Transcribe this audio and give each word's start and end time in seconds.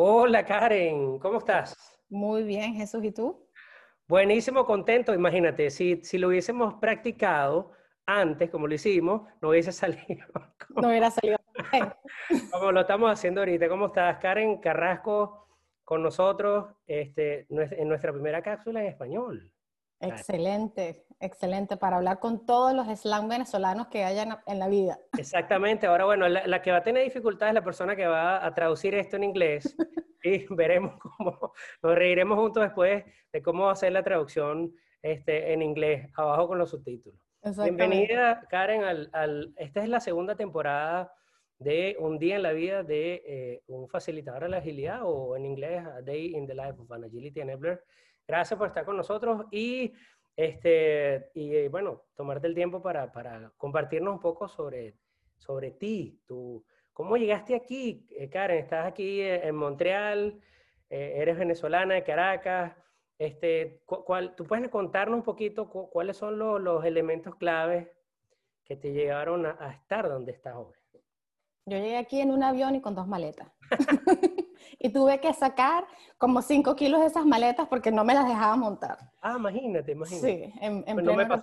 Hola 0.00 0.46
Karen, 0.46 1.18
¿cómo 1.18 1.38
estás? 1.38 1.74
Muy 2.08 2.44
bien, 2.44 2.74
Jesús, 2.74 3.02
¿y 3.02 3.10
tú? 3.10 3.48
Buenísimo, 4.06 4.64
contento. 4.64 5.12
Imagínate, 5.12 5.70
si, 5.70 6.04
si 6.04 6.18
lo 6.18 6.28
hubiésemos 6.28 6.74
practicado 6.74 7.72
antes, 8.06 8.48
como 8.48 8.68
lo 8.68 8.74
hicimos, 8.74 9.22
no 9.40 9.48
hubiese 9.48 9.72
salido. 9.72 10.24
no 10.76 10.90
hubiera 10.90 11.10
salido. 11.10 11.36
como 12.52 12.70
lo 12.70 12.82
estamos 12.82 13.10
haciendo 13.10 13.40
ahorita. 13.40 13.68
¿Cómo 13.68 13.86
estás, 13.86 14.18
Karen 14.18 14.58
Carrasco, 14.58 15.48
con 15.82 16.00
nosotros 16.00 16.76
este, 16.86 17.48
en 17.50 17.88
nuestra 17.88 18.12
primera 18.12 18.40
cápsula 18.40 18.82
en 18.82 18.86
español? 18.86 19.52
Excelente, 19.98 21.07
excelente, 21.20 21.76
para 21.76 21.96
hablar 21.96 22.18
con 22.18 22.46
todos 22.46 22.74
los 22.74 22.86
slang 22.98 23.28
venezolanos 23.28 23.88
que 23.88 24.04
hayan 24.04 24.38
en 24.46 24.58
la 24.58 24.68
vida. 24.68 24.98
Exactamente, 25.18 25.86
ahora 25.86 26.04
bueno, 26.04 26.28
la, 26.28 26.62
que 26.62 26.70
va 26.70 26.78
a 26.78 26.82
tener 26.82 27.04
dificultades 27.04 27.50
es 27.50 27.54
la 27.54 27.64
persona 27.64 27.96
que 27.96 28.06
va 28.06 28.44
a 28.44 28.54
traducir 28.54 28.94
esto 28.94 29.16
en 29.16 29.24
inglés 29.24 29.76
y 30.22 30.46
veremos 30.54 30.98
cómo, 30.98 31.52
nos 31.82 31.94
reiremos 31.94 32.38
juntos 32.38 32.62
después 32.62 33.04
de 33.32 33.42
cómo 33.42 33.68
hacer 33.70 33.92
la 33.92 34.02
traducción 34.02 34.72
este, 35.02 35.52
en 35.52 35.62
inglés, 35.62 36.10
abajo 36.16 36.48
con 36.48 36.58
los 36.58 36.70
subtítulos. 36.70 37.20
Bienvenida, 37.42 38.46
Karen, 38.50 38.82
al, 39.12 39.54
esta 39.56 39.82
es 39.82 39.88
la 39.88 40.00
segunda 40.00 40.34
temporada 40.34 41.12
de 41.58 41.96
Un 41.98 42.18
día 42.18 42.36
en 42.36 42.42
la 42.42 42.52
vida 42.52 42.82
de 42.84 43.22
eh, 43.26 43.62
un 43.66 43.88
facilitador 43.88 44.44
de 44.44 44.48
la 44.48 44.58
agilidad 44.58 45.00
o 45.02 45.36
en 45.36 45.44
inglés 45.44 45.84
A 45.84 46.02
Day 46.02 46.36
in 46.36 46.46
the 46.46 46.54
Life 46.54 46.80
of 46.80 46.90
an 46.92 47.04
Agility 47.04 47.40
Enabler. 47.40 47.82
Gracias 48.26 48.58
por 48.58 48.68
estar 48.68 48.84
con 48.84 48.96
nosotros 48.96 49.46
y, 49.50 49.92
este, 50.38 51.32
y 51.34 51.66
bueno, 51.66 52.04
tomarte 52.14 52.46
el 52.46 52.54
tiempo 52.54 52.80
para, 52.80 53.10
para 53.10 53.52
compartirnos 53.56 54.14
un 54.14 54.20
poco 54.20 54.46
sobre, 54.46 54.96
sobre 55.36 55.72
ti. 55.72 56.22
Tú, 56.28 56.64
¿Cómo 56.92 57.16
llegaste 57.16 57.56
aquí, 57.56 58.06
eh, 58.10 58.30
Karen? 58.30 58.58
Estás 58.58 58.86
aquí 58.86 59.20
eh, 59.20 59.48
en 59.48 59.56
Montreal, 59.56 60.40
eh, 60.90 61.14
eres 61.16 61.38
venezolana 61.38 61.94
de 61.94 62.04
Caracas. 62.04 62.72
Este, 63.18 63.82
¿cuál, 63.84 64.36
¿Tú 64.36 64.44
puedes 64.44 64.68
contarnos 64.68 65.16
un 65.16 65.24
poquito 65.24 65.68
cuáles 65.68 66.16
son 66.16 66.38
los, 66.38 66.60
los, 66.60 66.84
elementos 66.84 67.34
claves 67.34 67.88
que 68.64 68.76
te 68.76 68.92
llevaron 68.92 69.44
a, 69.44 69.56
a 69.58 69.72
estar 69.72 70.08
donde 70.08 70.30
estás 70.30 70.54
hoy? 70.54 70.72
Yo 71.66 71.78
llegué 71.78 71.96
aquí 71.96 72.20
en 72.20 72.30
un 72.30 72.44
avión 72.44 72.76
y 72.76 72.80
con 72.80 72.94
dos 72.94 73.08
maletas. 73.08 73.48
y 74.78 74.90
tuve 74.90 75.20
que 75.20 75.32
sacar 75.34 75.86
como 76.16 76.42
5 76.42 76.76
kilos 76.76 77.00
de 77.00 77.06
esas 77.06 77.26
maletas 77.26 77.66
porque 77.68 77.90
no 77.90 78.04
me 78.04 78.14
las 78.14 78.28
dejaba 78.28 78.56
montar. 78.56 78.98
Ah, 79.20 79.36
imagínate, 79.36 79.92
imagínate. 79.92 80.52
Sí, 80.52 80.52
en, 80.60 80.84
en 80.86 80.96
pleno, 80.96 81.42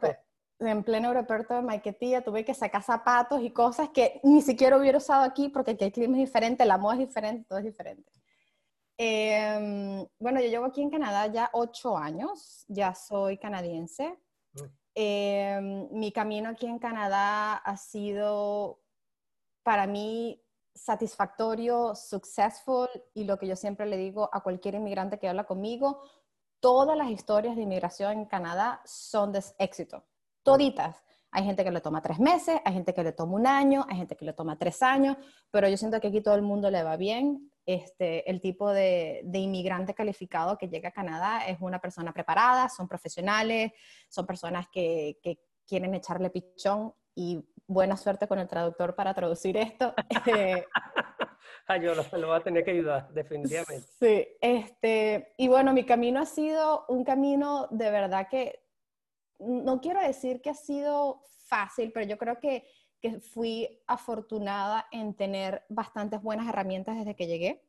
en 0.59 0.83
pleno 0.83 1.08
aeropuerto 1.09 1.53
de 1.53 1.61
Maiquetía 1.61 2.23
tuve 2.23 2.45
que 2.45 2.53
sacar 2.53 2.81
zapatos 2.81 3.41
y 3.41 3.52
cosas 3.52 3.89
que 3.89 4.22
ni 4.23 4.41
siquiera 4.41 4.78
hubiera 4.78 4.97
usado 4.97 5.23
aquí 5.23 5.50
porque 5.50 5.72
aquí 5.72 5.86
el 5.86 5.91
clima 5.91 6.17
es 6.17 6.25
diferente, 6.25 6.66
la 6.66 6.78
moda 6.78 6.94
es 6.95 7.08
diferente, 7.08 7.45
todo 7.47 7.59
es 7.59 7.66
diferente. 7.66 8.11
Em, 8.97 10.08
bueno, 10.19 10.39
yo 10.39 10.47
llevo 10.47 10.66
aquí 10.66 10.81
en 10.81 10.89
Canadá 10.89 11.28
ya 11.28 11.50
8 11.52 11.97
años, 11.97 12.63
ya 12.69 12.95
soy 12.95 13.38
canadiense. 13.38 14.17
Mm. 14.53 14.63
Em, 14.95 15.88
mi 15.91 16.11
camino 16.13 16.50
aquí 16.50 16.66
en 16.66 16.80
Canadá 16.80 17.56
ha 17.56 17.75
sido 17.75 18.80
para 19.63 19.88
mí 19.88 20.41
satisfactorio, 20.76 21.95
successful 21.95 22.90
y 23.14 23.23
lo 23.23 23.40
que 23.40 23.48
yo 23.48 23.56
siempre 23.56 23.86
le 23.86 23.98
digo 23.98 24.30
a 24.31 24.42
cualquier 24.42 24.76
inmigrante 24.76 25.18
que 25.18 25.30
habla 25.30 25.45
conmigo, 25.45 26.04
todas 26.59 26.98
las 26.98 27.09
historias 27.09 27.56
de 27.56 27.64
inmigración 27.64 28.12
en 28.12 28.26
Canadá 28.26 28.81
son 28.86 29.31
de 29.31 29.44
éxito, 29.58 30.03
toditas. 30.44 31.02
Hay 31.31 31.44
gente 31.44 31.64
que 31.64 31.72
le 31.72 31.81
toma 31.81 32.02
tres 32.02 32.20
meses, 32.20 32.59
hay 32.64 32.73
gente 32.73 32.94
que 32.94 33.03
le 33.03 33.12
toma 33.12 33.34
un 33.34 33.48
año, 33.48 33.86
hay 33.90 33.98
gente 33.98 34.16
que 34.16 34.26
le 34.26 34.34
toma 34.34 34.58
tres 34.58 34.81
años, 34.81 35.18
pero 35.52 35.68
yo 35.68 35.75
siento 35.75 36.00
que 36.00 36.08
aquí 36.08 36.22
todo 36.22 36.36
el 36.36 36.41
mundo 36.41 36.69
le 36.69 36.84
va 36.84 36.96
bien. 36.97 37.52
Este, 37.66 38.30
el 38.30 38.42
tipo 38.42 38.72
de, 38.72 39.22
inmigrante 39.34 39.94
calificado 39.94 40.57
que 40.57 40.69
llega 40.69 40.90
a 40.90 40.94
Canadá 40.94 41.46
es 41.47 41.57
una 41.62 41.80
persona 41.80 42.13
preparada, 42.13 42.69
son 42.69 42.88
profesionales, 42.88 43.72
son 44.07 44.25
personas 44.25 44.68
que, 44.72 45.18
que 45.22 45.40
quieren 45.66 45.94
echarle 45.96 46.30
pichón 46.30 46.94
y 47.16 47.44
buena 47.68 47.98
suerte 47.98 48.28
con 48.28 48.40
el 48.40 48.48
traductor 48.48 48.96
para 48.96 49.14
traducir 49.14 49.58
esto. 49.58 49.94
Eh, 50.28 50.66
ah, 51.68 51.78
yo 51.78 51.96
lo, 51.96 52.03
lo, 52.18 52.28
voy 52.28 52.38
a 52.38 52.44
tener 52.44 52.64
que 52.64 52.72
ayudar, 52.72 53.08
definitivamente. 53.14 53.88
Sí, 54.00 54.28
este, 54.42 55.34
y 55.38 55.48
bueno, 55.48 55.74
mi 55.74 55.84
camino 55.86 56.20
ha 56.20 56.25
sido 56.25 56.86
un 56.90 57.04
camino 57.04 57.68
de 57.72 57.92
verdad 57.92 58.28
que, 58.30 58.64
no 59.40 59.80
quiero 59.81 60.02
decir 60.02 60.42
que 60.42 60.50
ha 60.50 60.56
sido 60.56 61.22
fácil, 61.48 61.92
pero 61.92 62.06
yo 62.06 62.18
creo 62.18 62.40
que, 62.40 62.68
que 63.00 63.20
fui 63.20 63.81
afortunada 63.88 64.88
en 64.92 65.16
tener 65.16 65.64
bastantes 65.70 66.22
buenas 66.22 66.48
herramientas 66.48 66.98
desde 66.98 67.16
que 67.16 67.28
llegué. 67.28 67.64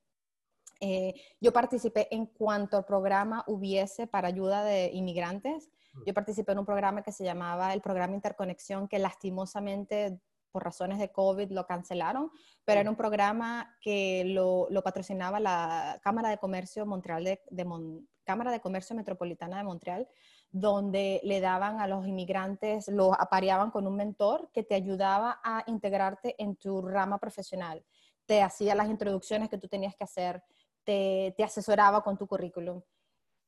Eh, 0.81 1.15
yo 1.41 1.53
participé 1.53 2.09
en 2.15 2.27
cuanto 2.27 2.85
programa 2.85 3.45
hubiese 3.47 4.07
para 4.07 4.29
ayuda 4.29 4.65
de 4.65 4.91
inmigrantes. 4.93 5.71
Yo 6.05 6.15
participé 6.15 6.53
en 6.53 6.59
un 6.59 6.67
programa 6.67 7.03
que 7.03 7.13
se 7.13 7.25
llamaba 7.25 7.73
el 7.73 7.81
Programa 7.81 8.15
Interconexión, 8.15 8.89
que 8.89 8.99
lastimosamente 8.99 10.21
por 10.57 10.65
razones 10.65 10.99
de 10.99 11.13
COVID 11.13 11.51
lo 11.53 11.67
cancelaron, 11.67 12.31
pero 12.65 12.81
era 12.81 12.89
un 12.89 12.97
programa 12.97 13.77
que 13.83 14.25
lo, 14.25 14.69
patrocinaba 14.83 15.39
la 15.39 16.01
Cámara 16.03 16.31
de 16.31 16.39
Comercio 16.39 16.87
Montreal 16.87 17.25
de, 17.25 17.43
Cámara 18.25 18.51
de 18.51 18.61
Comercio 18.61 18.97
Metropolitana 18.97 19.59
de 19.59 19.65
Montreal, 19.65 20.09
donde 20.51 21.21
le 21.25 21.41
daban 21.41 21.79
a 21.79 21.87
los 21.87 22.07
inmigrantes, 22.07 22.89
los 22.89 23.15
apareaban 23.19 23.71
con 23.71 23.87
un 23.87 23.97
mentor 23.97 24.51
que 24.55 24.63
te 24.63 24.75
ayudaba 24.75 25.41
a 25.45 25.63
integrarte 25.67 26.35
en 26.43 26.57
tu 26.57 26.81
rama 26.81 27.19
profesional. 27.19 27.85
Te 28.25 28.43
hacía 28.43 28.75
las 28.75 28.89
introducciones 28.89 29.51
que 29.51 29.59
tú 29.59 29.69
tenías 29.69 29.95
que 29.95 30.05
hacer, 30.05 30.43
te, 30.85 31.35
te 31.37 31.45
asesoraba 31.45 32.03
con 32.03 32.17
tu 32.17 32.27
currículum, 32.27 32.81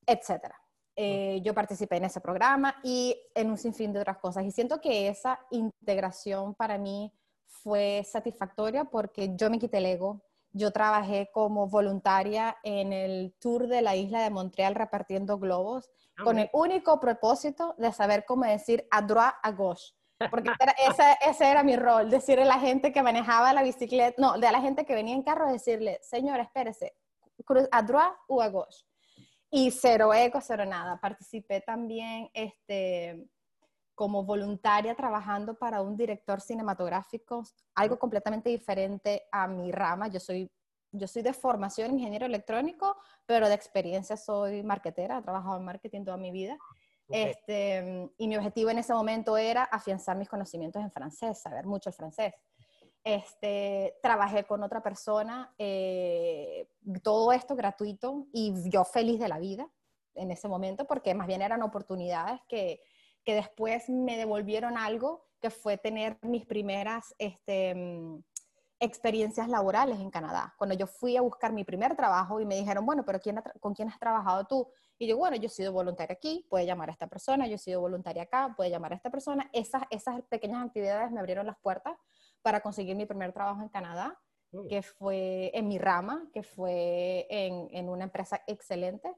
etcétera. 0.07 0.61
Eh, 1.01 1.41
yo 1.45 1.55
participé 1.55 1.99
en 1.99 2.07
ese 2.07 2.21
programa 2.21 2.75
y 2.83 3.17
en 3.33 3.53
un 3.53 3.57
sinfín 3.57 3.93
de 3.93 4.01
otras 4.01 4.19
cosas. 4.19 4.45
Y 4.45 4.51
siento 4.51 4.81
que 4.81 5.07
esa 5.07 5.39
integración 5.53 6.57
para 6.57 6.77
mí 6.77 7.13
fue 7.47 8.03
satisfactoria 8.05 8.83
porque 8.83 9.31
yo 9.37 9.49
me 9.49 9.61
quité 9.61 9.79
el 9.79 9.87
ego. 9.87 10.25
Yo 10.51 10.73
trabajé 10.73 11.31
como 11.33 11.69
voluntaria 11.69 12.57
en 12.65 12.93
el 12.93 13.33
tour 13.39 13.69
de 13.69 13.81
la 13.81 13.95
isla 13.95 14.25
de 14.25 14.31
Montreal 14.31 14.75
repartiendo 14.75 15.39
globos 15.39 15.89
ah, 16.17 16.25
con 16.25 16.41
el 16.41 16.51
único 16.53 16.99
propósito 16.99 17.77
de 17.79 17.93
saber 17.93 18.25
cómo 18.27 18.45
decir 18.45 18.85
a 18.91 19.01
droite, 19.01 19.37
a 19.45 19.53
gauche. 19.53 19.95
Porque 20.33 20.51
ese, 20.91 21.17
ese, 21.31 21.49
era 21.49 21.63
mi 21.63 21.77
rol, 21.77 22.11
decirle 22.11 22.43
a 22.43 22.47
la 22.47 22.59
gente 22.59 22.93
que 22.93 23.05
manejaba 23.05 23.53
la 23.53 23.63
bicicleta, 23.63 24.21
no, 24.21 24.37
de 24.37 24.51
la 24.51 24.61
gente 24.61 24.85
que 24.85 24.97
venía 24.97 25.15
en 25.15 25.23
carro, 25.23 25.49
decirle, 25.49 26.01
señor, 26.03 26.41
espérese, 26.41 26.97
a 27.71 27.83
droite 27.83 28.17
o 28.27 28.43
a 28.43 28.49
gauche. 28.49 28.88
Y 29.51 29.71
cero 29.71 30.13
eco, 30.13 30.41
cero 30.41 30.65
nada. 30.67 31.01
Participé 31.01 31.61
también 31.61 32.31
este, 32.35 33.29
como 33.95 34.25
voluntaria 34.25 34.95
trabajando 34.95 35.59
para 35.59 35.83
un 35.83 35.97
director 35.97 36.41
cinematográfico, 36.41 37.43
algo 37.75 37.99
completamente 37.99 38.51
diferente 38.51 39.27
a 39.33 39.49
mi 39.49 39.73
rama. 39.73 40.09
Yo 40.09 40.21
soy, 40.21 40.51
yo 40.93 41.09
soy 41.09 41.23
de 41.23 41.33
formación 41.33 41.95
ingeniero 41.95 42.27
electrónico, 42.27 42.97
pero 43.27 43.49
de 43.49 43.55
experiencia 43.55 44.17
soy 44.17 44.63
marketera, 44.63 45.19
he 45.19 45.23
trabajado 45.23 45.57
en 45.57 45.65
marketing 45.65 46.05
toda 46.05 46.17
mi 46.17 46.31
vida. 46.31 46.57
Este, 47.11 48.11
y 48.19 48.29
mi 48.29 48.37
objetivo 48.37 48.69
en 48.71 48.79
ese 48.79 48.93
momento 48.93 49.37
era 49.37 49.65
afianzar 49.65 50.17
mis 50.17 50.29
conocimientos 50.29 50.83
en 50.83 50.93
francés, 50.93 51.41
saber 51.41 51.67
mucho 51.67 51.89
el 51.89 51.95
francés. 51.95 52.35
Este, 53.05 53.97
trabajé 54.03 54.45
con 54.45 54.63
otra 54.63 54.83
persona, 54.83 55.55
eh, 55.57 56.69
todo 57.03 57.33
esto 57.33 57.57
gratuito 57.57 58.27
y 58.33 58.53
yo 58.69 58.85
feliz 58.85 59.19
de 59.19 59.29
la 59.29 59.39
vida 59.39 59.69
en 60.15 60.31
ese 60.31 60.49
momento 60.49 60.87
porque 60.87 61.15
más 61.15 61.27
bien 61.27 61.41
eran 61.41 61.63
oportunidades 61.63 62.41
que, 62.49 62.83
que 63.25 63.35
después 63.35 63.89
me 63.89 64.17
devolvieron 64.17 64.77
algo 64.77 65.27
que 65.41 65.51
fue 65.51 65.79
tener 65.79 66.19
mis 66.23 66.45
primeras 66.45 67.15
este, 67.19 67.75
mm, 67.75 68.23
experiencias 68.81 69.49
laborales 69.49 69.99
en 70.01 70.11
Canadá. 70.11 70.55
Cuando 70.57 70.75
yo 70.75 70.87
fui 70.87 71.17
a 71.17 71.21
buscar 71.21 71.53
mi 71.53 71.65
primer 71.65 71.97
trabajo 71.97 72.41
y 72.41 72.47
me 72.47 72.57
dijeron, 72.57 72.87
bueno, 72.87 73.05
pero 73.05 73.21
¿quién 73.21 73.41
¿con 73.61 73.75
quién 73.75 73.89
has 73.89 73.99
trabajado 73.99 74.45
tú? 74.47 74.69
Y 74.99 75.07
yo, 75.07 75.17
bueno, 75.17 75.37
yo 75.37 75.47
he 75.47 75.51
sido 75.51 75.73
voluntaria 75.73 76.15
aquí, 76.15 76.47
puede 76.49 76.67
llamar 76.67 76.89
a 76.89 76.93
esta 76.93 77.07
persona, 77.07 77.47
yo 77.47 77.55
he 77.55 77.59
sido 77.59 77.81
voluntaria 77.81 78.25
acá, 78.25 78.55
puede 78.57 78.71
llamar 78.71 78.93
a 78.93 78.97
esta 78.97 79.11
persona. 79.11 79.49
Esas, 79.53 79.83
esas 79.91 80.21
pequeñas 80.23 80.65
actividades 80.65 81.11
me 81.11 81.21
abrieron 81.21 81.47
las 81.47 81.59
puertas 81.59 81.97
para 82.49 82.63
conseguir 82.63 82.97
mi 82.97 83.05
primer 83.05 83.35
trabajo 83.35 83.61
en 83.61 83.69
Canadá, 83.69 84.19
mm. 84.53 84.69
que 84.69 84.81
fue 84.81 85.51
en 85.53 85.69
mi 85.69 85.77
rama, 85.77 86.27
que 86.33 86.43
fue 86.43 87.27
en, 87.29 87.69
en 87.73 87.91
una 87.91 88.05
empresa 88.05 88.41
excelente. 88.47 89.15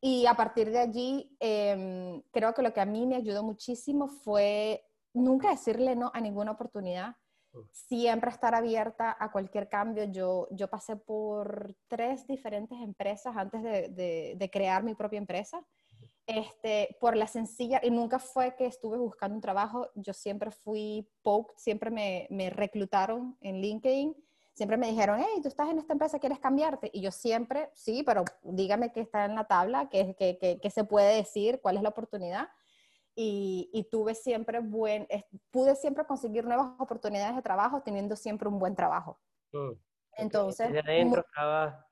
Y 0.00 0.26
a 0.26 0.34
partir 0.34 0.70
de 0.70 0.78
allí, 0.78 1.36
em, 1.40 2.22
creo 2.30 2.54
que 2.54 2.62
lo 2.62 2.72
que 2.72 2.80
a 2.80 2.86
mí 2.86 3.04
me 3.04 3.16
ayudó 3.16 3.42
muchísimo 3.42 4.06
fue 4.06 4.84
nunca 5.12 5.50
decirle 5.50 5.96
no 5.96 6.12
a 6.14 6.20
ninguna 6.20 6.52
oportunidad, 6.52 7.16
mm. 7.52 7.58
siempre 7.72 8.30
estar 8.30 8.54
abierta 8.54 9.16
a 9.18 9.32
cualquier 9.32 9.68
cambio. 9.68 10.04
Yo, 10.04 10.46
yo 10.52 10.68
pasé 10.68 10.94
por 10.94 11.74
tres 11.88 12.28
diferentes 12.28 12.78
empresas 12.80 13.36
antes 13.36 13.60
de, 13.64 13.88
de, 13.88 14.34
de 14.36 14.50
crear 14.52 14.84
mi 14.84 14.94
propia 14.94 15.18
empresa 15.18 15.66
este, 16.26 16.96
por 17.00 17.16
la 17.16 17.26
sencilla, 17.26 17.80
y 17.82 17.90
nunca 17.90 18.18
fue 18.18 18.54
que 18.56 18.66
estuve 18.66 18.96
buscando 18.98 19.34
un 19.34 19.40
trabajo, 19.40 19.90
yo 19.94 20.12
siempre 20.12 20.50
fui 20.50 21.08
poked, 21.22 21.54
siempre 21.56 21.90
me, 21.90 22.26
me 22.30 22.50
reclutaron 22.50 23.36
en 23.40 23.60
LinkedIn, 23.60 24.14
siempre 24.52 24.76
me 24.76 24.88
dijeron, 24.88 25.18
hey, 25.20 25.40
tú 25.42 25.48
estás 25.48 25.68
en 25.70 25.78
esta 25.78 25.92
empresa, 25.92 26.18
¿quieres 26.18 26.38
cambiarte? 26.38 26.90
Y 26.92 27.00
yo 27.00 27.10
siempre, 27.10 27.70
sí, 27.74 28.02
pero 28.04 28.24
dígame 28.42 28.92
qué 28.92 29.00
está 29.00 29.24
en 29.24 29.34
la 29.34 29.44
tabla, 29.44 29.88
qué, 29.88 30.70
se 30.70 30.84
puede 30.84 31.16
decir, 31.16 31.60
cuál 31.60 31.76
es 31.76 31.82
la 31.82 31.88
oportunidad. 31.88 32.48
Y, 33.14 33.68
y, 33.74 33.84
tuve 33.90 34.14
siempre 34.14 34.60
buen, 34.60 35.06
pude 35.50 35.76
siempre 35.76 36.06
conseguir 36.06 36.46
nuevas 36.46 36.70
oportunidades 36.78 37.36
de 37.36 37.42
trabajo 37.42 37.82
teniendo 37.82 38.16
siempre 38.16 38.48
un 38.48 38.58
buen 38.58 38.74
trabajo. 38.74 39.20
Mm. 39.52 39.72
Entonces... 40.16 40.72
De 40.72 40.80
adentro 40.80 41.20
estaba 41.20 41.86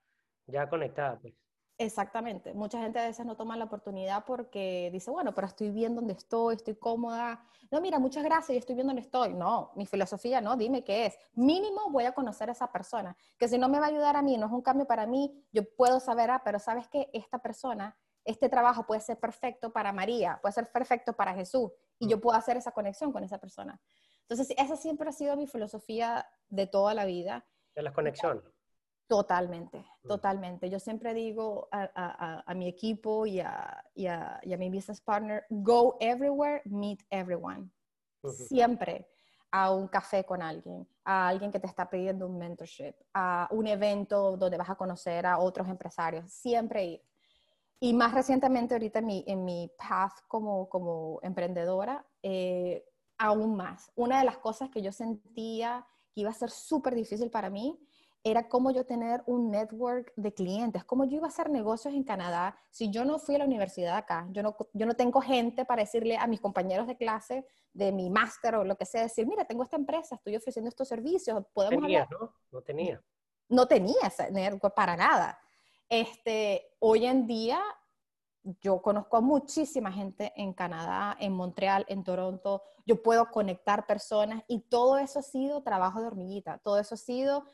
ya 0.47 0.67
conectada, 0.69 1.19
pues. 1.21 1.35
Exactamente. 1.81 2.53
Mucha 2.53 2.79
gente 2.79 2.99
a 2.99 3.07
veces 3.07 3.25
no 3.25 3.39
toma 3.39 3.57
la 3.57 3.65
oportunidad 3.65 4.27
porque 4.27 4.91
dice, 4.93 5.11
bueno, 5.11 5.35
pero 5.35 5.47
estoy 5.47 5.71
bien 5.71 5.95
donde 5.95 6.13
estoy, 6.13 6.57
estoy 6.57 6.75
cómoda. 6.75 7.43
No, 7.71 7.81
mira, 7.81 7.99
muchas 7.99 8.23
gracias, 8.23 8.51
yo 8.51 8.59
estoy 8.59 8.75
bien 8.75 8.87
donde 8.87 9.01
estoy. 9.01 9.33
No, 9.33 9.73
mi 9.77 9.87
filosofía, 9.87 10.43
no, 10.43 10.59
dime 10.59 10.85
qué 10.85 11.07
es. 11.07 11.17
Mínimo 11.33 11.89
voy 11.89 12.05
a 12.05 12.13
conocer 12.13 12.51
a 12.51 12.53
esa 12.53 12.71
persona, 12.71 13.17
que 13.39 13.49
si 13.49 13.57
no 13.57 13.71
me 13.71 13.81
va 13.81 13.87
a 13.87 13.89
ayudar 13.89 14.15
a 14.15 14.21
mí, 14.21 14.37
no 14.37 14.45
es 14.45 14.53
un 14.53 14.61
cambio 14.61 14.87
para 14.87 15.07
mí, 15.07 15.43
yo 15.53 15.63
puedo 15.75 16.01
saber, 16.01 16.31
ah, 16.31 16.43
pero 16.45 16.59
sabes 16.59 16.87
que 16.87 17.09
esta 17.15 17.39
persona, 17.39 17.97
este 18.27 18.51
trabajo 18.51 18.85
puede 18.85 19.01
ser 19.01 19.19
perfecto 19.19 19.73
para 19.73 19.91
María, 19.91 20.39
puede 20.43 20.53
ser 20.53 20.71
perfecto 20.71 21.15
para 21.15 21.33
Jesús, 21.33 21.71
y 21.99 22.09
yo 22.09 22.21
puedo 22.21 22.37
hacer 22.37 22.59
esa 22.59 22.73
conexión 22.73 23.11
con 23.11 23.25
esa 23.25 23.39
persona. 23.39 23.81
Entonces, 24.29 24.55
esa 24.59 24.77
siempre 24.77 25.09
ha 25.09 25.13
sido 25.13 25.35
mi 25.35 25.47
filosofía 25.47 26.29
de 26.51 26.67
toda 26.67 26.93
la 26.93 27.07
vida. 27.07 27.47
De 27.75 27.81
la 27.81 27.95
conexión. 27.95 28.43
Totalmente, 29.11 29.79
mm. 30.05 30.07
totalmente. 30.07 30.71
Yo 30.71 30.79
siempre 30.79 31.13
digo 31.13 31.69
a, 31.73 32.55
mi 32.55 32.69
equipo 32.69 33.27
y, 33.27 33.41
a, 33.41 33.85
mi 33.97 34.71
business 34.71 35.01
partner, 35.01 35.45
go 35.51 35.97
everywhere, 35.99 36.63
meet 36.65 37.01
everyone. 37.11 37.69
Siempre 38.33 39.09
a 39.51 39.73
un 39.73 39.89
café 39.89 40.25
con 40.25 40.43
alguien, 40.43 40.87
a 41.05 41.27
alguien 41.27 41.51
que 41.51 41.59
te 41.59 41.67
está 41.67 41.91
pidiendo 41.91 42.25
un 42.29 42.39
mentorship, 42.39 42.95
a 43.13 43.49
un 43.51 43.67
evento 43.67 44.37
donde 44.37 44.57
vas 44.57 44.71
a 44.71 44.77
conocer 44.77 45.27
a 45.27 45.41
otros 45.41 45.69
empresarios, 45.69 46.31
siempre 46.31 46.85
ir. 46.85 47.03
Y 47.81 47.93
más 47.93 48.15
recientemente 48.15 48.75
ahorita 48.75 49.01
en 49.01 49.07
mi, 49.07 49.25
en 49.27 49.45
mi 49.45 49.73
path 49.77 50.21
como, 50.29 50.69
como 50.69 51.19
emprendedora, 51.25 52.07
eh, 52.23 52.85
aún 53.19 53.57
más. 53.57 53.91
Una 53.97 54.21
de 54.21 54.25
las 54.25 54.39
cosas 54.39 54.71
que 54.71 54.83
yo 54.83 54.93
sentía 54.93 55.85
que 56.15 56.21
iba 56.21 56.31
a 56.31 56.35
ser 56.35 56.51
súper 56.51 56.95
difícil 56.95 57.29
para 57.29 57.51
mí 57.51 57.77
era 58.23 58.49
cómo 58.49 58.71
yo 58.71 58.85
tener 58.85 59.23
un 59.27 59.51
network 59.51 60.13
de 60.17 60.35
clientes, 60.35 60.85
cómo 60.85 61.05
yo 61.05 61.17
iba 61.17 61.27
a 61.27 61.31
hacer 61.31 61.49
negocios 61.49 61.95
en 61.95 62.05
Canadá 62.05 62.57
si 62.71 62.91
yo 62.91 63.05
no 63.05 63.19
fui 63.19 63.35
a 63.37 63.39
la 63.39 63.45
universidad 63.45 63.97
acá. 63.97 64.27
Yo 64.31 64.43
no, 64.43 64.57
yo 64.75 64.87
no 64.87 64.95
tengo 64.95 65.21
gente 65.23 65.65
para 65.65 65.83
decirle 65.83 66.19
a 66.19 66.27
mis 66.27 66.41
compañeros 66.41 66.87
de 66.87 66.97
clase 66.97 67.47
de 67.73 67.93
mi 67.93 68.11
máster 68.11 68.57
o 68.57 68.65
lo 68.65 68.77
que 68.77 68.85
sea, 68.85 69.03
decir, 69.03 69.27
mira, 69.27 69.45
tengo 69.45 69.63
esta 69.63 69.77
empresa, 69.77 70.17
estoy 70.17 70.37
ofreciendo 70.37 70.69
estos 70.69 70.89
servicios, 70.89 71.43
podemos 71.53 71.83
tenía, 71.83 72.07
¿no? 72.11 72.35
No 72.51 72.63
tenía. 72.63 73.03
No 73.49 73.67
tenía 73.67 74.07
ese 74.07 74.31
network 74.31 74.75
para 74.75 74.97
nada. 74.97 75.39
Este, 75.89 76.75
hoy 76.79 77.07
en 77.07 77.27
día 77.27 77.61
yo 78.61 78.81
conozco 78.81 79.17
a 79.17 79.21
muchísima 79.21 79.93
gente 79.93 80.33
en 80.37 80.53
Canadá, 80.53 81.17
en 81.21 81.33
Montreal, 81.33 81.85
en 81.89 82.05
Toronto, 82.05 82.63
yo 82.87 83.03
puedo 83.03 83.31
conectar 83.31 83.87
personas 83.87 84.43
y 84.49 84.61
todo 84.61 84.99
eso 84.99 85.19
ha 85.19 85.23
sido 85.23 85.63
trabajo 85.63 86.01
de 86.01 86.07
hormiguita, 86.07 86.59
todo 86.59 86.79
eso 86.79 86.95
ha 86.95 86.99
sido 86.99 87.45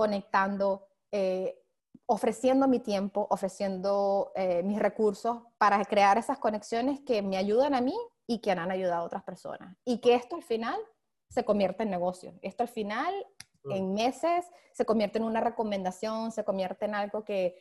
conectando, 0.00 0.88
eh, 1.12 1.62
ofreciendo 2.06 2.66
mi 2.66 2.80
tiempo, 2.80 3.26
ofreciendo 3.28 4.32
eh, 4.34 4.62
mis 4.62 4.78
recursos 4.78 5.42
para 5.58 5.84
crear 5.84 6.16
esas 6.16 6.38
conexiones 6.38 7.00
que 7.00 7.20
me 7.20 7.36
ayudan 7.36 7.74
a 7.74 7.82
mí 7.82 7.94
y 8.26 8.40
que 8.40 8.50
han 8.50 8.70
ayudado 8.70 9.02
a 9.02 9.04
otras 9.04 9.24
personas. 9.24 9.76
Y 9.84 10.00
que 10.00 10.14
esto 10.14 10.36
al 10.36 10.42
final 10.42 10.80
se 11.28 11.44
convierte 11.44 11.82
en 11.82 11.90
negocio. 11.90 12.32
Esto 12.40 12.62
al 12.62 12.70
final, 12.70 13.12
mm. 13.62 13.72
en 13.72 13.92
meses, 13.92 14.50
se 14.72 14.86
convierte 14.86 15.18
en 15.18 15.24
una 15.24 15.42
recomendación, 15.42 16.32
se 16.32 16.44
convierte 16.44 16.86
en 16.86 16.94
algo 16.94 17.22
que, 17.22 17.60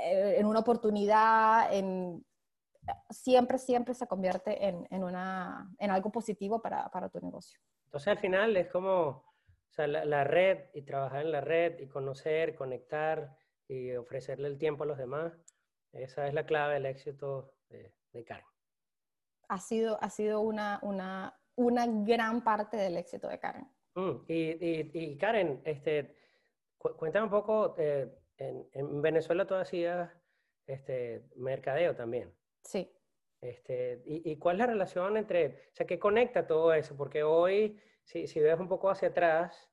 eh, 0.00 0.34
en 0.36 0.44
una 0.44 0.60
oportunidad, 0.60 1.72
en, 1.72 2.22
siempre, 3.08 3.56
siempre 3.56 3.94
se 3.94 4.06
convierte 4.06 4.68
en, 4.68 4.86
en, 4.90 5.02
una, 5.02 5.74
en 5.78 5.90
algo 5.90 6.12
positivo 6.12 6.60
para, 6.60 6.90
para 6.90 7.08
tu 7.08 7.20
negocio. 7.20 7.58
Entonces 7.86 8.08
al 8.08 8.18
final 8.18 8.54
es 8.58 8.70
como 8.70 9.29
o 9.70 9.72
sea, 9.72 9.86
la, 9.86 10.24
red 10.24 10.64
y 10.74 10.82
trabajar 10.82 11.22
en 11.22 11.30
la 11.30 11.40
red 11.40 11.78
y 11.78 11.86
conocer, 11.86 12.56
conectar 12.56 13.36
y 13.68 13.92
ofrecerle 13.92 14.48
el 14.48 14.58
tiempo 14.58 14.82
a 14.82 14.86
los 14.86 14.98
demás, 14.98 15.32
esa 15.92 16.26
es 16.26 16.34
la 16.34 16.44
clave 16.44 16.74
del 16.74 16.86
éxito 16.86 17.54
de, 17.68 18.24
Karen. 18.24 18.44
Ha 19.48 19.58
sido, 19.58 19.96
ha 20.02 20.10
sido 20.10 20.40
una, 20.40 20.80
una, 20.82 21.40
una, 21.54 21.86
gran 21.86 22.42
parte 22.42 22.76
del 22.76 22.96
éxito 22.96 23.28
de 23.28 23.38
Karen. 23.38 23.68
Mm, 23.94 24.24
y, 24.26 25.12
y, 25.12 25.16
Karen, 25.18 25.62
este, 25.64 26.16
cuéntame 26.78 27.24
un 27.24 27.30
poco, 27.30 27.76
eh, 27.78 28.12
en, 28.38 28.68
en, 28.72 29.02
Venezuela 29.02 29.46
tú 29.46 29.54
hacías 29.54 30.10
este, 30.66 31.28
mercadeo 31.36 31.94
también. 31.94 32.34
Sí. 32.64 32.92
Este, 33.40 34.02
y, 34.04 34.32
y, 34.32 34.36
cuál 34.36 34.56
es 34.56 34.66
la 34.66 34.72
relación 34.72 35.16
entre, 35.16 35.46
o 35.72 35.74
sea, 35.74 35.86
qué 35.86 35.98
conecta 35.98 36.46
todo 36.46 36.74
eso? 36.74 36.96
Porque 36.96 37.22
hoy 37.22 37.80
si, 38.10 38.26
si 38.26 38.40
ves 38.40 38.58
un 38.58 38.68
poco 38.68 38.90
hacia 38.90 39.08
atrás 39.08 39.70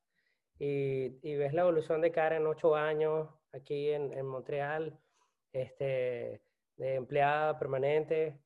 y, 0.59 1.35
ves 1.35 1.53
la 1.53 1.61
evolución 1.61 2.01
de 2.01 2.11
Karen 2.11 2.41
en 2.41 2.47
ocho 2.47 2.75
años 2.75 3.29
aquí 3.51 3.89
en, 3.89 4.25
Montreal, 4.25 4.99
este, 5.51 6.43
de 6.75 6.95
empleada 6.95 7.57
permanente, 7.57 8.39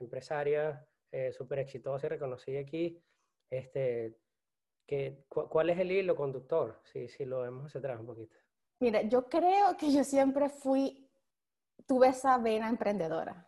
empresaria 0.00 0.86
eh, 1.12 1.32
súper 1.32 1.58
exitosa 1.60 2.06
y 2.06 2.10
reconocida 2.10 2.60
aquí, 2.60 3.02
este, 3.50 4.16
que, 4.86 5.24
¿cuál 5.28 5.70
es 5.70 5.78
el 5.78 5.92
hilo 5.92 6.16
conductor? 6.16 6.80
Si, 6.84 7.08
si 7.08 7.24
lo 7.24 7.42
vemos 7.42 7.66
hacia 7.66 7.80
atrás 7.80 8.00
un 8.00 8.06
poquito. 8.06 8.36
Mira, 8.80 9.02
yo 9.02 9.28
creo 9.28 9.76
que 9.76 9.92
yo 9.92 10.04
siempre 10.04 10.48
fui, 10.48 11.10
tuve 11.86 12.08
esa 12.08 12.38
vena 12.38 12.68
emprendedora. 12.68 13.45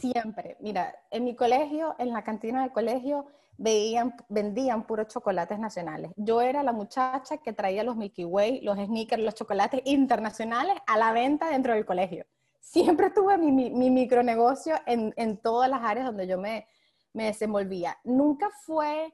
Siempre. 0.00 0.56
Mira, 0.60 0.94
en 1.10 1.24
mi 1.24 1.34
colegio, 1.34 1.94
en 1.98 2.12
la 2.12 2.22
cantina 2.22 2.62
del 2.62 2.72
colegio, 2.72 3.26
veían, 3.56 4.14
vendían 4.28 4.86
puros 4.86 5.08
chocolates 5.08 5.58
nacionales. 5.58 6.12
Yo 6.16 6.40
era 6.40 6.62
la 6.62 6.72
muchacha 6.72 7.38
que 7.38 7.52
traía 7.52 7.82
los 7.82 7.96
Milky 7.96 8.24
Way, 8.24 8.60
los 8.62 8.78
sneakers, 8.78 9.22
los 9.22 9.34
chocolates 9.34 9.82
internacionales 9.84 10.74
a 10.86 10.96
la 10.96 11.12
venta 11.12 11.50
dentro 11.50 11.74
del 11.74 11.84
colegio. 11.84 12.24
Siempre 12.60 13.10
tuve 13.10 13.38
mi, 13.38 13.50
mi, 13.50 13.90
micronegocio 13.90 14.76
en, 14.86 15.12
en, 15.16 15.38
todas 15.38 15.70
las 15.70 15.82
áreas 15.82 16.06
donde 16.06 16.26
yo 16.26 16.38
me, 16.38 16.66
me 17.12 17.24
desenvolvía. 17.24 17.98
Nunca 18.04 18.50
fue 18.64 19.12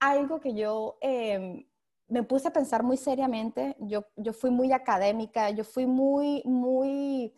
algo 0.00 0.40
que 0.40 0.54
yo 0.54 0.98
em, 1.00 1.64
me 2.08 2.22
puse 2.22 2.48
a 2.48 2.52
pensar 2.52 2.82
muy 2.82 2.96
seriamente. 2.96 3.76
Yo, 3.78 4.04
yo 4.16 4.32
fui 4.32 4.50
muy 4.50 4.72
académica, 4.72 5.50
yo 5.50 5.64
fui 5.64 5.86
muy, 5.86 6.42
muy 6.44 7.32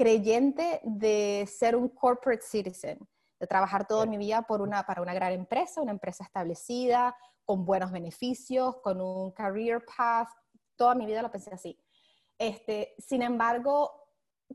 creyente 0.00 0.80
de 0.82 1.46
ser 1.46 1.76
un 1.76 1.90
corporate 1.90 2.40
citizen 2.40 2.98
de 3.38 3.46
trabajar 3.46 3.86
toda 3.86 4.06
mi 4.06 4.16
vida 4.16 4.40
por 4.40 4.62
una, 4.62 4.86
para 4.86 5.02
una 5.02 5.12
gran 5.12 5.32
empresa, 5.32 5.82
una 5.82 5.92
empresa 5.92 6.24
establecida, 6.24 7.14
con 7.44 7.66
buenos 7.66 7.92
beneficios, 7.92 8.76
con 8.76 8.98
un 9.02 9.30
career 9.32 9.84
path. 9.84 10.30
Toda 10.74 10.94
mi 10.94 11.04
vida 11.04 11.20
lo 11.20 11.30
pensé 11.30 11.50
así. 11.52 11.78
Este, 12.38 12.94
sin 12.96 13.20
embargo, 13.20 13.92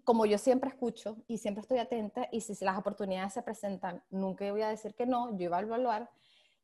como 0.03 0.25
yo 0.25 0.39
siempre 0.39 0.71
escucho 0.71 1.17
y 1.27 1.37
siempre 1.37 1.61
estoy 1.61 1.77
atenta, 1.77 2.27
y 2.31 2.41
si 2.41 2.65
las 2.65 2.79
oportunidades 2.79 3.33
se 3.33 3.43
presentan, 3.43 4.03
nunca 4.09 4.51
voy 4.51 4.63
a 4.63 4.69
decir 4.69 4.95
que 4.95 5.05
no, 5.05 5.37
yo 5.37 5.45
iba 5.45 5.57
a 5.59 5.61
evaluar, 5.61 6.09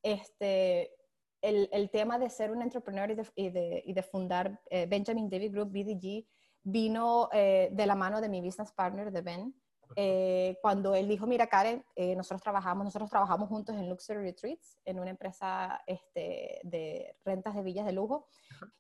este, 0.02 0.96
el, 1.44 1.70
el 1.72 1.92
tema 1.92 2.18
de 2.18 2.32
ser 2.32 2.50
un 2.50 2.64
entrepreneur 2.64 3.12
y 3.12 3.14
de, 3.14 3.28
y 3.36 3.50
de, 3.52 3.84
y 3.86 3.94
de 3.94 4.02
fundar 4.02 4.60
eh, 4.72 4.88
Benjamin 4.88 5.30
David 5.30 5.52
Group, 5.52 5.70
BDG, 5.70 6.26
vino 6.64 7.30
eh, 7.32 7.70
de 7.72 7.86
la 7.86 7.96
mano 7.96 8.22
de 8.22 8.30
mi 8.30 8.42
business 8.42 8.72
partner, 8.72 9.12
de 9.12 9.22
Ben, 9.22 9.56
eh, 9.96 10.58
cuando 10.62 10.96
él 10.96 11.08
dijo, 11.08 11.28
mira 11.28 11.48
Karen, 11.48 11.84
eh, 11.96 12.16
nosotros 12.16 12.42
trabajamos, 12.42 12.86
nosotros 12.86 13.10
trabajamos 13.10 13.50
juntos 13.50 13.76
en 13.76 13.90
Luxury 13.90 14.20
Retreats, 14.20 14.80
en 14.86 15.00
una 15.00 15.10
empresa 15.10 15.82
este, 15.86 16.60
de 16.64 17.16
rentas 17.26 17.56
de 17.56 17.64
villas 17.64 17.86
de 17.86 17.92
lujo, 17.92 18.28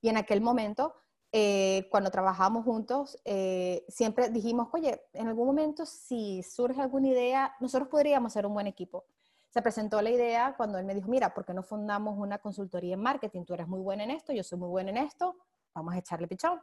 y 0.01 0.09
en 0.09 0.17
aquel 0.17 0.41
momento, 0.41 0.95
eh, 1.31 1.87
cuando 1.89 2.11
trabajamos 2.11 2.65
juntos, 2.65 3.17
siempre 3.87 4.29
dijimos, 4.29 4.69
oye, 4.73 5.01
en 5.13 5.27
algún 5.27 5.47
momento 5.47 5.85
si 5.85 6.43
surge 6.43 6.81
alguna 6.81 7.07
idea, 7.07 7.55
nosotros 7.59 7.89
podríamos 7.89 8.33
ser 8.33 8.45
un 8.45 8.53
buen 8.53 8.67
equipo. 8.67 9.05
Se 9.49 9.61
presentó 9.61 10.01
la 10.01 10.09
idea 10.09 10.55
cuando 10.55 10.77
él 10.77 10.85
me 10.85 10.95
dijo, 10.95 11.09
mira, 11.09 11.33
¿por 11.33 11.45
qué 11.45 11.53
no 11.53 11.63
fundamos 11.63 12.17
una 12.17 12.37
consultoría 12.37 12.93
en 12.93 13.01
marketing? 13.01 13.43
Tú 13.43 13.53
eres 13.53 13.67
muy 13.67 13.81
buena 13.81 14.03
en 14.03 14.11
esto, 14.11 14.31
yo 14.31 14.43
soy 14.43 14.57
muy 14.59 14.69
buena 14.69 14.91
en 14.91 14.97
esto, 14.97 15.35
vamos 15.73 15.93
a 15.93 15.97
echarle 15.97 16.27
pichón. 16.27 16.61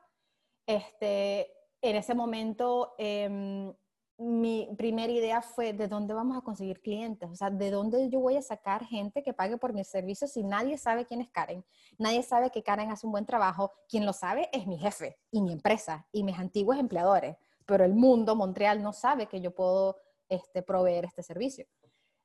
Este, 0.68 1.50
en 1.80 1.96
ese 1.96 2.14
momento 2.14 2.94
em, 2.98 3.72
mi 4.18 4.68
primera 4.76 5.10
idea 5.10 5.40
fue 5.40 5.72
de 5.72 5.88
dónde 5.88 6.12
vamos 6.12 6.36
a 6.36 6.42
conseguir 6.42 6.82
clientes, 6.82 7.30
o 7.30 7.34
sea, 7.34 7.48
de 7.48 7.70
dónde 7.70 8.10
yo 8.10 8.20
voy 8.20 8.36
a 8.36 8.42
sacar 8.42 8.84
gente 8.84 9.22
que 9.22 9.32
pague 9.32 9.56
por 9.56 9.72
mis 9.72 9.88
servicios 9.88 10.32
si 10.32 10.44
nadie 10.44 10.76
sabe 10.76 11.06
quién 11.06 11.22
es 11.22 11.30
Karen, 11.30 11.64
nadie 11.96 12.22
sabe 12.22 12.50
que 12.50 12.62
Karen 12.62 12.90
hace 12.90 13.06
un 13.06 13.12
buen 13.12 13.24
trabajo, 13.24 13.72
quien 13.88 14.04
lo 14.04 14.12
sabe 14.12 14.50
es 14.52 14.66
mi 14.66 14.76
jefe 14.76 15.18
y 15.30 15.40
mi 15.40 15.52
empresa 15.54 16.06
y 16.12 16.22
mis 16.22 16.38
antiguos 16.38 16.76
empleadores, 16.78 17.38
pero 17.64 17.86
el 17.86 17.94
mundo, 17.94 18.36
Montreal, 18.36 18.82
no 18.82 18.92
sabe 18.92 19.26
que 19.26 19.40
yo 19.40 19.54
puedo 19.54 19.96
este, 20.28 20.62
proveer 20.62 21.06
este 21.06 21.22
servicio. 21.22 21.64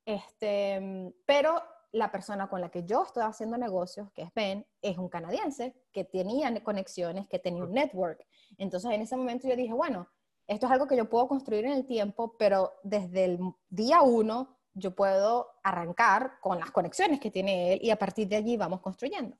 Este, 0.06 1.14
pero 1.26 1.62
la 1.94 2.12
persona 2.12 2.50
con 2.50 2.60
la 2.60 2.70
que 2.70 2.84
yo 2.84 3.04
estoy 3.04 3.24
haciendo 3.24 3.58
negocios, 3.58 4.12
que 4.12 4.24
es 4.24 4.34
Ben, 4.34 4.66
es 4.82 4.98
un 4.98 5.10
canadiense 5.10 5.76
que 5.92 6.04
tenía 6.04 6.52
conexiones, 6.64 7.28
que 7.28 7.40
tenía 7.40 7.64
un 7.64 7.72
network. 7.72 8.26
Entonces 8.58 8.92
en 8.92 9.02
ese 9.02 9.16
momento 9.16 9.48
yo 9.48 9.56
dije, 9.56 9.74
bueno, 9.74 10.10
esto 10.48 10.66
es 10.66 10.72
algo 10.72 10.88
que 10.88 10.98
yo 10.98 11.08
puedo 11.08 11.28
construir 11.28 11.66
en 11.66 11.74
el 11.74 11.86
tiempo, 11.86 12.36
pero 12.38 12.74
desde 12.84 13.26
el 13.26 13.40
día 13.70 14.02
uno 14.02 14.58
yo 14.74 14.96
puedo 14.96 15.52
arrancar 15.64 16.40
con 16.42 16.60
las 16.60 16.72
conexiones 16.72 17.20
que 17.20 17.30
tiene 17.30 17.74
él 17.74 17.80
y 17.84 17.92
a 17.92 17.96
partir 17.96 18.28
de 18.28 18.38
allí 18.38 18.58
vamos 18.58 18.82
construyendo. 18.82 19.38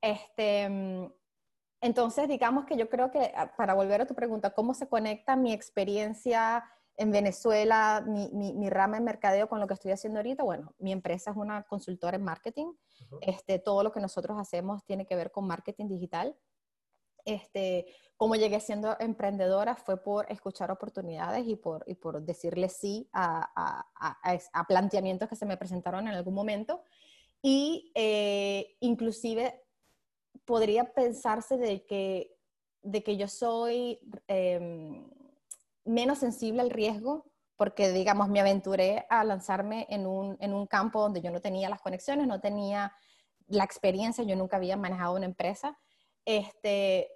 este, 0.00 0.68
entonces, 1.80 2.26
digamos 2.26 2.64
que 2.64 2.76
yo 2.76 2.88
creo 2.88 3.12
que, 3.12 3.32
ah, 3.36 3.54
para 3.56 3.74
volver 3.74 4.00
a 4.00 4.06
tu 4.06 4.14
pregunta, 4.14 4.50
¿cómo 4.50 4.74
se 4.74 4.88
conecta 4.88 5.36
mi 5.36 5.52
experiencia 5.52 6.64
en 6.96 7.10
Venezuela, 7.10 8.02
mi, 8.06 8.30
mi, 8.32 8.70
rama 8.70 8.96
en 8.96 9.04
mercadeo 9.04 9.48
con 9.48 9.60
lo 9.60 9.66
que 9.66 9.74
estoy 9.74 9.92
haciendo 9.92 10.18
ahorita? 10.18 10.42
Bueno, 10.42 10.74
mi 10.78 10.92
empresa 10.92 11.30
es 11.30 11.36
una 11.36 11.62
consultora 11.64 12.16
en 12.16 12.24
marketing. 12.24 12.72
este, 13.20 13.58
todo 13.58 13.82
lo 13.82 13.92
que 13.92 14.00
nosotros 14.00 14.38
hacemos 14.38 14.84
tiene 14.84 15.06
que 15.06 15.16
ver 15.16 15.30
con 15.30 15.46
marketing 15.46 15.88
digital. 15.88 16.36
Este, 17.24 17.86
como 18.16 18.36
llegué 18.36 18.60
siendo 18.60 18.96
emprendedora 18.98 19.74
fue 19.74 20.02
por 20.02 20.30
escuchar 20.30 20.70
oportunidades 20.70 21.46
y 21.46 21.56
por, 21.56 21.84
y 21.86 21.96
por 21.96 22.22
decirle 22.22 22.68
sí 22.68 23.08
a, 23.12 23.50
a, 23.54 24.38
a, 24.52 24.66
planteamientos 24.66 25.28
que 25.28 25.36
se 25.36 25.44
me 25.44 25.56
presentaron 25.56 26.08
en 26.08 26.14
algún 26.14 26.34
momento. 26.34 26.82
Y 27.42 27.92
eh, 27.94 28.76
inclusive 28.80 29.62
podría 30.44 30.94
pensarse 30.94 31.58
de 31.58 31.84
que, 31.84 32.38
de 32.82 33.02
que 33.02 33.16
yo 33.16 33.28
soy 33.28 34.00
em, 34.28 35.10
menos 35.86 36.18
sensible 36.18 36.60
al 36.60 36.70
riesgo 36.70 37.26
porque, 37.56 37.90
digamos, 37.90 38.28
me 38.28 38.40
aventuré 38.40 39.06
a 39.08 39.24
lanzarme 39.24 39.86
en 39.88 40.06
un, 40.06 40.36
en 40.40 40.52
un 40.52 40.66
campo 40.66 41.00
donde 41.00 41.22
yo 41.22 41.30
no 41.30 41.40
tenía 41.40 41.70
las 41.70 41.80
conexiones, 41.80 42.26
no 42.26 42.40
tenía 42.40 42.92
la 43.46 43.64
experiencia, 43.64 44.24
yo 44.24 44.36
nunca 44.36 44.58
había 44.58 44.76
manejado 44.76 45.14
una 45.14 45.24
empresa. 45.24 45.78
Este, 46.24 47.08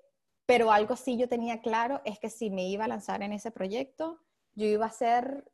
pero 0.46 0.72
algo 0.72 0.96
sí 0.96 1.18
yo 1.18 1.28
tenía 1.28 1.60
claro 1.60 2.00
es 2.04 2.18
que 2.18 2.30
si 2.30 2.50
me 2.50 2.66
iba 2.68 2.84
a 2.84 2.88
lanzar 2.88 3.22
en 3.22 3.32
ese 3.32 3.50
proyecto, 3.50 4.18
yo 4.54 4.66
iba 4.66 4.86
a 4.86 4.88
hacer 4.88 5.50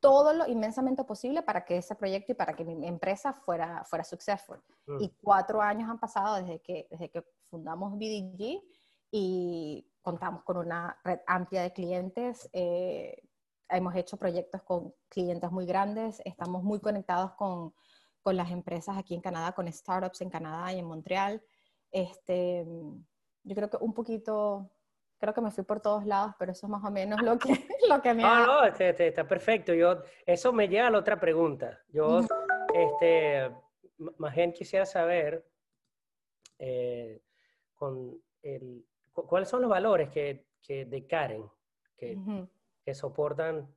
todo 0.00 0.32
lo 0.32 0.48
inmensamente 0.48 1.04
posible 1.04 1.42
para 1.42 1.64
que 1.64 1.78
ese 1.78 1.94
proyecto 1.94 2.32
y 2.32 2.34
para 2.34 2.54
que 2.54 2.64
mi 2.64 2.88
empresa 2.88 3.32
fuera, 3.32 3.84
fuera 3.84 4.04
successful. 4.04 4.60
Mm. 4.86 5.00
Y 5.00 5.10
cuatro 5.22 5.62
años 5.62 5.88
han 5.88 5.98
pasado 5.98 6.36
desde 6.36 6.60
que, 6.60 6.88
desde 6.90 7.08
que 7.08 7.24
fundamos 7.48 7.92
BDG 7.94 8.60
y 9.12 9.86
contamos 10.00 10.42
con 10.42 10.56
una 10.56 10.98
red 11.04 11.20
amplia 11.26 11.62
de 11.62 11.72
clientes. 11.72 12.48
Eh, 12.52 13.22
hemos 13.68 13.94
hecho 13.94 14.16
proyectos 14.16 14.62
con 14.62 14.92
clientes 15.08 15.50
muy 15.52 15.66
grandes, 15.66 16.20
estamos 16.24 16.62
muy 16.64 16.80
conectados 16.80 17.32
con, 17.34 17.74
con 18.22 18.36
las 18.36 18.50
empresas 18.50 18.96
aquí 18.96 19.14
en 19.14 19.20
Canadá, 19.20 19.52
con 19.52 19.70
startups 19.70 20.22
en 20.22 20.30
Canadá 20.30 20.72
y 20.72 20.78
en 20.78 20.86
Montreal. 20.86 21.42
Este, 21.90 22.64
yo 23.44 23.54
creo 23.54 23.68
que 23.68 23.76
un 23.80 23.92
poquito, 23.92 24.70
creo 25.18 25.34
que 25.34 25.40
me 25.42 25.50
fui 25.50 25.62
por 25.62 25.80
todos 25.80 26.06
lados, 26.06 26.34
pero 26.38 26.52
eso 26.52 26.66
es 26.66 26.70
más 26.70 26.82
o 26.82 26.90
menos 26.90 27.20
lo 27.22 27.38
que, 27.38 27.48
lo 27.88 28.00
que 28.00 28.14
me 28.14 28.22
No, 28.22 28.46
no, 28.46 28.64
este, 28.64 28.90
este, 28.90 29.08
está 29.08 29.28
perfecto. 29.28 29.74
Yo, 29.74 30.02
eso 30.24 30.54
me 30.54 30.68
lleva 30.68 30.86
a 30.86 30.90
la 30.90 30.98
otra 30.98 31.20
pregunta. 31.20 31.78
Yo, 31.88 32.20
este, 32.72 33.50
más 34.16 34.34
bien 34.34 34.54
quisiera 34.54 34.86
saber 34.86 35.46
eh, 36.58 37.20
con 37.74 38.18
el, 38.42 38.86
cuáles 39.12 39.48
son 39.48 39.62
los 39.62 39.70
valores 39.70 40.10
que, 40.10 40.46
que 40.62 40.84
de 40.84 41.06
Karen 41.06 41.44
que, 41.96 42.18
que 42.84 42.94
soportan 42.94 43.72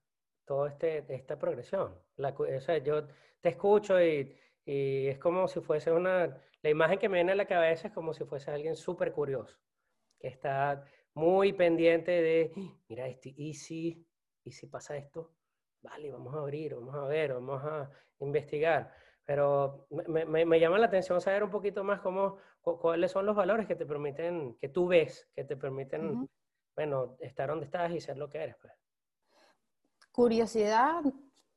toda 0.46 0.70
este, 0.70 1.06
esta 1.13 1.38
progresión. 1.38 1.94
La, 2.18 2.30
o 2.30 2.62
sea, 2.62 2.77
yo 2.80 3.08
te 3.42 3.50
escucho 3.50 4.01
y, 4.01 4.36
y 4.65 5.08
es 5.08 5.20
como 5.20 5.48
si 5.48 5.62
fuese 5.62 5.92
una, 5.92 6.42
la 6.62 6.70
imagen 6.70 6.98
que 6.98 7.10
me 7.10 7.18
viene 7.18 7.34
a 7.34 7.36
la 7.36 7.46
cabeza 7.46 7.88
es 7.88 7.94
como 7.94 8.13
si 8.13 8.25
fuese 8.25 8.51
alguien 8.51 8.75
súper 8.75 9.12
curioso, 9.12 9.58
que 10.20 10.27
está 10.27 10.84
muy 11.13 11.54
pendiente 11.54 12.12
de, 12.12 12.51
mira, 12.88 13.08
este, 13.08 13.34
¿y 13.38 13.54
si, 13.54 14.06
¿y 14.44 14.51
si 14.51 14.68
pasa 14.68 14.98
esto? 14.98 15.32
Vale, 15.82 16.12
vamos 16.12 16.34
a 16.34 16.39
abrir, 16.39 16.75
vamos 16.75 16.96
a 16.96 17.08
ver, 17.08 17.34
vamos 17.34 17.63
a 17.63 17.89
investigar. 18.20 18.92
Pero 19.24 19.88
me, 19.89 20.46
me, 20.46 20.60
llama 20.60 20.77
la 20.77 20.88
atención 20.88 21.22
saber 21.22 21.44
un 21.44 21.50
poquito 21.50 21.84
más 21.84 22.00
cómo, 22.01 22.38
cuáles 22.66 23.12
son 23.12 23.26
los 23.26 23.36
valores 23.36 23.68
que 23.68 23.76
te 23.76 23.86
permiten, 23.86 24.58
que 24.60 24.70
tú 24.70 24.88
ves, 24.88 25.30
que 25.34 25.44
te 25.44 25.56
permiten, 25.56 26.28
bueno, 26.76 27.16
estar 27.20 27.50
donde 27.50 27.66
estás 27.66 27.92
y 27.92 28.02
ser 28.02 28.18
lo 28.18 28.30
que 28.30 28.40
eres. 28.40 28.56
Pues. 28.60 28.74
Curiosidad, 30.12 31.04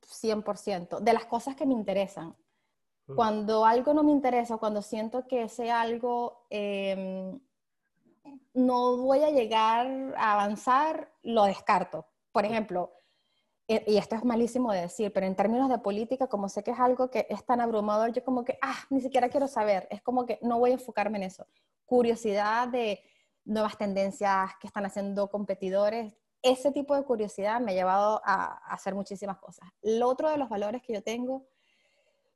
100%, 0.02 1.00
de 1.00 1.12
las 1.12 1.24
cosas 1.26 1.56
que 1.56 1.66
me 1.66 1.74
interesan. 1.74 2.36
Mm. 3.06 3.14
Cuando 3.14 3.64
algo 3.64 3.94
no 3.94 4.02
me 4.02 4.12
interesa, 4.12 4.58
cuando 4.58 4.82
siento 4.82 5.26
que 5.26 5.44
ese 5.44 5.70
algo 5.70 6.46
em, 6.50 7.40
no 8.54 8.96
voy 8.98 9.22
a 9.22 9.30
llegar 9.30 10.14
a 10.16 10.34
avanzar, 10.34 11.12
lo 11.22 11.44
descarto. 11.44 12.06
Por 12.32 12.44
ejemplo, 12.44 12.92
e, 12.92 12.97
y 13.68 13.98
esto 13.98 14.16
es 14.16 14.24
malísimo 14.24 14.72
de 14.72 14.80
decir, 14.80 15.12
pero 15.12 15.26
en 15.26 15.36
términos 15.36 15.68
de 15.68 15.78
política, 15.78 16.26
como 16.26 16.48
sé 16.48 16.62
que 16.62 16.70
es 16.70 16.80
algo 16.80 17.10
que 17.10 17.26
es 17.28 17.44
tan 17.44 17.60
abrumador, 17.60 18.12
yo 18.12 18.24
como 18.24 18.42
que, 18.42 18.58
ah, 18.62 18.78
ni 18.88 19.00
siquiera 19.00 19.28
quiero 19.28 19.46
saber, 19.46 19.86
es 19.90 20.00
como 20.00 20.24
que 20.24 20.38
no 20.40 20.58
voy 20.58 20.70
a 20.70 20.74
enfocarme 20.74 21.18
en 21.18 21.24
eso. 21.24 21.46
Curiosidad 21.84 22.68
de 22.68 23.02
nuevas 23.44 23.76
tendencias 23.76 24.52
que 24.58 24.66
están 24.66 24.86
haciendo 24.86 25.28
competidores, 25.28 26.14
ese 26.42 26.72
tipo 26.72 26.94
de 26.94 27.04
curiosidad 27.04 27.60
me 27.60 27.72
ha 27.72 27.74
llevado 27.74 28.22
a 28.24 28.58
hacer 28.72 28.94
muchísimas 28.94 29.38
cosas. 29.38 29.68
Lo 29.82 30.08
otro 30.08 30.30
de 30.30 30.38
los 30.38 30.48
valores 30.48 30.82
que 30.82 30.94
yo 30.94 31.02
tengo 31.02 31.46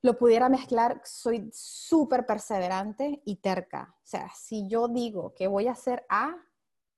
lo 0.03 0.19
pudiera 0.19 0.49
mezclar, 0.49 1.01
soy 1.05 1.49
súper 1.53 2.27
perseverante 2.27 3.23
y 3.25 3.37
terca. 3.37 3.95
O 3.99 4.07
sea, 4.07 4.29
si 4.35 4.67
yo 4.69 4.89
digo 4.89 5.33
que 5.35 5.47
voy 5.47 5.69
a 5.69 5.73
hacer 5.73 6.05
A, 6.09 6.35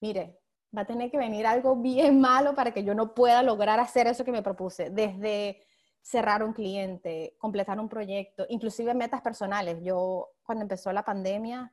mire, 0.00 0.40
va 0.76 0.82
a 0.82 0.86
tener 0.86 1.10
que 1.10 1.18
venir 1.18 1.46
algo 1.46 1.76
bien 1.76 2.20
malo 2.20 2.54
para 2.54 2.72
que 2.72 2.84
yo 2.84 2.94
no 2.94 3.14
pueda 3.14 3.42
lograr 3.42 3.80
hacer 3.80 4.06
eso 4.06 4.24
que 4.24 4.32
me 4.32 4.42
propuse. 4.42 4.90
Desde 4.90 5.60
cerrar 6.02 6.42
un 6.42 6.52
cliente, 6.52 7.34
completar 7.38 7.80
un 7.80 7.88
proyecto, 7.88 8.44
inclusive 8.48 8.92
metas 8.94 9.22
personales. 9.22 9.78
Yo, 9.82 10.30
cuando 10.42 10.62
empezó 10.62 10.92
la 10.92 11.04
pandemia, 11.04 11.72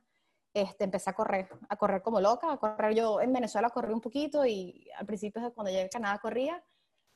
este, 0.54 0.84
empecé 0.84 1.10
a 1.10 1.12
correr, 1.14 1.48
a 1.68 1.76
correr 1.76 2.02
como 2.02 2.20
loca, 2.20 2.52
a 2.52 2.56
correr. 2.56 2.94
Yo 2.94 3.20
en 3.20 3.32
Venezuela 3.32 3.70
corrí 3.70 3.92
un 3.92 4.00
poquito 4.00 4.46
y 4.46 4.88
al 4.98 5.06
principio, 5.06 5.52
cuando 5.54 5.70
llegué 5.70 5.84
a 5.84 5.88
Canadá, 5.88 6.18
corría 6.18 6.62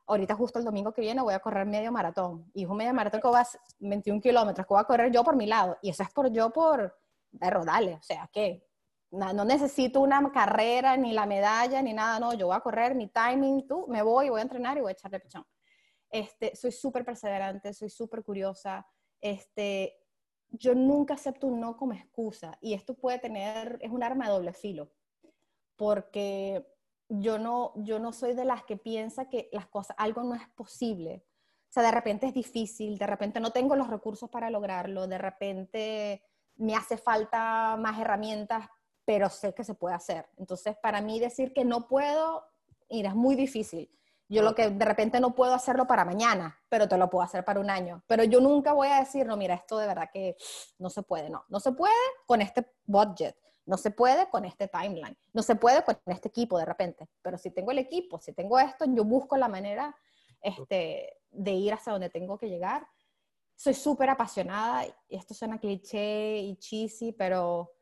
ahorita 0.07 0.35
justo 0.35 0.59
el 0.59 0.65
domingo 0.65 0.93
que 0.93 1.01
viene 1.01 1.21
voy 1.23 1.35
a 1.35 1.41
correr 1.41 1.67
medio 1.67 1.91
maratón. 1.93 2.51
Y 2.55 2.65
es 2.65 2.69
un 2.69 2.77
medio 2.77 2.95
maratón 2.95 3.21
que 3.21 3.29
va 3.29 3.41
a 3.41 3.49
21 3.79 4.21
kilómetros, 4.21 4.67
que 4.67 4.75
voy 4.75 4.81
a 4.81 4.85
correr 4.85 5.11
yo 5.13 5.25
por 5.25 5.37
mi 5.37 5.47
lado. 5.47 5.79
Y 5.83 5.91
eso 5.91 6.03
es 6.03 6.11
por 6.11 6.31
yo 6.31 6.51
por, 6.51 6.97
de 7.31 7.51
dale, 7.65 7.95
o 7.95 8.03
sea, 8.03 8.29
que 8.33 8.67
no, 9.11 9.45
necesito 9.45 10.01
una 10.01 10.31
carrera, 10.33 10.97
ni 10.97 11.13
la 11.13 11.27
medalla, 11.27 11.81
ni 11.83 11.93
nada, 11.93 12.19
no, 12.19 12.35
yo 12.35 12.49
voy 12.49 12.57
a 12.57 12.61
correr 12.61 12.95
mi 12.95 13.09
timing, 13.09 13.67
tú, 13.67 13.87
me 13.89 14.03
voy, 14.03 14.29
voy 14.29 14.41
a 14.41 14.43
entrenar 14.43 14.77
y 14.77 14.81
voy 14.81 14.91
a 14.91 14.93
echarle 14.93 15.21
pichón. 15.21 15.45
Este, 16.11 16.55
soy 16.55 16.73
súper 16.73 17.05
perseverante, 17.05 17.73
soy 17.73 17.91
súper 17.91 18.23
curiosa, 18.23 18.87
este, 19.21 19.97
yo 20.49 20.75
nunca 20.75 21.15
acepto 21.15 21.47
un 21.47 21.61
no 21.61 21.77
como 21.77 21.93
excusa 21.93 22.57
y 22.61 22.75
esto 22.75 22.95
puede 22.95 23.19
tener, 23.19 23.79
es 23.81 23.91
un 23.91 24.03
arma 24.03 24.27
de 24.27 24.33
doble 24.33 24.53
filo, 24.53 24.93
porque 25.77 26.67
yo 27.09 27.39
no, 27.39 27.73
yo 27.77 27.99
no 27.99 28.13
soy 28.13 28.35
de 28.35 28.45
las 28.45 28.65
que 28.65 28.77
piensa 28.77 29.29
que 29.29 29.49
las 29.53 29.67
cosas, 29.67 29.97
algo 29.99 30.23
no 30.23 30.35
es 30.35 30.49
posible. 30.51 31.25
O 31.69 31.73
sea, 31.77 31.83
de 31.83 31.91
repente 31.91 32.27
es 32.27 32.35
difícil, 32.35 32.97
de 32.97 33.07
repente 33.07 33.41
no 33.41 33.51
tengo 33.51 33.77
los 33.77 33.89
recursos 33.89 34.31
para 34.31 34.51
lograrlo, 34.51 35.07
de 35.07 35.19
repente 35.19 36.23
me 36.57 36.75
hace 36.75 36.97
falta 36.97 37.77
más 37.77 38.01
herramientas, 38.01 38.67
pero 39.07 39.31
sé 39.31 39.55
que 39.55 39.65
se 39.65 39.73
puede 39.73 39.95
hacer. 39.95 40.27
Entonces, 40.37 40.77
para 40.83 41.01
mí 41.01 41.19
decir 41.19 41.55
que 41.55 41.65
no 41.65 41.89
puedo, 41.89 42.45
mira, 42.91 43.11
es 43.11 43.15
muy 43.15 43.37
difícil. 43.37 43.91
Yo 44.29 44.43
lo 44.43 44.57
que 44.57 44.69
de 44.69 44.85
repente 44.85 45.21
no 45.21 45.37
puedo 45.37 45.55
hacerlo 45.55 45.87
para 45.87 46.05
mañana, 46.05 46.59
pero 46.69 46.89
te 46.89 46.99
lo 46.99 47.09
puedo 47.09 47.25
hacer 47.25 47.45
para 47.45 47.61
un 47.61 47.71
año. 47.71 48.03
Pero 48.09 48.25
yo 48.25 48.41
nunca 48.41 48.73
voy 48.73 48.89
a 48.89 48.99
decir, 48.99 49.25
no, 49.25 49.37
mira, 49.37 49.55
esto 49.55 49.79
de 49.79 49.87
verdad 49.87 50.11
que 50.13 50.37
no 50.79 50.91
se 50.91 51.03
puede, 51.03 51.31
no. 51.31 51.45
No 51.49 51.61
se 51.61 51.71
puede 51.71 51.95
con 52.27 52.43
este 52.43 52.67
budget. 52.85 53.37
No 53.65 53.77
se 53.77 53.91
puede 53.91 54.31
con 54.31 54.45
este 54.45 54.69
timeline, 54.69 55.19
no 55.33 55.43
se 55.43 55.57
puede 55.57 55.83
con 55.83 55.99
este 56.07 56.29
equipo 56.29 56.57
de 56.57 56.65
repente, 56.65 57.09
pero 57.21 57.37
si 57.37 57.51
tengo 57.51 57.73
el 57.73 57.81
equipo, 57.81 58.21
si 58.21 58.33
tengo 58.33 58.61
esto, 58.61 58.85
yo 58.85 59.05
busco 59.05 59.37
la 59.37 59.49
manera 59.49 59.93
este, 60.41 61.19
de 61.33 61.51
ir 61.51 61.73
hasta 61.73 61.91
donde 61.91 62.09
tengo 62.09 62.39
que 62.39 62.49
llegar. 62.49 62.87
Soy 63.57 63.75
súper 63.75 64.09
apasionada, 64.09 64.87
y 65.09 65.17
esto 65.17 65.35
suena 65.35 65.59
cliché 65.59 66.39
y 66.39 66.57
cheesy, 66.59 67.11
pero 67.11 67.76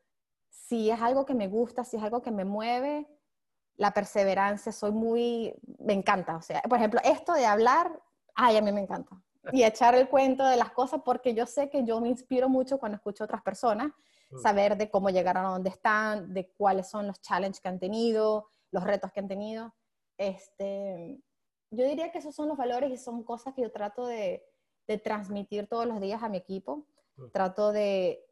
si 0.67 0.89
es 0.89 1.01
algo 1.01 1.25
que 1.25 1.35
me 1.35 1.47
gusta, 1.47 1.83
si 1.83 1.97
es 1.97 2.03
algo 2.03 2.21
que 2.21 2.31
me 2.31 2.45
mueve, 2.45 3.07
la 3.77 3.91
perseverancia, 3.91 4.71
soy 4.71 4.91
muy, 4.91 5.53
me 5.79 5.93
encanta. 5.93 6.37
O 6.37 6.41
sea, 6.41 6.61
por 6.63 6.77
ejemplo, 6.77 6.99
esto 7.03 7.33
de 7.33 7.45
hablar, 7.45 8.01
ay, 8.33 8.57
a 8.57 8.61
mí 8.61 8.71
me 8.71 8.81
encanta. 8.81 9.21
Y 9.51 9.63
echar 9.63 9.93
el 9.93 10.09
cuento 10.09 10.43
de 10.45 10.57
las 10.57 10.71
cosas 10.71 11.01
porque 11.05 11.35
yo 11.35 11.45
sé 11.45 11.69
que 11.69 11.83
yo 11.83 12.01
me 12.01 12.09
inspiro 12.09 12.49
mucho 12.49 12.79
cuando 12.79 12.95
escucho 12.95 13.23
a 13.23 13.25
otras 13.25 13.43
personas 13.43 13.91
saber 14.41 14.75
de 14.75 14.89
cómo 14.89 15.11
llegaron 15.11 15.45
a 15.45 15.49
donde 15.49 15.69
están, 15.69 16.33
de 16.33 16.49
cuáles 16.57 16.89
son 16.89 17.05
los 17.07 17.21
challenges 17.21 17.61
que 17.61 17.69
han 17.69 17.79
tenido, 17.79 18.49
los 18.71 18.83
retos 18.83 19.11
que 19.11 19.19
han 19.19 19.27
tenido. 19.27 19.73
Este, 20.17 21.19
yo 21.69 21.85
diría 21.85 22.11
que 22.11 22.17
esos 22.17 22.33
son 22.33 22.47
los 22.49 22.57
valores 22.57 22.91
y 22.91 22.97
son 22.97 23.23
cosas 23.23 23.53
que 23.53 23.61
yo 23.61 23.71
trato 23.71 24.07
de, 24.07 24.43
de 24.87 24.97
transmitir 24.97 25.67
todos 25.67 25.85
los 25.85 26.01
días 26.01 26.23
a 26.23 26.29
mi 26.29 26.37
equipo. 26.37 26.87
mm. 27.17 27.29
trato 27.31 27.71
de, 27.71 28.24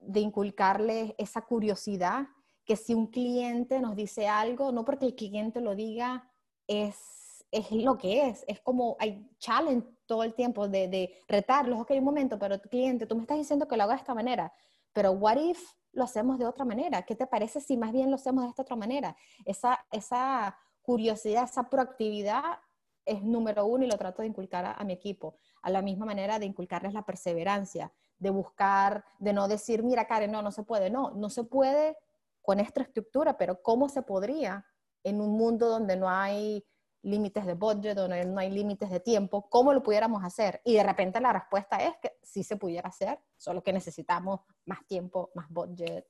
de 0.00 0.20
inculcarles 0.20 1.14
esa 1.18 1.42
curiosidad, 1.42 2.26
que 2.64 2.76
si 2.76 2.94
un 2.94 3.06
cliente 3.08 3.80
nos 3.80 3.96
dice 3.96 4.28
algo, 4.28 4.72
no 4.72 4.84
porque 4.84 5.06
el 5.06 5.14
cliente 5.14 5.60
lo 5.60 5.74
diga, 5.74 6.30
es, 6.66 7.44
es 7.50 7.70
lo 7.70 7.98
que 7.98 8.28
es. 8.28 8.44
Es 8.48 8.60
como 8.60 8.96
hay 8.98 9.28
challenge 9.38 9.88
todo 10.06 10.22
el 10.24 10.34
tiempo 10.34 10.68
de, 10.68 10.88
de 10.88 11.14
retarlos. 11.28 11.80
Ok, 11.80 11.90
un 11.92 12.04
momento, 12.04 12.38
pero 12.38 12.60
cliente, 12.60 13.06
tú 13.06 13.16
me 13.16 13.22
estás 13.22 13.38
diciendo 13.38 13.66
que 13.68 13.76
lo 13.76 13.84
haga 13.84 13.94
de 13.94 14.00
esta 14.00 14.14
manera, 14.14 14.52
pero 14.92 15.12
what 15.12 15.36
if 15.36 15.60
lo 15.92 16.04
hacemos 16.04 16.38
de 16.38 16.46
otra 16.46 16.64
manera? 16.64 17.02
¿Qué 17.02 17.16
te 17.16 17.26
parece 17.26 17.60
si 17.60 17.76
más 17.76 17.92
bien 17.92 18.10
lo 18.10 18.16
hacemos 18.16 18.44
de 18.44 18.50
esta 18.50 18.62
otra 18.62 18.76
manera? 18.76 19.16
Esa, 19.44 19.84
esa 19.90 20.56
curiosidad, 20.82 21.44
esa 21.44 21.68
proactividad 21.68 22.60
es 23.04 23.22
número 23.22 23.66
uno 23.66 23.84
y 23.84 23.88
lo 23.88 23.98
trato 23.98 24.22
de 24.22 24.28
inculcar 24.28 24.64
a, 24.64 24.72
a 24.74 24.84
mi 24.84 24.92
equipo. 24.92 25.36
A 25.62 25.70
la 25.70 25.82
misma 25.82 26.06
manera 26.06 26.38
de 26.38 26.46
inculcarles 26.46 26.92
la 26.92 27.04
perseverancia, 27.04 27.92
de 28.20 28.30
buscar, 28.30 29.04
de 29.18 29.32
no 29.32 29.48
decir, 29.48 29.82
mira 29.82 30.06
Karen, 30.06 30.30
no, 30.30 30.42
no 30.42 30.52
se 30.52 30.62
puede. 30.62 30.90
No, 30.90 31.10
no 31.12 31.28
se 31.30 31.42
puede 31.42 31.96
con 32.42 32.60
esta 32.60 32.82
estructura, 32.82 33.36
pero 33.36 33.60
¿cómo 33.62 33.88
se 33.88 34.02
podría 34.02 34.64
en 35.02 35.20
un 35.20 35.32
mundo 35.36 35.68
donde 35.68 35.96
no 35.96 36.08
hay 36.08 36.64
límites 37.02 37.46
de 37.46 37.54
budget, 37.54 37.96
donde 37.96 38.24
no 38.26 38.38
hay 38.38 38.50
límites 38.50 38.90
de 38.90 39.00
tiempo, 39.00 39.48
cómo 39.48 39.72
lo 39.72 39.82
pudiéramos 39.82 40.22
hacer? 40.22 40.60
Y 40.64 40.74
de 40.74 40.82
repente 40.82 41.20
la 41.20 41.32
respuesta 41.32 41.78
es 41.78 41.96
que 42.00 42.12
sí 42.22 42.44
se 42.44 42.56
pudiera 42.56 42.90
hacer, 42.90 43.18
solo 43.36 43.62
que 43.62 43.72
necesitamos 43.72 44.40
más 44.66 44.86
tiempo, 44.86 45.30
más 45.34 45.48
budget, 45.48 46.06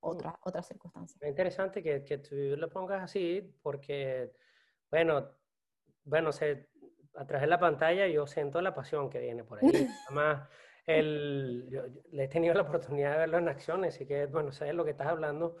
otra, 0.00 0.38
otras 0.44 0.66
circunstancias. 0.66 1.20
Es 1.22 1.28
interesante 1.28 1.82
que, 1.82 2.04
que 2.04 2.18
tú 2.18 2.34
lo 2.34 2.68
pongas 2.68 3.02
así, 3.02 3.40
porque, 3.62 4.32
bueno, 4.90 5.30
bueno, 6.04 6.32
se, 6.32 6.68
a 7.14 7.26
través 7.26 7.42
de 7.42 7.48
la 7.48 7.58
pantalla 7.58 8.06
yo 8.06 8.26
siento 8.26 8.60
la 8.60 8.74
pasión 8.74 9.08
que 9.08 9.20
viene 9.20 9.42
por 9.42 9.58
ahí. 9.58 9.64
Además, 10.06 10.48
el, 10.86 11.66
yo, 11.68 11.82
le 12.12 12.24
he 12.24 12.28
tenido 12.28 12.54
la 12.54 12.62
oportunidad 12.62 13.12
de 13.12 13.18
verlo 13.18 13.38
en 13.38 13.48
acciones, 13.48 13.94
así 13.94 14.06
que, 14.06 14.26
bueno, 14.26 14.52
sabes 14.52 14.74
lo 14.74 14.84
que 14.84 14.92
estás 14.92 15.08
hablando. 15.08 15.56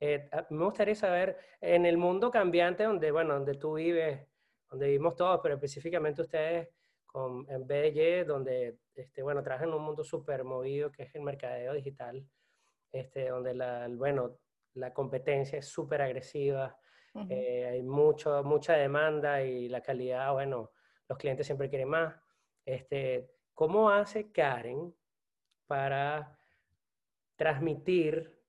Eh, 0.00 0.28
me 0.48 0.64
gustaría 0.64 0.94
saber, 0.94 1.36
en 1.60 1.84
el 1.84 1.98
mundo 1.98 2.30
cambiante 2.30 2.84
donde, 2.84 3.10
bueno, 3.10 3.34
donde 3.34 3.54
tú 3.54 3.74
vives, 3.74 4.26
donde 4.70 4.86
vivimos 4.86 5.16
todos, 5.16 5.40
pero 5.42 5.56
específicamente 5.56 6.22
ustedes 6.22 6.68
con, 7.04 7.46
en 7.50 7.66
BDG, 7.66 8.26
donde, 8.26 8.78
este, 8.94 9.22
bueno, 9.22 9.42
trabajan 9.42 9.68
en 9.68 9.74
un 9.74 9.82
mundo 9.82 10.02
súper 10.02 10.44
movido 10.44 10.90
que 10.90 11.02
es 11.02 11.14
el 11.14 11.22
mercadeo 11.22 11.74
digital, 11.74 12.26
este, 12.90 13.28
donde 13.28 13.54
la, 13.54 13.88
bueno, 13.90 14.38
la 14.74 14.94
competencia 14.94 15.58
es 15.58 15.66
súper 15.66 16.00
agresiva, 16.00 16.78
uh 17.14 17.20
-huh. 17.20 17.26
eh, 17.30 17.66
hay 17.66 17.82
mucho, 17.82 18.42
mucha 18.44 18.74
demanda 18.74 19.42
y 19.42 19.68
la 19.68 19.82
calidad, 19.82 20.32
bueno, 20.32 20.70
los 21.08 21.18
clientes 21.18 21.44
siempre 21.44 21.68
quieren 21.68 21.88
más. 21.88 22.14
Este, 22.64 23.28
¿Cómo 23.60 23.90
hace 23.90 24.32
Karen 24.32 24.96
para 25.66 26.40
transmitir 27.36 28.42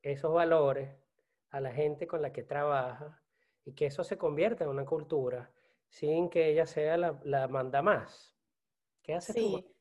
esos 0.00 0.32
valores 0.32 0.96
a 1.50 1.60
la 1.60 1.70
gente 1.72 2.06
con 2.06 2.22
la 2.22 2.32
que 2.32 2.42
trabaja 2.42 3.22
y 3.66 3.74
que 3.74 3.84
eso 3.84 4.02
se 4.02 4.16
convierta 4.16 4.64
en 4.64 4.70
una 4.70 4.86
cultura 4.86 5.52
sin 5.90 6.30
que 6.30 6.48
ella 6.48 6.64
sea 6.64 6.96
la, 6.96 7.20
la 7.24 7.48
manda 7.48 7.82
más? 7.82 8.34
¿Qué 9.02 9.12
hace 9.12 9.34
sí. 9.34 9.62
tú? 9.62 9.74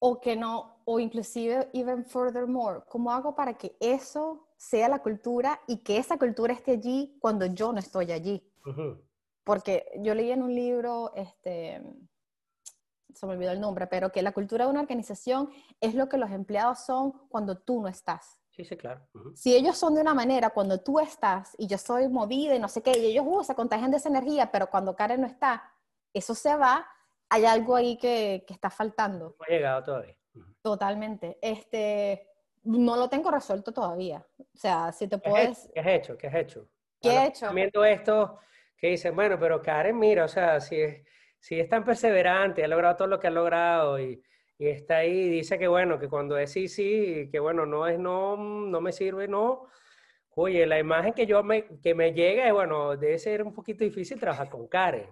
O 0.00 0.20
que 0.20 0.36
no, 0.36 0.82
o 0.84 1.00
inclusive, 1.00 1.70
even 1.72 2.04
furthermore, 2.04 2.82
¿cómo 2.90 3.10
hago 3.10 3.34
para 3.34 3.54
que 3.54 3.74
eso 3.80 4.50
sea 4.58 4.86
la 4.90 4.98
cultura 4.98 5.62
y 5.66 5.78
que 5.78 5.96
esa 5.96 6.18
cultura 6.18 6.52
esté 6.52 6.72
allí 6.72 7.16
cuando 7.22 7.46
yo 7.46 7.72
no 7.72 7.78
estoy 7.78 8.12
allí? 8.12 8.52
Uh 8.66 8.70
-huh. 8.70 9.02
Porque 9.44 9.86
yo 10.02 10.14
leí 10.14 10.30
en 10.30 10.42
un 10.42 10.54
libro, 10.54 11.10
este, 11.14 11.82
se 13.14 13.26
me 13.26 13.32
olvidó 13.32 13.52
el 13.52 13.60
nombre, 13.60 13.86
pero 13.86 14.10
que 14.10 14.22
la 14.22 14.32
cultura 14.32 14.64
de 14.64 14.70
una 14.70 14.80
organización 14.80 15.50
es 15.80 15.94
lo 15.94 16.08
que 16.08 16.16
los 16.16 16.30
empleados 16.30 16.80
son 16.84 17.12
cuando 17.28 17.56
tú 17.58 17.80
no 17.80 17.88
estás. 17.88 18.38
Sí, 18.50 18.64
sí, 18.64 18.76
claro. 18.76 19.00
Uh 19.14 19.18
-huh. 19.18 19.36
Si 19.36 19.54
ellos 19.54 19.76
son 19.76 19.94
de 19.94 20.00
una 20.00 20.14
manera 20.14 20.50
cuando 20.50 20.80
tú 20.80 21.00
estás 21.00 21.54
y 21.58 21.66
yo 21.66 21.76
soy 21.76 22.08
movida 22.08 22.54
y 22.54 22.60
no 22.60 22.68
sé 22.68 22.82
qué, 22.82 22.96
y 22.96 23.06
ellos 23.06 23.24
uh, 23.26 23.42
se 23.42 23.54
contagian 23.54 23.90
de 23.90 23.96
esa 23.96 24.08
energía, 24.08 24.50
pero 24.52 24.68
cuando 24.68 24.94
Karen 24.94 25.20
no 25.20 25.26
está, 25.26 25.62
eso 26.12 26.34
se 26.34 26.54
va, 26.56 26.86
hay 27.28 27.44
algo 27.46 27.74
ahí 27.74 27.96
que, 27.96 28.44
que 28.46 28.54
está 28.54 28.70
faltando. 28.70 29.36
No 29.38 29.44
ha 29.46 29.50
llegado 29.50 29.82
todavía. 29.82 30.16
Uh 30.34 30.38
-huh. 30.38 30.56
Totalmente. 30.62 31.38
Este, 31.42 32.28
no 32.62 32.96
lo 32.96 33.08
tengo 33.08 33.30
resuelto 33.30 33.72
todavía. 33.72 34.24
O 34.38 34.56
sea, 34.56 34.92
si 34.92 35.08
te 35.08 35.18
puedes... 35.18 35.68
¿Qué 35.74 35.80
has 35.80 35.86
hecho? 35.86 36.16
¿Qué 36.16 36.26
has 36.28 36.34
hecho? 36.34 36.68
¿Qué 37.00 37.10
he 37.10 37.26
hecho? 37.26 37.52
Viendo 37.52 37.84
esto, 37.84 38.38
que 38.78 38.86
dicen, 38.88 39.14
bueno, 39.16 39.36
pero 39.38 39.60
Karen, 39.60 39.98
mira, 39.98 40.24
o 40.24 40.28
sea, 40.28 40.60
si 40.60 40.80
es, 40.80 41.04
si 41.44 41.60
es 41.60 41.68
tan 41.68 41.84
perseverante, 41.84 42.64
ha 42.64 42.68
logrado 42.68 42.96
todo 42.96 43.08
lo 43.08 43.20
que 43.20 43.26
ha 43.26 43.30
logrado 43.30 44.00
y, 44.00 44.22
y 44.56 44.68
está 44.68 44.96
ahí 44.98 45.10
y 45.10 45.28
dice 45.28 45.58
que, 45.58 45.68
bueno, 45.68 45.98
que 45.98 46.08
cuando 46.08 46.38
es 46.38 46.50
sí, 46.50 46.68
sí, 46.68 47.28
que 47.30 47.38
bueno, 47.38 47.66
no 47.66 47.86
es 47.86 47.98
no, 47.98 48.34
no 48.38 48.80
me 48.80 48.92
sirve, 48.92 49.28
no. 49.28 49.66
Oye, 50.36 50.66
la 50.66 50.78
imagen 50.78 51.12
que 51.12 51.26
yo 51.26 51.42
me, 51.42 51.66
que 51.82 51.94
me 51.94 52.14
llega 52.14 52.46
es, 52.46 52.52
bueno, 52.54 52.96
debe 52.96 53.18
ser 53.18 53.42
un 53.42 53.52
poquito 53.52 53.84
difícil 53.84 54.18
trabajar 54.18 54.48
con 54.48 54.68
Karen. 54.68 55.06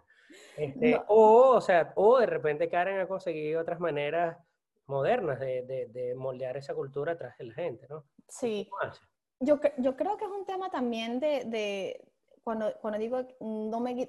Este, 0.56 0.92
no. 0.92 1.04
o, 1.08 1.56
o 1.56 1.60
sea, 1.60 1.92
o 1.96 2.18
de 2.18 2.24
repente 2.24 2.70
Karen 2.70 3.00
ha 3.00 3.06
conseguido 3.06 3.60
otras 3.60 3.78
maneras 3.78 4.38
modernas 4.86 5.38
de, 5.38 5.64
de, 5.66 5.86
de 5.88 6.14
moldear 6.14 6.56
esa 6.56 6.72
cultura 6.72 7.12
atrás 7.12 7.36
de 7.36 7.44
la 7.44 7.54
gente, 7.54 7.86
¿no? 7.90 8.06
Sí. 8.26 8.70
Yo, 9.38 9.60
yo 9.76 9.96
creo 9.96 10.16
que 10.16 10.24
es 10.24 10.30
un 10.30 10.46
tema 10.46 10.70
también 10.70 11.20
de, 11.20 11.44
de 11.44 12.08
cuando, 12.42 12.72
cuando 12.80 12.98
digo, 12.98 13.20
no 13.40 13.80
me, 13.80 14.08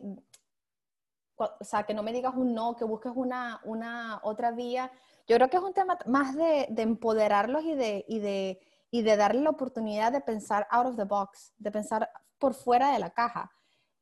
o 1.37 1.63
sea, 1.63 1.83
que 1.83 1.93
no 1.93 2.03
me 2.03 2.13
digas 2.13 2.33
un 2.35 2.53
no, 2.53 2.75
que 2.75 2.85
busques 2.85 3.11
una, 3.15 3.61
una 3.63 4.19
otra 4.23 4.51
vía. 4.51 4.91
Yo 5.27 5.35
creo 5.37 5.49
que 5.49 5.57
es 5.57 5.63
un 5.63 5.73
tema 5.73 5.97
más 6.05 6.35
de, 6.35 6.67
de 6.69 6.81
empoderarlos 6.81 7.63
y 7.63 7.75
de, 7.75 8.05
y, 8.07 8.19
de, 8.19 8.59
y 8.91 9.01
de 9.01 9.17
darle 9.17 9.41
la 9.41 9.49
oportunidad 9.49 10.11
de 10.11 10.21
pensar 10.21 10.67
out 10.69 10.87
of 10.87 10.97
the 10.97 11.05
box, 11.05 11.53
de 11.57 11.71
pensar 11.71 12.09
por 12.37 12.53
fuera 12.53 12.91
de 12.91 12.99
la 12.99 13.09
caja, 13.09 13.51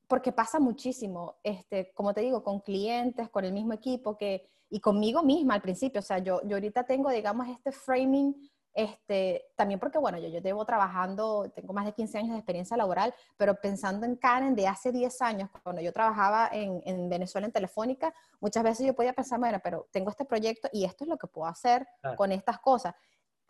porque 0.08 0.32
pasa 0.32 0.60
muchísimo, 0.60 1.38
este, 1.44 1.94
como 1.94 2.14
te 2.14 2.22
digo, 2.22 2.44
con 2.44 2.60
clientes, 2.60 3.30
con 3.30 3.46
el 3.46 3.54
mismo 3.54 3.74
equipo, 3.74 4.18
que, 4.18 4.50
y 4.70 4.80
conmigo 4.80 5.24
misma 5.24 5.54
al 5.54 5.62
principio, 5.62 6.00
o 6.00 6.04
sea, 6.04 6.18
yo, 6.20 6.42
yo 6.44 6.56
ahorita 6.58 6.86
tengo, 6.86 7.10
digamos, 7.10 7.48
este 7.48 7.72
framing 7.72 8.36
este, 8.74 9.46
también 9.56 9.80
porque, 9.80 9.98
bueno, 9.98 10.18
yo, 10.18 10.30
yo 10.30 10.40
llevo 10.40 10.66
trabajando, 10.66 11.52
tengo 11.54 11.74
más 11.74 11.86
de 11.86 11.94
15 11.94 12.18
años 12.18 12.32
de 12.32 12.38
experiencia 12.38 12.78
laboral, 12.78 13.14
pero 13.38 13.56
pensando 13.56 14.06
en 14.06 14.16
Karen 14.16 14.56
de 14.56 14.68
hace 14.68 14.92
10 14.92 15.22
años, 15.22 15.50
cuando 15.64 15.82
yo 15.82 15.92
trabajaba 15.92 16.50
en, 16.52 16.82
en 16.86 17.10
Venezuela 17.10 17.48
en 17.48 17.54
Telefónica, 17.54 18.14
muchas 18.40 18.64
veces 18.64 18.86
yo 18.86 18.94
podía 18.94 19.14
pensar, 19.14 19.40
bueno, 19.40 19.60
pero 19.64 19.88
tengo 19.92 20.10
este 20.10 20.26
proyecto 20.26 20.70
y 20.72 20.86
esto 20.86 21.04
es 21.04 21.10
lo 21.10 21.18
que 21.18 21.28
puedo 21.28 21.48
hacer 21.48 21.88
claro. 22.02 22.16
con 22.16 22.32
estas 22.32 22.60
cosas. 22.60 22.96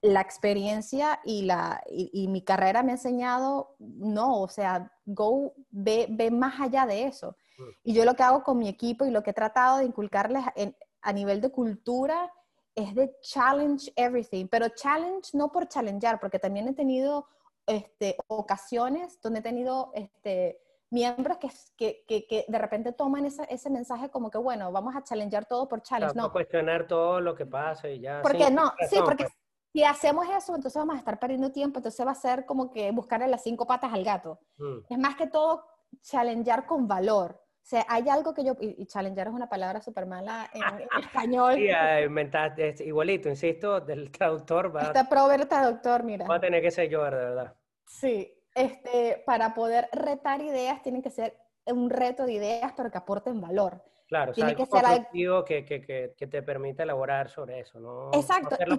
La 0.02 0.22
experiencia 0.22 1.20
y, 1.24 1.44
la, 1.44 1.80
y, 1.88 2.10
y, 2.12 2.28
mi 2.28 2.42
carrera 2.42 2.82
me 2.82 2.92
ha 2.92 2.96
enseñado, 2.96 3.76
no, 3.78 4.42
o 4.42 4.48
sea, 4.48 4.92
go, 5.06 5.54
ve, 5.70 6.08
ve 6.10 6.32
más 6.32 6.60
allá 6.60 6.88
de 6.88 7.04
eso. 7.04 7.36
Y 7.84 7.94
yo 7.94 8.06
lo 8.06 8.16
que 8.16 8.24
hago 8.24 8.44
con 8.44 8.58
mi 8.58 8.68
equipo 8.68 9.06
y 9.06 9.12
lo 9.12 9.22
que 9.22 9.30
he 9.30 9.34
tratado 9.34 9.78
de 9.78 9.86
inculcarles 9.86 10.44
en, 10.56 10.76
a 11.04 11.14
nivel 11.14 11.42
de 11.42 11.52
cultura 11.52 12.32
es 12.76 12.96
de 12.96 13.16
challenge 13.22 13.92
everything, 13.96 14.48
pero 14.48 14.70
challenge 14.70 15.32
no 15.34 15.52
por 15.52 15.68
challengear, 15.68 16.20
porque 16.20 16.40
también 16.40 16.68
he 16.68 16.74
tenido 16.74 17.28
este, 17.66 18.18
ocasiones 18.28 19.20
donde 19.22 19.40
he 19.40 19.44
tenido 19.44 19.92
este, 19.94 20.60
miembros 20.90 21.38
que, 21.38 21.50
que, 21.78 22.04
que, 22.08 22.28
que, 22.28 22.46
de 22.48 22.58
repente 22.58 22.92
toman 22.92 23.26
ese, 23.26 23.46
ese 23.50 23.70
mensaje 23.70 24.10
como 24.10 24.30
que, 24.30 24.38
bueno, 24.38 24.72
vamos 24.72 24.96
a 24.96 25.04
challengear 25.04 25.46
todo 25.46 25.68
por 25.68 25.82
challenge. 25.82 26.14
Claro, 26.14 26.28
no. 26.28 26.34
cuestionar 26.34 26.88
todo 26.88 27.22
lo 27.22 27.36
que 27.36 27.46
pasa 27.46 27.90
y 27.90 28.02
ya. 28.02 28.22
Porque 28.22 28.46
sí, 28.46 28.54
no, 28.54 28.74
sí, 28.90 28.98
porque 29.04 29.24
pues. 29.26 29.34
si 29.74 29.84
hacemos 29.84 30.28
eso, 30.30 30.56
entonces 30.56 30.80
vamos 30.80 30.96
a 30.96 31.00
estar 31.00 31.20
perdiendo 31.20 31.52
tiempo, 31.52 31.80
entonces 31.80 32.06
va 32.06 32.12
a 32.12 32.16
ser 32.16 32.46
como 32.46 32.72
que 32.72 32.92
buscarle 32.92 33.28
las 33.28 33.44
cinco 33.44 33.66
patas 33.66 33.94
al 33.94 34.04
gato. 34.04 34.40
Mm. 34.58 34.78
Es 34.90 35.00
más 35.00 35.16
que 35.16 35.28
todo 35.28 35.66
challengear 36.02 36.66
con 36.66 36.88
valor. 36.88 37.42
Sea, 37.72 37.86
hay 37.88 38.10
algo 38.10 38.34
que 38.34 38.44
yo, 38.44 38.58
y, 38.60 38.86
challenger 38.86 39.28
es 39.28 39.34
una 39.34 39.48
palabra 39.48 39.80
súper 39.80 40.06
mala 40.06 40.50
en, 40.54 40.62
en, 40.62 40.90
español. 41.02 41.56
Sí, 41.56 41.70
inventaste, 42.04 42.76
igualito, 42.84 43.30
insisto, 43.30 43.80
del 43.80 44.12
traductor 44.12 44.76
va. 44.76 44.82
Está 44.82 45.08
prover 45.08 45.46
traductor, 45.46 46.04
mira. 46.04 46.28
Va 46.28 46.36
a 46.36 46.42
tener 46.42 46.62
que 46.62 46.70
ser 46.70 46.90
yo, 46.90 47.02
de 47.06 47.12
verdad. 47.12 47.56
Sí, 47.86 48.30
este, 48.54 49.24
para 49.26 49.54
poder 49.54 49.88
retar 49.94 50.42
ideas, 50.42 50.82
tienen 50.82 51.02
que 51.02 51.12
ser 51.12 51.38
un 51.66 51.90
reto 51.90 52.26
de 52.26 52.34
ideas, 52.34 52.74
pero 52.76 52.92
que 52.92 52.98
aporten 52.98 53.40
valor. 53.40 53.82
Claro, 54.10 54.34
tiene 54.34 54.52
o 54.52 54.56
sea, 54.58 54.66
que 54.66 54.70
ser 54.70 54.86
algo 54.86 55.46
que, 55.46 55.64
que, 55.64 55.80
que, 55.80 56.14
que, 56.18 56.28
te 56.28 56.44
permita 56.44 56.84
elaborar 56.84 57.30
sobre 57.30 57.62
eso, 57.62 57.80
¿no? 57.80 58.12
Exacto, 58.12 58.58
no 58.68 58.76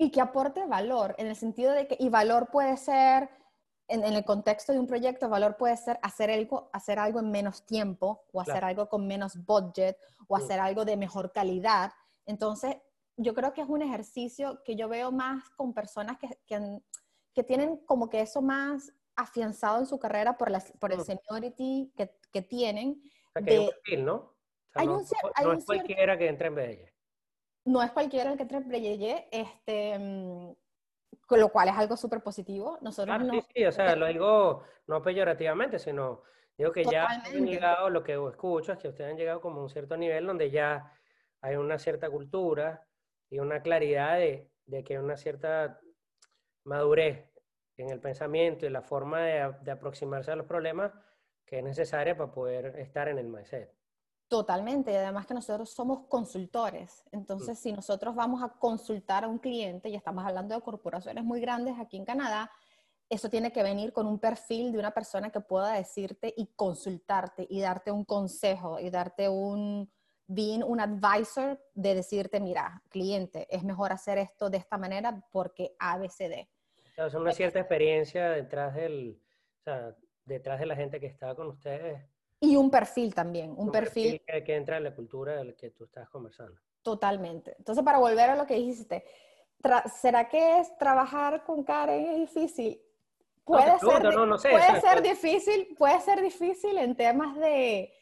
y, 0.00 0.06
y 0.06 0.10
que 0.10 0.20
aporte 0.20 0.66
valor, 0.66 1.14
en 1.16 1.28
el 1.28 1.36
sentido 1.36 1.72
de 1.74 1.86
que, 1.86 1.96
y 2.00 2.08
valor 2.08 2.48
puede 2.50 2.76
ser 2.76 3.30
en, 3.90 4.04
en, 4.04 4.14
el 4.14 4.24
contexto 4.24 4.72
de 4.72 4.78
un 4.78 4.86
proyecto, 4.86 5.28
valor 5.28 5.56
puede 5.56 5.76
ser 5.76 5.98
hacer 6.02 6.30
algo, 6.30 6.70
hacer 6.72 6.98
algo 6.98 7.20
en 7.20 7.30
menos 7.30 7.66
tiempo 7.66 8.24
o 8.32 8.40
hacer 8.40 8.54
claro. 8.54 8.66
algo 8.68 8.88
con 8.88 9.06
menos 9.06 9.44
budget 9.44 9.98
o 10.28 10.36
hacer 10.36 10.56
sí. 10.56 10.60
algo 10.60 10.84
de 10.84 10.96
mejor 10.96 11.32
calidad. 11.32 11.92
Entonces, 12.24 12.76
yo 13.16 13.34
creo 13.34 13.52
que 13.52 13.60
es 13.60 13.68
un 13.68 13.82
ejercicio 13.82 14.62
que 14.64 14.76
yo 14.76 14.88
veo 14.88 15.12
más 15.12 15.50
con 15.50 15.74
personas 15.74 16.18
que, 16.18 16.28
que, 16.46 16.80
que 17.34 17.42
tienen 17.42 17.78
como 17.84 18.08
que 18.08 18.20
eso 18.20 18.40
más 18.40 18.92
afianzado 19.16 19.80
en 19.80 19.86
su 19.86 19.98
carrera 19.98 20.38
por, 20.38 20.50
la, 20.50 20.62
por 20.78 20.92
el 20.92 21.02
seniority 21.02 21.92
que, 21.96 22.16
que 22.32 22.42
tienen. 22.42 23.02
O 23.28 23.32
sea, 23.32 23.42
que 23.42 23.50
de, 23.50 23.58
hay 23.58 23.64
un 23.64 23.70
perfil, 23.70 24.04
¿no? 24.04 24.14
O 24.14 24.36
sea, 24.72 24.82
hay 24.82 24.86
no, 24.86 24.98
un, 24.98 25.06
hay 25.34 25.44
no 25.44 25.52
es 25.52 25.64
cualquiera 25.64 26.16
que 26.16 26.28
entre 26.28 26.46
en 26.48 26.54
BDG. 26.54 26.92
no 27.64 27.82
es 27.82 27.90
cualquiera 27.90 28.30
el 28.30 28.36
que 28.36 28.42
entra 28.44 28.58
en 28.58 29.26
este, 29.30 29.98
mm, 29.98 30.52
con 31.26 31.40
lo 31.40 31.48
cual 31.50 31.68
es 31.68 31.74
algo 31.76 31.96
súper 31.96 32.22
positivo. 32.22 32.78
Nosotros 32.80 33.20
no, 33.20 33.32
sí, 33.32 33.44
sí, 33.54 33.64
o 33.64 33.72
sea, 33.72 33.94
lo 33.96 34.06
digo 34.06 34.64
no 34.86 35.02
peyorativamente, 35.02 35.78
sino 35.78 36.22
digo 36.56 36.72
que 36.72 36.84
ya 36.84 37.06
han 37.06 37.46
llegado, 37.46 37.90
lo 37.90 38.02
que 38.02 38.14
escucho 38.14 38.72
es 38.72 38.78
que 38.78 38.88
ustedes 38.88 39.10
han 39.12 39.16
llegado 39.16 39.40
como 39.40 39.60
a 39.60 39.62
un 39.62 39.70
cierto 39.70 39.96
nivel 39.96 40.26
donde 40.26 40.50
ya 40.50 40.92
hay 41.40 41.56
una 41.56 41.78
cierta 41.78 42.10
cultura 42.10 42.86
y 43.30 43.38
una 43.38 43.62
claridad 43.62 44.18
de, 44.18 44.50
de 44.66 44.84
que 44.84 44.94
hay 44.94 45.02
una 45.02 45.16
cierta 45.16 45.80
madurez 46.64 47.30
en 47.76 47.90
el 47.90 48.00
pensamiento 48.00 48.66
y 48.66 48.70
la 48.70 48.82
forma 48.82 49.22
de, 49.22 49.54
de 49.62 49.70
aproximarse 49.70 50.30
a 50.30 50.36
los 50.36 50.46
problemas 50.46 50.92
que 51.46 51.58
es 51.58 51.64
necesaria 51.64 52.16
para 52.16 52.30
poder 52.30 52.78
estar 52.78 53.08
en 53.08 53.18
el 53.18 53.28
mindset. 53.28 53.72
Totalmente, 54.30 54.92
y 54.92 54.94
además 54.94 55.26
que 55.26 55.34
nosotros 55.34 55.70
somos 55.70 56.06
consultores. 56.06 57.02
Entonces, 57.10 57.58
mm. 57.58 57.62
si 57.62 57.72
nosotros 57.72 58.14
vamos 58.14 58.40
a 58.44 58.48
consultar 58.48 59.24
a 59.24 59.28
un 59.28 59.40
cliente, 59.40 59.88
y 59.88 59.96
estamos 59.96 60.24
hablando 60.24 60.54
de 60.54 60.60
corporaciones 60.60 61.24
muy 61.24 61.40
grandes 61.40 61.74
aquí 61.80 61.96
en 61.96 62.04
Canadá, 62.04 62.48
eso 63.08 63.28
tiene 63.28 63.50
que 63.50 63.64
venir 63.64 63.92
con 63.92 64.06
un 64.06 64.20
perfil 64.20 64.70
de 64.70 64.78
una 64.78 64.92
persona 64.92 65.30
que 65.30 65.40
pueda 65.40 65.72
decirte 65.72 66.32
y 66.36 66.46
consultarte 66.54 67.44
y 67.50 67.60
darte 67.60 67.90
un 67.90 68.04
consejo 68.04 68.78
y 68.78 68.88
darte 68.88 69.28
un, 69.28 69.90
being 70.28 70.62
un 70.62 70.78
advisor 70.78 71.60
de 71.74 71.96
decirte, 71.96 72.38
mira, 72.38 72.84
cliente, 72.88 73.48
es 73.50 73.64
mejor 73.64 73.90
hacer 73.90 74.16
esto 74.18 74.48
de 74.48 74.58
esta 74.58 74.78
manera 74.78 75.26
porque 75.32 75.74
ABCD. 75.80 76.46
O 77.04 77.10
sea, 77.10 77.18
una 77.18 77.32
cierta 77.32 77.58
experiencia 77.58 78.30
detrás 78.30 78.76
del, 78.76 79.20
o 79.58 79.62
sea, 79.64 79.96
detrás 80.24 80.60
de 80.60 80.66
la 80.66 80.76
gente 80.76 81.00
que 81.00 81.06
está 81.06 81.34
con 81.34 81.48
ustedes 81.48 82.00
y 82.40 82.56
un 82.56 82.70
perfil 82.70 83.14
también, 83.14 83.54
un, 83.56 83.70
perfil, 83.70 84.22
que, 84.26 84.56
entra 84.56 84.78
en 84.78 84.84
la 84.84 84.94
cultura 84.94 85.36
de 85.36 85.44
la 85.44 85.52
que 85.52 85.70
tú 85.70 85.84
estás 85.84 86.08
conversando. 86.08 86.58
Totalmente. 86.82 87.54
Entonces, 87.58 87.84
para 87.84 87.98
volver 87.98 88.30
a 88.30 88.36
lo 88.36 88.46
que 88.46 88.54
dijiste, 88.54 89.04
¿será 90.00 90.26
que 90.28 90.60
es 90.60 90.76
trabajar 90.78 91.44
con 91.44 91.62
Karen 91.62 92.06
es 92.06 92.16
difícil? 92.32 92.80
Puede, 93.44 93.78
ser, 93.78 94.02
puede 94.50 94.80
ser 94.80 95.02
difícil, 95.02 95.74
puede 95.76 96.00
ser 96.00 96.22
difícil 96.22 96.78
en 96.78 96.96
temas 96.96 97.36
de, 97.36 97.92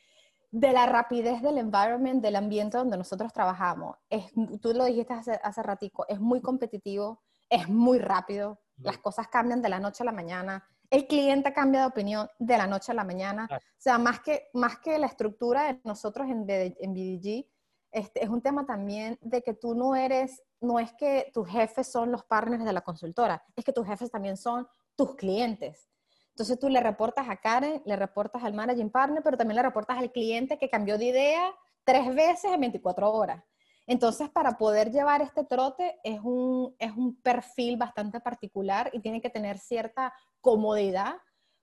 de 0.50 0.72
la 0.72 0.86
rapidez 0.86 1.42
del 1.42 1.58
environment, 1.58 2.22
del 2.22 2.36
ambiente 2.36 2.78
donde 2.78 2.96
nosotros 2.96 3.32
trabajamos. 3.32 3.96
Es, 4.08 4.30
tú 4.60 4.72
lo 4.74 4.84
dijiste 4.84 5.14
hace, 5.14 5.40
hace 5.42 5.62
ratico, 5.62 6.04
es 6.08 6.20
muy 6.20 6.40
competitivo, 6.40 7.22
es 7.48 7.68
muy 7.68 7.98
rápido, 7.98 8.60
las 8.76 8.98
cosas 8.98 9.28
cambian 9.28 9.62
de 9.62 9.68
la 9.68 9.80
noche 9.80 10.02
a 10.02 10.06
la 10.06 10.12
mañana 10.12 10.64
el 10.90 11.06
cliente 11.06 11.52
cambia 11.52 11.80
de 11.80 11.86
opinión 11.86 12.28
de 12.38 12.56
la 12.56 12.66
noche 12.66 12.92
a 12.92 12.94
la 12.94 13.04
mañana. 13.04 13.48
O 13.50 13.58
sea, 13.76 13.98
más 13.98 14.20
que, 14.20 14.48
más 14.54 14.78
que 14.78 14.98
la 14.98 15.06
estructura 15.06 15.72
de 15.72 15.80
nosotros 15.84 16.28
en, 16.28 16.46
en 16.48 16.94
BDG, 16.94 17.46
este, 17.90 18.22
es 18.22 18.28
un 18.28 18.42
tema 18.42 18.66
también 18.66 19.18
de 19.20 19.42
que 19.42 19.54
tú 19.54 19.74
no 19.74 19.96
eres, 19.96 20.42
no 20.60 20.78
es 20.78 20.92
que 20.92 21.30
tus 21.32 21.48
jefes 21.48 21.90
son 21.90 22.12
los 22.12 22.24
partners 22.24 22.64
de 22.64 22.72
la 22.72 22.82
consultora, 22.82 23.42
es 23.56 23.64
que 23.64 23.72
tus 23.72 23.86
jefes 23.86 24.10
también 24.10 24.36
son 24.36 24.66
tus 24.94 25.14
clientes. 25.16 25.88
Entonces 26.30 26.58
tú 26.58 26.68
le 26.68 26.80
reportas 26.80 27.28
a 27.28 27.36
Karen, 27.36 27.82
le 27.84 27.96
reportas 27.96 28.44
al 28.44 28.54
managing 28.54 28.90
partner, 28.90 29.22
pero 29.22 29.36
también 29.36 29.56
le 29.56 29.62
reportas 29.62 29.98
al 29.98 30.12
cliente 30.12 30.58
que 30.58 30.68
cambió 30.68 30.96
de 30.98 31.06
idea 31.06 31.54
tres 31.84 32.14
veces 32.14 32.52
en 32.52 32.60
24 32.60 33.10
horas. 33.10 33.42
Entonces, 33.88 34.28
para 34.28 34.58
poder 34.58 34.92
llevar 34.92 35.22
este 35.22 35.44
trote 35.44 35.98
es 36.04 36.20
un, 36.22 36.76
es 36.78 36.92
un 36.92 37.16
perfil 37.22 37.78
bastante 37.78 38.20
particular 38.20 38.90
y 38.92 39.00
tiene 39.00 39.22
que 39.22 39.30
tener 39.30 39.58
cierta 39.58 40.12
comodidad 40.40 41.16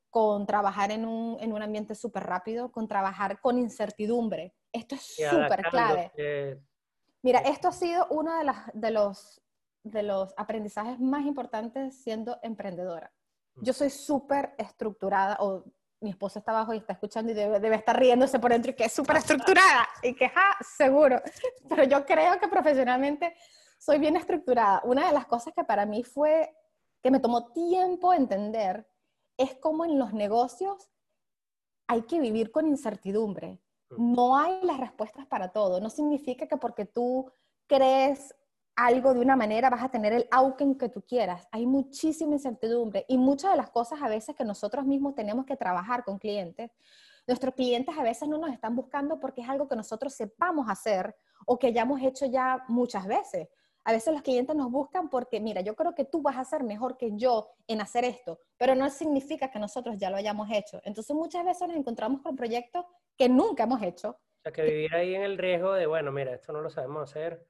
con 0.09 0.45
trabajar 0.45 0.91
en 0.91 1.05
un, 1.05 1.37
en 1.41 1.51
un 1.51 1.61
ambiente 1.61 1.93
súper 1.93 2.23
rápido, 2.23 2.71
con 2.71 2.87
trabajar 2.87 3.41
con 3.41 3.57
incertidumbre. 3.57 4.53
Esto 4.71 4.95
es 4.95 5.15
súper 5.15 5.63
clave. 5.69 6.11
Mira, 7.21 7.39
esto 7.39 7.69
ha 7.69 7.71
sido 7.71 8.07
uno 8.11 8.37
de, 8.37 8.43
las, 8.43 8.71
de, 8.73 8.91
los, 8.91 9.41
de 9.83 10.03
los 10.03 10.33
aprendizajes 10.37 10.99
más 10.99 11.25
importantes 11.25 12.01
siendo 12.01 12.37
emprendedora. 12.43 13.11
Yo 13.55 13.73
soy 13.73 13.89
súper 13.89 14.53
estructurada, 14.57 15.37
o 15.39 15.63
mi 16.01 16.11
esposa 16.11 16.39
está 16.39 16.51
abajo 16.51 16.73
y 16.73 16.77
está 16.77 16.93
escuchando 16.93 17.31
y 17.31 17.35
debe, 17.35 17.75
estar 17.75 17.97
riéndose 17.99 18.37
por 18.39 18.51
dentro 18.51 18.71
y 18.71 18.75
que 18.75 18.85
es 18.85 18.93
súper 18.93 19.17
estructurada 19.17 19.87
y 20.03 20.13
que, 20.13 20.29
ja, 20.29 20.55
seguro. 20.61 21.21
Pero 21.67 21.83
yo 21.85 22.05
creo 22.05 22.39
que 22.39 22.47
profesionalmente 22.47 23.35
soy 23.79 23.97
bien 23.97 24.15
estructurada. 24.15 24.81
Una 24.83 25.07
de 25.07 25.13
las 25.13 25.25
cosas 25.25 25.53
que 25.53 25.63
para 25.63 25.85
mí 25.85 26.03
fue, 26.03 26.55
que 27.05 27.11
me 27.11 27.19
tomó 27.19 27.51
tiempo 27.51 28.13
entender, 28.13 28.89
es 29.37 29.53
como 29.57 29.85
en 29.85 29.99
los 29.99 30.11
negocios 30.11 30.89
hay 31.85 32.01
que 32.01 32.19
vivir 32.19 32.51
con 32.51 32.65
incertidumbre. 32.65 33.61
No 33.95 34.35
hay 34.35 34.59
las 34.63 34.79
respuestas 34.79 35.27
para 35.27 35.51
todo. 35.51 35.79
No 35.79 35.91
significa 35.91 36.47
que 36.47 36.57
porque 36.57 36.85
tú 36.85 37.31
crees 37.67 38.33
algo 38.75 39.13
de 39.13 39.19
una 39.19 39.35
manera, 39.35 39.69
vas 39.69 39.83
a 39.83 39.89
tener 39.89 40.13
el 40.13 40.27
outcome 40.31 40.79
que 40.79 40.89
tú 40.89 41.03
quieras. 41.03 41.47
Hay 41.51 41.67
muchísima 41.67 42.33
incertidumbre 42.33 43.05
y 43.07 43.19
muchas 43.19 43.51
de 43.51 43.57
las 43.57 43.69
cosas 43.69 44.01
a 44.01 44.09
veces 44.09 44.35
que 44.35 44.43
nosotros 44.43 44.83
mismos 44.83 45.13
tenemos 45.13 45.45
que 45.45 45.55
trabajar 45.55 46.03
con 46.05 46.17
clientes, 46.17 46.71
nuestros 47.27 47.53
clientes 47.53 47.95
a 47.95 48.01
veces 48.01 48.27
no 48.27 48.39
nos 48.39 48.51
están 48.51 48.75
buscando 48.75 49.19
porque 49.19 49.41
es 49.41 49.49
algo 49.49 49.67
que 49.67 49.75
nosotros 49.75 50.11
sepamos 50.15 50.67
hacer 50.71 51.15
o 51.45 51.59
que 51.59 51.67
hayamos 51.67 52.01
hecho 52.01 52.25
ya 52.25 52.65
muchas 52.67 53.05
veces. 53.05 53.47
A 53.85 53.91
veces 53.91 54.13
los 54.13 54.23
clientes 54.23 54.55
nos 54.55 54.71
buscan 54.71 55.09
porque, 55.09 55.39
mira, 55.39 55.61
yo 55.61 55.75
creo 55.75 55.95
que 55.95 56.05
tú 56.05 56.21
vas 56.21 56.37
a 56.37 56.43
ser 56.43 56.63
mejor 56.63 56.97
que 56.97 57.15
yo 57.15 57.51
en 57.67 57.81
hacer 57.81 58.03
esto, 58.03 58.39
pero 58.57 58.75
no 58.75 58.89
significa 58.89 59.49
que 59.49 59.59
nosotros 59.59 59.97
ya 59.97 60.09
lo 60.09 60.17
hayamos 60.17 60.49
hecho. 60.51 60.81
Entonces 60.83 61.15
muchas 61.15 61.45
veces 61.45 61.67
nos 61.67 61.77
encontramos 61.77 62.21
con 62.21 62.35
proyectos 62.35 62.85
que 63.17 63.29
nunca 63.29 63.63
hemos 63.63 63.81
hecho. 63.81 64.09
O 64.09 64.41
sea, 64.43 64.51
que 64.51 64.63
vivir 64.63 64.93
ahí 64.93 65.15
en 65.15 65.23
el 65.23 65.37
riesgo 65.37 65.73
de, 65.73 65.85
bueno, 65.85 66.11
mira, 66.11 66.33
esto 66.33 66.51
no 66.51 66.61
lo 66.61 66.69
sabemos 66.69 67.09
hacer, 67.09 67.47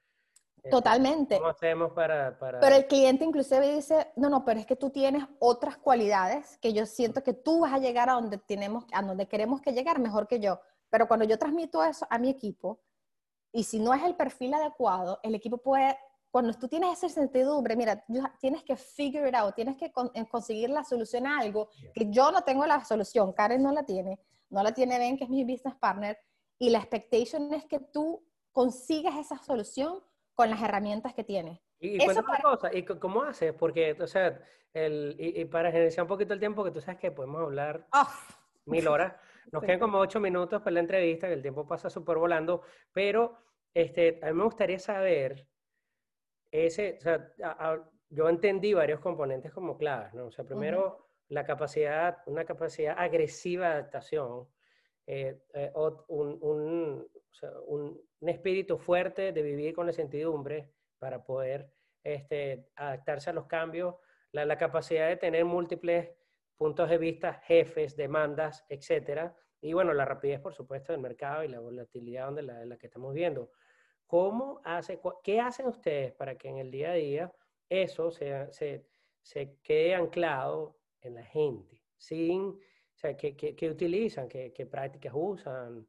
Totalmente. 0.69 1.37
¿Cómo 1.37 1.49
hacemos 1.49 1.91
para, 1.91 2.37
para, 2.39 2.59
Pero 2.59 2.75
el 2.75 2.87
cliente 2.87 3.23
inclusive 3.23 3.75
dice, 3.75 4.11
no, 4.15 4.29
no, 4.29 4.43
pero 4.43 4.59
es 4.59 4.65
que 4.65 4.75
tú 4.75 4.89
tienes 4.89 5.23
otras 5.39 5.77
cualidades 5.77 6.57
que 6.57 6.73
yo 6.73 6.85
siento 6.85 7.23
que 7.23 7.33
tú 7.33 7.61
vas 7.61 7.73
a 7.73 7.79
llegar 7.79 8.09
a 8.09 8.13
donde, 8.13 8.37
tenemos, 8.37 8.85
a 8.91 9.01
donde 9.01 9.27
queremos 9.27 9.61
que 9.61 9.73
llegar 9.73 9.99
mejor 9.99 10.27
que 10.27 10.39
yo. 10.39 10.59
Pero 10.89 11.07
cuando 11.07 11.25
yo 11.25 11.37
transmito 11.37 11.83
eso 11.83 12.07
a 12.09 12.17
mi 12.17 12.29
equipo, 12.29 12.81
y 13.51 13.63
si 13.63 13.79
no 13.79 13.93
es 13.93 14.03
el 14.03 14.15
perfil 14.15 14.53
adecuado, 14.53 15.19
el 15.23 15.35
equipo 15.35 15.57
puede, 15.57 15.97
cuando 16.35 16.51
tú 16.51 16.67
tienes 16.67 17.01
esa 17.01 17.07
certidumbre, 17.07 17.77
mira, 17.77 18.03
tienes 18.41 18.61
que 18.61 18.75
figure 18.75 19.29
it 19.29 19.35
out, 19.35 19.55
tienes 19.55 19.77
que 19.77 19.89
conseguir 20.29 20.69
la 20.69 20.83
solución 20.83 21.25
a 21.25 21.39
algo 21.39 21.69
que 21.93 22.11
yo 22.11 22.29
no 22.29 22.41
tengo 22.41 22.65
la 22.65 22.83
solución, 22.83 23.31
Karen 23.31 23.63
no 23.63 23.71
la 23.71 23.85
tiene, 23.85 24.19
no 24.49 24.61
la 24.61 24.73
tiene 24.73 24.99
Ben, 24.99 25.17
que 25.17 25.23
es 25.23 25.29
mi 25.29 25.45
business 25.45 25.75
partner, 25.75 26.17
y 26.59 26.71
la 26.71 26.79
expectation 26.79 27.53
es 27.53 27.63
que 27.63 27.79
tú 27.79 28.21
consigas 28.51 29.15
esa 29.15 29.37
solución 29.37 30.03
con 30.33 30.49
las 30.49 30.61
herramientas 30.61 31.13
que 31.13 31.23
tiene. 31.23 31.61
Y, 31.79 32.03
Eso 32.03 32.19
una 32.19 32.37
cosa, 32.39 32.69
¿y 32.73 32.83
cómo 32.83 33.23
haces? 33.23 33.53
Porque, 33.53 33.95
o 33.97 34.05
sea, 34.05 34.37
el, 34.73 35.15
y, 35.17 35.45
para 35.45 35.71
generar 35.71 36.01
un 36.01 36.07
poquito 36.09 36.33
el 36.33 36.41
tiempo, 36.41 36.65
que 36.65 36.71
tú 36.71 36.81
sabes 36.81 36.99
que 36.99 37.11
podemos 37.11 37.43
hablar 37.43 37.87
mil 38.65 38.85
horas, 38.89 39.13
nos 39.53 39.63
quedan 39.63 39.79
como 39.79 39.99
ocho 39.99 40.19
minutos 40.19 40.61
para 40.61 40.73
la 40.73 40.81
entrevista, 40.81 41.27
que 41.27 41.33
el 41.33 41.41
tiempo 41.41 41.65
pasa 41.65 41.89
súper 41.89 42.17
volando, 42.17 42.63
pero 42.91 43.37
este, 43.73 44.19
a 44.21 44.25
mí 44.25 44.33
me 44.33 44.43
gustaría 44.43 44.79
saber, 44.79 45.47
ese, 46.59 46.97
o 46.99 47.01
sea, 47.01 47.33
yo 48.09 48.29
entendí 48.29 48.73
varios 48.73 48.99
componentes 48.99 49.51
como 49.51 49.77
claves, 49.77 50.13
¿no? 50.13 50.27
O 50.27 50.31
sea, 50.31 50.45
primero, 50.45 51.09
la 51.29 51.45
capacidad, 51.45 52.17
una 52.27 52.45
capacidad 52.45 52.95
agresiva 52.97 53.67
de 53.67 53.73
adaptación, 53.73 54.47
eh, 55.07 55.39
eh, 55.53 55.71
un, 55.75 56.37
un, 56.41 57.01
o 57.01 57.33
sea, 57.33 57.51
un, 57.65 58.01
un 58.19 58.29
espíritu 58.29 58.77
fuerte 58.77 59.31
de 59.31 59.41
vivir 59.41 59.73
con 59.73 59.85
la 59.85 59.91
incertidumbre 59.91 60.71
para 60.97 61.23
poder 61.23 61.69
este, 62.03 62.69
adaptarse 62.75 63.29
a 63.29 63.33
los 63.33 63.45
cambios, 63.47 63.95
la, 64.31 64.57
capacidad 64.57 65.07
de 65.07 65.17
tener 65.17 65.45
múltiples 65.45 66.09
puntos 66.57 66.89
de 66.89 66.97
vista, 66.97 67.41
jefes, 67.45 67.95
demandas, 67.95 68.65
etcétera, 68.69 69.35
y 69.61 69.73
bueno, 69.73 69.93
la 69.93 70.05
rapidez, 70.05 70.39
por 70.39 70.53
supuesto, 70.53 70.91
del 70.91 71.01
mercado 71.01 71.43
y 71.43 71.47
la 71.47 71.59
volatilidad 71.59 72.25
donde 72.25 72.43
la, 72.43 72.65
la 72.65 72.77
que 72.77 72.87
estamos 72.87 73.13
viendo. 73.13 73.51
¿Cómo 74.07 74.61
hace, 74.63 74.99
¿Qué 75.23 75.39
hacen 75.39 75.67
ustedes 75.67 76.13
para 76.13 76.37
que 76.37 76.49
en 76.49 76.57
el 76.57 76.71
día 76.71 76.91
a 76.91 76.93
día 76.93 77.33
eso 77.69 78.11
se, 78.11 78.51
se, 78.53 78.85
se 79.21 79.57
quede 79.63 79.95
anclado 79.95 80.77
en 81.01 81.15
la 81.15 81.23
gente? 81.23 81.81
Sin, 81.97 82.41
o 82.49 82.97
sea, 82.97 83.17
¿qué, 83.17 83.35
qué, 83.35 83.69
utilizan? 83.69 84.27
¿Qué, 84.27 84.53
¿Qué, 84.53 84.65
prácticas 84.65 85.13
usan? 85.15 85.87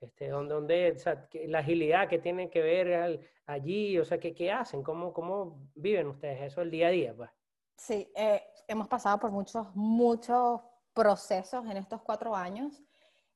Este, 0.00 0.28
donde, 0.28 0.54
donde 0.54 0.92
o 0.92 0.98
sea, 0.98 1.28
la 1.46 1.60
agilidad 1.60 2.08
que 2.08 2.18
tienen 2.18 2.50
que 2.50 2.60
ver 2.60 3.20
allí, 3.46 3.98
o 3.98 4.04
sea, 4.04 4.18
¿qué, 4.18 4.34
qué 4.34 4.52
hacen? 4.52 4.82
¿Cómo, 4.82 5.12
¿Cómo 5.12 5.70
viven 5.74 6.08
ustedes 6.08 6.42
eso 6.42 6.60
el 6.60 6.70
día 6.70 6.88
a 6.88 6.90
día? 6.90 7.14
Pues? 7.16 7.30
Sí, 7.76 8.10
eh, 8.14 8.42
hemos 8.68 8.88
pasado 8.88 9.18
por 9.18 9.30
muchos, 9.30 9.74
muchos 9.74 10.60
procesos 10.92 11.64
en 11.66 11.76
estos 11.76 12.02
cuatro 12.02 12.34
años. 12.34 12.82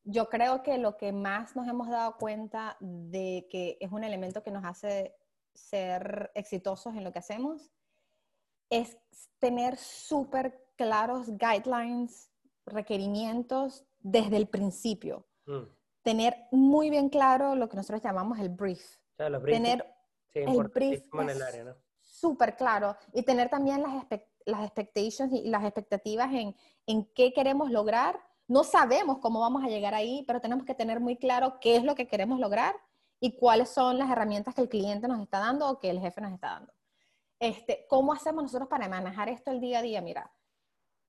Yo 0.04 0.28
creo 0.28 0.62
que 0.62 0.78
lo 0.78 0.96
que 0.96 1.12
más 1.12 1.54
nos 1.56 1.68
hemos 1.68 1.88
dado 1.88 2.16
cuenta 2.16 2.76
de 2.80 3.46
que 3.50 3.76
es 3.80 3.92
un 3.92 4.02
elemento 4.04 4.42
que 4.42 4.50
nos 4.50 4.64
hace 4.64 5.14
ser 5.54 6.30
exitosos 6.34 6.94
en 6.94 7.04
lo 7.04 7.12
que 7.12 7.18
hacemos 7.18 7.70
es 8.70 8.98
tener 9.38 9.76
súper 9.76 10.64
claros 10.76 11.26
guidelines, 11.36 12.30
requerimientos 12.66 13.84
desde 13.98 14.36
el 14.36 14.48
principio. 14.48 15.26
Mm 15.46 15.64
tener 16.02 16.34
muy 16.50 16.88
bien 16.88 17.10
claro 17.10 17.54
lo 17.54 17.68
que 17.68 17.76
nosotros 17.76 18.00
llamamos 18.00 18.38
el 18.38 18.48
brief. 18.48 18.82
tener, 19.52 19.94
Sí, 20.32 20.38
el 20.38 20.56
brief 20.68 21.04
en 21.12 21.28
el 21.28 21.36
es 21.36 21.42
área, 21.42 21.64
¿no? 21.64 21.76
súper 22.00 22.56
claro 22.56 22.96
y 23.12 23.22
tener 23.22 23.50
también 23.50 23.82
las, 23.82 23.92
expect- 23.92 24.30
las 24.46 24.62
expectations 24.64 25.30
y 25.30 25.50
las 25.50 25.62
expectativas 25.62 26.32
en, 26.32 26.56
en 26.86 27.04
qué 27.12 27.34
queremos 27.34 27.70
lograr. 27.70 28.18
No 28.50 28.64
sabemos 28.64 29.18
cómo 29.18 29.38
vamos 29.38 29.62
a 29.62 29.68
llegar 29.68 29.94
ahí, 29.94 30.24
pero 30.26 30.40
tenemos 30.40 30.64
que 30.64 30.74
tener 30.74 30.98
muy 30.98 31.16
claro 31.16 31.60
qué 31.60 31.76
es 31.76 31.84
lo 31.84 31.94
que 31.94 32.08
queremos 32.08 32.40
lograr 32.40 32.74
y 33.20 33.36
cuáles 33.36 33.68
son 33.68 33.96
las 33.96 34.10
herramientas 34.10 34.56
que 34.56 34.60
el 34.60 34.68
cliente 34.68 35.06
nos 35.06 35.20
está 35.20 35.38
dando 35.38 35.70
o 35.70 35.78
que 35.78 35.88
el 35.88 36.00
jefe 36.00 36.20
nos 36.20 36.32
está 36.32 36.48
dando. 36.48 36.72
Este, 37.38 37.86
¿Cómo 37.88 38.12
hacemos 38.12 38.42
nosotros 38.42 38.68
para 38.68 38.88
manejar 38.88 39.28
esto 39.28 39.52
el 39.52 39.60
día 39.60 39.78
a 39.78 39.82
día? 39.82 40.02
Mira, 40.02 40.34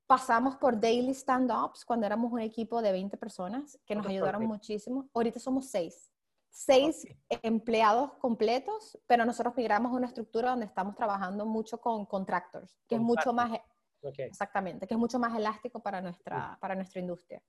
pasamos 0.06 0.56
por 0.58 0.80
daily 0.80 1.15
stand-ups 1.15 1.84
cuando 1.84 2.06
éramos 2.06 2.32
un 2.32 2.41
equipo 2.41 2.80
de 2.80 2.91
20 2.91 3.17
personas 3.17 3.80
que 3.88 3.95
nos 3.95 4.04
¿Cuántos 4.04 4.06
son 4.06 4.12
ayudaron 4.12 4.45
muchísimo. 4.45 5.10
Ahorita 5.12 5.39
somos 5.39 5.65
seis. 5.65 6.12
Seis 6.51 7.08
empleados 7.41 8.13
completos, 8.19 8.99
pero 9.08 9.25
nosotros 9.25 9.56
migramos 9.58 9.91
a 9.91 9.95
una 9.95 10.06
estructura 10.06 10.51
donde 10.51 10.67
estamos 10.67 10.93
trabajando 10.95 11.47
mucho 11.47 11.82
con 11.82 12.06
contractors, 12.06 12.77
que 12.88 12.95
es 12.95 13.01
mucho 13.01 13.34
más, 13.34 13.60
Ok. 14.03 14.19
exactamente, 14.19 14.87
que 14.87 14.93
es 14.93 14.99
mucho 14.99 15.19
más 15.19 15.35
elástico 15.37 15.79
para 15.81 16.01
nuestra, 16.01 16.57
para 16.59 16.75
nuestra 16.75 16.99
industria. 16.99 17.41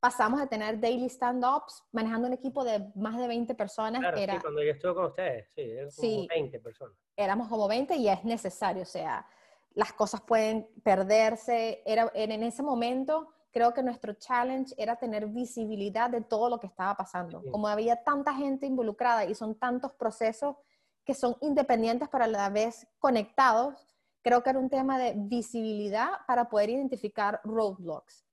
Pasamos 0.00 0.40
de 0.40 0.46
tener 0.46 0.80
daily 0.80 1.06
stand-ups 1.10 1.84
manejando 1.92 2.26
un 2.26 2.32
equipo 2.32 2.64
de 2.64 2.90
más 2.94 3.18
de 3.18 3.28
20 3.28 3.54
personas, 3.54 4.00
Claro, 4.00 4.16
era, 4.16 4.34
sí, 4.34 4.40
cuando 4.40 4.62
yo 4.62 4.70
estuve 4.72 4.94
con 4.94 5.04
ustedes, 5.06 5.50
sí, 5.54 5.60
eran 5.62 5.90
como 5.90 6.08
Sí. 6.08 6.26
20 6.30 6.58
personas. 6.60 6.96
éramos 7.16 7.48
como 7.48 7.68
20 7.68 7.94
y 7.96 8.08
es 8.08 8.24
necesario, 8.24 8.82
o 8.82 8.86
sea, 8.86 9.26
las 9.74 9.92
cosas 9.92 10.22
pueden 10.22 10.68
perderse. 10.82 11.82
Era, 11.84 12.10
en 12.14 12.32
en 12.32 12.42
ese 12.42 12.62
momento, 12.62 13.28
creo 13.52 13.74
que 13.74 13.82
nuestro 13.82 14.14
challenge 14.14 14.74
era 14.78 14.96
tener 14.96 15.26
visibilidad 15.26 16.08
de 16.08 16.22
todo 16.22 16.48
lo 16.48 16.58
que 16.58 16.66
estaba 16.66 16.96
pasando. 16.96 17.40
Sí. 17.42 17.50
Como 17.50 17.68
había 17.68 18.02
tanta 18.02 18.32
gente 18.34 18.64
involucrada 18.66 19.26
y 19.26 19.34
son 19.34 19.54
tantos 19.58 19.92
procesos 19.92 20.56
que 21.04 21.14
son 21.14 21.36
independientes 21.40 22.08
pero 22.10 22.24
a 22.24 22.26
la 22.26 22.48
vez 22.48 22.86
conectados, 22.98 23.74
creo 24.22 24.42
que 24.42 24.50
era 24.50 24.58
un 24.58 24.70
tema 24.70 24.98
de 24.98 25.14
visibilidad 25.16 26.10
para 26.26 26.48
poder 26.48 26.70
identificar 26.70 27.40
roadblocks. 27.44 28.24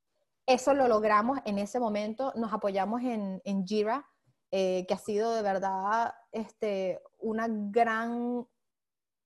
Eso 0.46 0.74
lo 0.74 0.88
logramos 0.88 1.40
en 1.46 1.58
ese 1.58 1.80
momento, 1.80 2.32
nos 2.36 2.54
apoyamos 2.54 3.02
en, 3.02 3.42
en 3.44 3.66
Jira, 3.66 4.08
eh, 4.52 4.86
que 4.88 4.94
ha 4.94 4.98
sido 4.98 5.34
de 5.34 5.42
verdad 5.42 6.14
este, 6.32 7.02
una 7.18 7.48
gran 7.50 8.48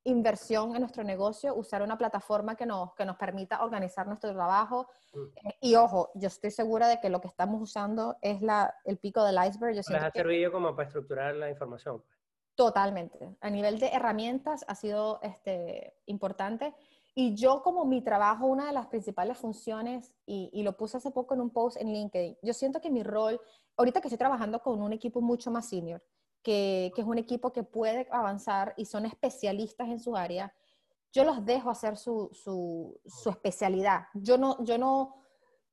inversión 0.03 0.73
en 0.73 0.81
nuestro 0.81 1.03
negocio, 1.03 1.53
usar 1.53 1.83
una 1.83 1.97
plataforma 1.97 2.55
que 2.55 2.65
nos, 2.65 2.95
que 2.95 3.05
nos 3.05 3.17
permita 3.17 3.63
organizar 3.63 4.07
nuestro 4.07 4.33
trabajo. 4.33 4.87
Mm. 5.13 5.49
Y 5.61 5.75
ojo, 5.75 6.11
yo 6.15 6.27
estoy 6.27 6.49
segura 6.49 6.87
de 6.87 6.99
que 6.99 7.09
lo 7.09 7.21
que 7.21 7.27
estamos 7.27 7.61
usando 7.61 8.17
es 8.21 8.41
la, 8.41 8.73
el 8.85 8.97
pico 8.97 9.23
del 9.23 9.35
iceberg. 9.35 9.75
Yo 9.75 9.81
Les 9.87 9.91
ha 9.91 10.09
que 10.09 10.19
servido 10.19 10.51
como 10.51 10.75
para 10.75 10.87
estructurar 10.87 11.35
la 11.35 11.49
información. 11.49 12.03
Totalmente. 12.65 13.35
A 13.41 13.49
nivel 13.49 13.79
de 13.79 13.87
herramientas 13.87 14.63
ha 14.67 14.75
sido 14.75 15.19
este, 15.23 15.95
importante. 16.05 16.75
Y 17.15 17.33
yo 17.33 17.63
como 17.63 17.85
mi 17.85 18.03
trabajo, 18.03 18.45
una 18.45 18.67
de 18.67 18.71
las 18.71 18.85
principales 18.85 19.39
funciones, 19.39 20.13
y, 20.27 20.51
y 20.53 20.61
lo 20.61 20.77
puse 20.77 20.97
hace 20.97 21.09
poco 21.09 21.33
en 21.33 21.41
un 21.41 21.49
post 21.49 21.77
en 21.77 21.91
LinkedIn, 21.91 22.37
yo 22.43 22.53
siento 22.53 22.79
que 22.79 22.91
mi 22.91 23.01
rol, 23.01 23.41
ahorita 23.77 23.99
que 23.99 24.09
estoy 24.09 24.19
trabajando 24.19 24.61
con 24.61 24.79
un 24.79 24.93
equipo 24.93 25.21
mucho 25.21 25.49
más 25.49 25.69
senior, 25.69 26.03
que, 26.43 26.91
que 26.93 27.01
es 27.01 27.07
un 27.07 27.17
equipo 27.17 27.51
que 27.51 27.63
puede 27.63 28.07
avanzar 28.11 28.75
y 28.77 28.85
son 28.85 29.07
especialistas 29.07 29.89
en 29.89 29.99
su 29.99 30.15
área, 30.15 30.53
yo 31.11 31.23
los 31.23 31.43
dejo 31.43 31.71
hacer 31.71 31.97
su, 31.97 32.29
su, 32.31 33.01
su 33.07 33.29
especialidad. 33.31 34.03
Yo 34.13 34.37
no, 34.37 34.63
yo 34.63 34.77
no, 34.77 35.15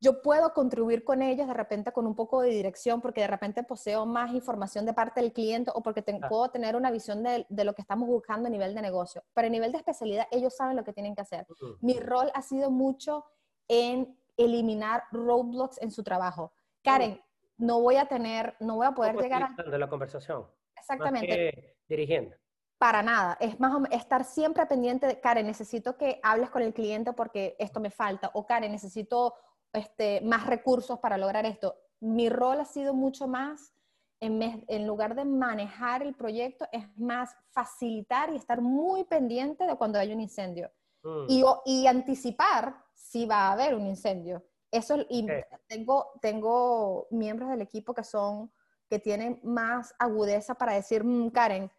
yo 0.01 0.23
puedo 0.23 0.53
contribuir 0.53 1.03
con 1.05 1.23
ellos 1.23 1.49
de 1.49 1.55
repente 1.55 1.91
con 1.93 2.07
un 2.07 2.15
poco 2.15 2.41
de 2.41 2.51
dirección 2.51 3.01
porque 3.01 3.23
de 3.23 3.27
repente 3.27 3.63
poseo 3.65 4.07
más 4.07 4.33
información 4.33 4.87
de 4.87 4.95
parte 4.95 5.21
del 5.21 5.33
cliente 5.33 5.71
o 5.75 5.83
porque 5.83 6.05
Ah. 6.23 6.29
puedo 6.29 6.49
tener 6.51 6.77
una 6.77 6.91
visión 6.91 7.23
de, 7.23 7.47
de 7.49 7.65
lo 7.65 7.75
que 7.75 7.83
estamos 7.83 8.09
buscando 8.09 8.47
a 8.47 8.51
nivel 8.51 8.75
de 8.75 8.83
negocio. 8.83 9.25
Pero 9.35 9.47
a 9.49 9.51
nivel 9.51 9.73
de 9.73 9.79
especialidad, 9.79 10.27
ellos 10.31 10.55
saben 10.55 10.77
lo 10.77 10.85
que 10.85 10.93
tienen 10.93 11.15
que 11.15 11.23
hacer. 11.23 11.47
Ujú. 11.51 11.77
Mi 11.81 11.99
rol 11.99 12.31
ha 12.35 12.43
sido 12.43 12.71
mucho 12.71 13.25
en 13.67 14.17
eliminar 14.37 15.03
roadblocks 15.11 15.81
en 15.83 15.91
su 15.91 16.03
trabajo. 16.05 16.53
Karen, 16.83 17.21
no 17.57 17.81
voy 17.81 17.97
a 17.97 18.07
tener, 18.07 18.55
no 18.61 18.77
voy 18.77 18.87
a 18.87 18.93
poder 18.93 19.17
llegar 19.17 19.43
a... 19.43 19.47
utilizando 19.47 19.79
la 19.79 19.89
conversación. 19.89 20.47
Exactamente. 20.77 21.27
Más 21.27 21.37
que 21.37 21.77
dirigiendo. 21.89 22.37
Para 22.79 23.03
nada. 23.03 23.37
Es 23.41 23.59
más 23.59 23.75
o 23.75 23.81
me- 23.81 23.89
estar 23.91 24.25
siempre 24.25 24.65
pendiente 24.67 25.09
de, 25.09 25.19
Karen, 25.21 25.47
necesito 25.47 25.97
que 25.97 26.21
hables 26.23 26.51
con 26.51 26.63
el 26.63 26.73
cliente 26.73 27.13
porque 27.13 27.57
esto 27.59 27.81
me 27.81 27.91
falta. 27.91 28.31
O 28.35 28.47
Karen, 28.47 28.71
necesito 28.71 29.35
este, 29.72 30.20
más 30.22 30.46
recursos 30.46 30.98
para 30.98 31.18
lograr 31.18 31.46
esto. 31.46 31.76
Mi 32.00 32.28
rol 32.28 32.61
ha 32.61 32.64
sido 32.64 32.94
mucho 32.94 33.26
más, 33.26 33.72
en, 34.20 34.87
lugar 34.87 35.14
de 35.14 35.24
manejar 35.24 36.02
el 36.02 36.14
proyecto, 36.14 36.66
es 36.72 36.85
más 36.98 37.37
facilitar 37.50 38.33
y 38.33 38.37
estar 38.37 38.61
muy 38.61 39.04
pendiente 39.04 39.64
de 39.64 39.76
cuando 39.76 39.98
hay 39.98 40.12
un 40.12 40.20
incendio. 40.20 40.70
Mm. 41.04 41.26
Y, 41.64 41.87
anticipar 41.87 42.85
si 42.94 43.26
va 43.26 43.48
a 43.48 43.52
haber 43.52 43.74
un 43.74 43.87
incendio. 43.87 44.44
Eso, 44.70 44.96
y 45.09 45.24
Ok. 45.24 45.31
tengo, 45.68 46.12
tengo 46.20 47.07
miembros 47.11 47.50
del 47.50 47.62
equipo 47.62 47.94
que 47.94 48.02
son, 48.02 48.52
que 48.90 48.98
tienen 48.98 49.40
más 49.44 49.94
agudeza 49.98 50.54
para 50.54 50.72
decir, 50.72 51.04
"Mm, 51.04 51.31
Karen, 51.31 51.70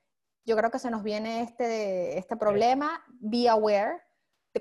yo 0.45 0.55
creo 0.55 0.71
que 0.71 0.79
se 0.79 0.89
nos 0.89 1.03
viene 1.03 1.41
este, 1.41 2.17
este 2.17 2.35
problema, 2.35 3.03
be 3.19 3.47
aware. 3.47 4.01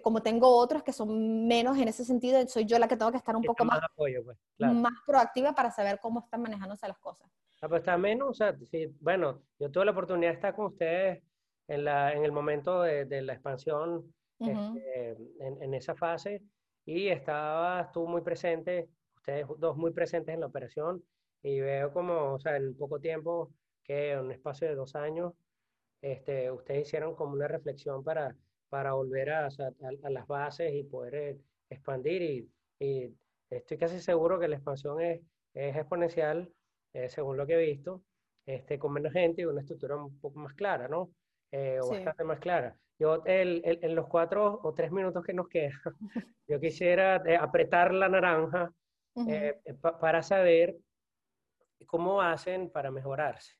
Como 0.02 0.22
tengo 0.22 0.54
otros 0.56 0.82
que 0.82 0.92
son 0.92 1.46
menos 1.46 1.78
en 1.78 1.88
ese 1.88 2.04
sentido, 2.04 2.46
soy 2.46 2.66
yo 2.66 2.78
la 2.78 2.86
que 2.86 2.96
tengo 2.96 3.10
que 3.10 3.16
estar 3.16 3.34
un 3.34 3.42
poco 3.42 3.64
más, 3.64 3.80
apoyo, 3.82 4.22
pues. 4.24 4.38
Claro. 4.56 4.74
más 4.74 4.92
proactiva 5.06 5.54
para 5.54 5.70
saber 5.70 5.98
cómo 6.00 6.20
están 6.20 6.42
manejándose 6.42 6.86
las 6.86 6.98
cosas. 6.98 7.26
Ah, 7.60 7.68
pues 7.68 7.80
está 7.80 7.96
menos, 7.96 8.28
o 8.28 8.34
sea, 8.34 8.56
bueno, 9.00 9.42
yo 9.58 9.70
tuve 9.70 9.86
la 9.86 9.90
oportunidad 9.92 10.30
de 10.30 10.34
estar 10.36 10.54
con 10.54 10.66
ustedes 10.66 11.22
en, 11.66 11.84
la, 11.84 12.12
en 12.12 12.24
el 12.24 12.32
momento 12.32 12.82
de, 12.82 13.06
de 13.06 13.22
la 13.22 13.32
expansión 13.32 14.14
Ujú. 14.38 14.50
este, 14.50 15.16
en, 15.40 15.62
en 15.62 15.74
esa 15.74 15.94
fase 15.94 16.42
y 16.84 17.08
estaba, 17.08 17.80
estuvo 17.80 18.06
muy 18.06 18.20
presente, 18.20 18.88
ustedes 19.16 19.46
dos 19.58 19.76
muy 19.76 19.90
presentes 19.92 20.34
en 20.34 20.40
la 20.40 20.46
operación 20.46 21.02
y 21.42 21.60
veo 21.60 21.92
como, 21.92 22.34
o 22.34 22.38
sea, 22.38 22.56
en 22.56 22.76
poco 22.76 23.00
tiempo, 23.00 23.52
que 23.82 24.12
en 24.12 24.20
un 24.20 24.32
espacio 24.32 24.68
de 24.68 24.74
dos 24.74 24.94
años, 24.94 25.32
este, 26.00 26.50
ustedes 26.50 26.86
hicieron 26.86 27.14
como 27.14 27.32
una 27.32 27.48
reflexión 27.48 28.04
para, 28.04 28.36
para 28.68 28.92
volver 28.94 29.30
a, 29.30 29.46
a- 29.46 29.50
a 30.02 30.10
las 30.10 30.26
bases 30.26 30.72
y 30.74 30.84
poder 30.84 31.14
eh, 31.14 31.38
expandir 31.70 32.22
y, 32.22 32.50
y 32.78 33.14
estoy 33.50 33.78
casi 33.78 34.00
seguro 34.00 34.38
que 34.38 34.48
la 34.48 34.56
expansión 34.56 35.00
es, 35.00 35.20
es 35.54 35.76
exponencial, 35.76 36.52
eh, 36.92 37.08
según 37.08 37.36
lo 37.36 37.46
que 37.46 37.54
he 37.54 37.66
visto, 37.66 38.02
este, 38.46 38.78
con 38.78 38.92
menos 38.92 39.12
gente 39.12 39.42
y 39.42 39.44
una 39.46 39.60
estructura 39.60 39.96
un 39.96 40.18
poco 40.20 40.38
más 40.40 40.54
clara, 40.54 40.88
¿no? 40.88 41.10
Eh, 41.50 41.78
o 41.80 41.84
Sí. 41.86 41.94
bastante 41.94 42.24
más 42.24 42.40
clara. 42.40 42.76
Yo, 42.98 43.22
el- 43.26 43.62
el- 43.64 43.78
en 43.82 43.94
los 43.94 44.06
cuatro 44.08 44.60
o 44.62 44.74
tres 44.74 44.90
minutos 44.92 45.24
que 45.24 45.32
nos 45.34 45.48
quedan, 45.48 45.72
yo 46.48 46.60
quisiera 46.60 47.16
eh, 47.26 47.36
apretar 47.36 47.92
la 47.94 48.08
naranja 48.08 48.72
Ujú. 49.14 49.30
eh, 49.30 49.60
pa- 49.80 49.98
para 49.98 50.22
saber 50.22 50.76
cómo 51.86 52.20
hacen 52.22 52.70
para 52.70 52.90
mejorarse. 52.90 53.54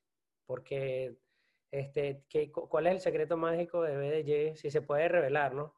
Porque, 0.47 1.15
este, 1.71 2.25
¿qué- 2.29 2.51
cu- 2.51 2.69
¿cuál 2.69 2.87
es 2.87 2.93
el 2.95 3.01
secreto 3.01 3.37
mágico 3.37 3.83
de 3.83 3.97
BDG? 3.97 4.57
Si 4.57 4.71
se 4.71 4.83
puede 4.83 5.09
revelar, 5.09 5.55
¿no? 5.55 5.75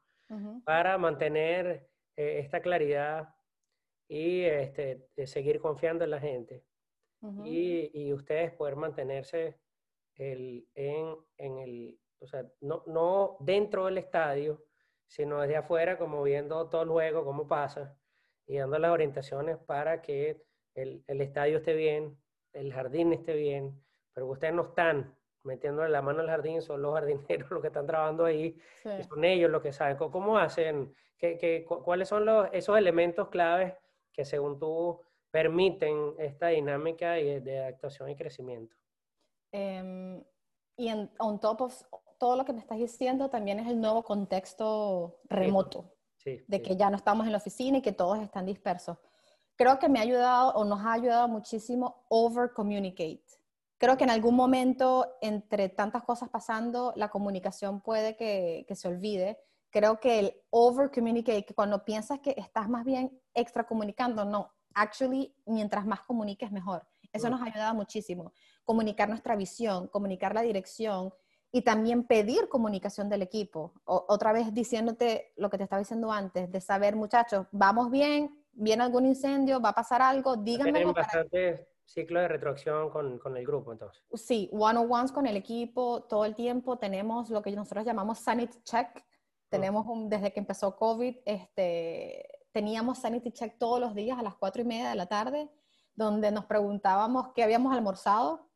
Para 0.65 0.97
mantener 0.99 1.89
eh, 2.17 2.39
esta 2.39 2.61
claridad 2.61 3.35
y 4.09 4.43
este, 4.43 5.09
de 5.17 5.27
seguir 5.27 5.61
confiando 5.61 6.05
en 6.05 6.11
la 6.11 6.21
gente. 6.21 6.65
Y, 7.47 7.91
y 7.93 8.13
ustedes 8.13 8.53
poder 8.53 8.77
mantenerse 8.77 9.61
el, 10.17 10.69
en, 10.75 11.17
en 11.37 11.59
el, 11.59 12.01
o 12.21 12.27
sea, 12.27 12.45
no, 12.61 12.83
no 12.87 13.37
dentro 13.41 13.87
del 13.87 13.99
estadio, 13.99 14.65
sino 15.07 15.41
desde 15.41 15.57
afuera, 15.57 15.99
como 15.99 16.23
viendo 16.23 16.69
todo 16.69 16.83
el 16.83 16.89
juego, 16.89 17.25
cómo 17.25 17.47
pasa, 17.49 17.99
y 18.47 18.57
dando 18.59 18.79
las 18.79 18.91
orientaciones 18.93 19.59
para 19.59 20.01
que 20.03 20.43
el, 20.75 21.05
el 21.09 21.21
estadio 21.21 21.59
esté 21.59 21.75
bien, 21.75 22.17
el 22.53 22.73
jardín 22.73 23.13
esté 23.13 23.35
bien, 23.35 23.83
pero 24.15 24.27
ustedes 24.29 24.55
no 24.55 24.63
están 24.69 25.17
metiéndole 25.43 25.89
la 25.91 26.03
mano 26.03 26.21
al 26.21 26.29
jardín, 26.29 26.63
son 26.63 26.83
los 26.83 26.95
jardineros 26.95 27.51
los 27.51 27.61
que 27.61 27.69
están 27.69 27.87
trabajando 27.87 28.25
ahí, 28.25 28.57
Sí. 28.83 28.89
y 28.99 29.03
son 29.05 29.25
ellos 29.25 29.51
los 29.51 29.63
que 29.63 29.73
saben. 29.73 29.97
¿Cómo, 29.97 30.39
hacen? 30.39 30.95
¿Qué, 31.17 31.37
qué, 31.39 31.65
cu- 31.65 31.83
¿Cuáles 31.83 32.09
son 32.09 32.25
los, 32.25 32.49
esos 32.53 32.77
elementos 32.79 33.29
claves 33.29 33.75
que 34.13 34.25
según 34.25 34.59
tú 34.59 35.01
permiten 35.31 36.15
esta 36.19 36.49
dinámica 36.49 37.19
y 37.21 37.41
de 37.41 37.61
adaptación 37.61 38.09
y 38.11 38.17
crecimiento? 38.17 38.75
Em, 39.53 40.23
y 40.77 40.89
en, 40.89 41.11
on 41.19 41.41
top 41.41 41.61
of 41.63 41.83
todo 42.19 42.37
lo 42.37 42.45
que 42.45 42.53
me 42.53 42.61
estás 42.61 42.79
diciendo, 42.79 43.31
también 43.31 43.59
es 43.61 43.69
el 43.69 43.81
nuevo 43.81 44.03
contexto 44.03 45.21
remoto, 45.25 45.95
Sí, 46.17 46.45
de 46.47 46.59
sí. 46.59 46.63
que 46.63 46.77
ya 46.77 46.91
no 46.91 46.97
estamos 46.97 47.25
en 47.27 47.33
la 47.33 47.39
oficina 47.39 47.79
y 47.79 47.83
que 47.83 47.93
todos 47.93 48.19
están 48.19 48.45
dispersos. 48.45 48.99
Creo 49.57 49.79
que 49.79 49.89
me 49.89 49.99
ha 49.99 50.03
ayudado 50.03 50.53
o 50.53 50.65
nos 50.65 50.81
ha 50.85 50.93
ayudado 50.93 51.29
muchísimo 51.29 52.05
over 52.09 52.51
communicate. 52.53 53.23
Creo 53.81 53.97
que 53.97 54.05
en 54.05 54.11
algún 54.11 54.37
momento, 54.37 55.17
entre 55.23 55.71
tantas 55.71 56.03
cosas 56.03 56.29
pasando, 56.29 56.93
la 56.97 57.09
comunicación 57.09 57.81
puede 57.81 58.15
que, 58.15 58.67
que 58.69 58.77
se 58.77 58.89
olvide. 58.89 59.39
Creo 59.71 59.99
que 60.01 60.19
el 60.19 60.35
over 60.51 60.91
communicate, 60.91 61.47
que 61.47 61.55
cuando 61.55 61.83
piensas 61.83 62.19
que 62.21 62.35
estás 62.37 62.69
más 62.69 62.85
bien 62.85 63.19
extra 63.33 63.65
comunicando, 63.65 64.27
no, 64.27 64.53
actually, 64.75 65.35
mientras 65.47 65.87
más 65.87 66.03
comuniques, 66.03 66.53
mejor. 66.53 66.87
Eso 67.11 67.29
Mm. 67.29 67.31
nos 67.31 67.41
ha 67.41 67.47
ayudado 67.47 67.75
muchísimo. 67.75 68.35
Comunicar 68.65 69.09
nuestra 69.09 69.35
visión, 69.35 69.89
comunicar 69.89 70.35
la 70.35 70.43
dirección 70.43 71.15
y 71.51 71.63
también 71.63 72.05
pedir 72.05 72.51
comunicación 72.51 73.09
del 73.09 73.23
equipo. 73.23 73.73
otra 73.87 74.33
vez 74.35 74.53
diciéndote 74.53 75.33
lo 75.37 75.49
que 75.49 75.57
te 75.57 75.65
estaba 75.65 75.81
diciendo 75.81 76.13
antes, 76.13 76.53
de 76.53 76.61
saber, 76.61 76.97
muchachos, 76.97 77.47
vamos 77.51 77.91
bien, 77.91 78.45
viene 78.53 78.83
algún 78.83 79.07
incendio, 79.07 79.59
va 79.59 79.71
a 79.71 79.75
pasar 79.75 80.03
algo, 80.03 80.37
díganme. 80.37 80.73
Tienen 80.73 80.93
bastante 80.93 81.67
ciclo 81.93 82.21
de 82.21 82.29
retroacción 82.29 82.91
con, 82.91 83.19
con, 83.19 83.37
el 83.37 83.45
grupo, 83.45 83.73
entonces. 83.73 84.03
Sí, 84.15 84.49
one-on-ones 84.53 85.13
con 85.13 85.27
el 85.27 85.37
equipo 85.37 86.05
todo 86.05 86.25
el 86.25 86.35
tiempo. 86.35 86.79
Tenemos 86.79 87.31
lo 87.31 87.43
que 87.43 87.51
nosotros 87.53 87.85
llamamos 87.85 88.19
Sanity 88.19 88.63
Check. 88.63 89.05
Tenemos 89.49 89.87
un, 89.87 90.09
desde 90.09 90.33
que 90.33 90.39
empezó 90.39 90.77
COVID, 90.77 91.17
este, 91.25 92.25
teníamos 92.53 92.99
Sanity 92.99 93.33
Check 93.33 93.59
todos 93.59 93.81
los 93.81 93.95
días 93.95 94.19
a 94.19 94.23
las 94.23 94.37
cuatro 94.37 94.63
y 94.63 94.65
media 94.65 94.91
de 94.91 94.95
la 94.95 95.07
tarde, 95.07 95.51
donde 95.95 96.31
nos 96.31 96.45
preguntábamos 96.45 97.33
qué 97.35 97.43
habíamos 97.43 97.75
almorzado, 97.75 98.51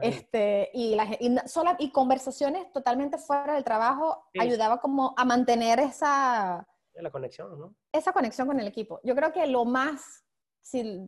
este, 0.00 0.70
y, 0.74 0.94
la, 0.94 1.04
y, 1.18 1.36
y, 1.78 1.92
conversaciones 1.92 2.72
totalmente 2.72 3.18
fuera 3.18 3.54
del 3.54 3.64
trabajo 3.64 4.24
ayudaba 4.38 4.80
como 4.80 5.14
a 5.16 5.24
mantener 5.24 5.80
esa... 5.80 6.66
La 6.94 7.10
conexión, 7.10 7.58
¿no? 7.58 7.74
Esa 7.92 8.12
conexión 8.12 8.46
con 8.46 8.58
el 8.60 8.66
equipo. 8.66 9.00
Yo 9.02 9.14
creo 9.14 9.32
que 9.32 9.46
lo 9.46 9.64
más, 9.64 10.24
si, 10.68 11.06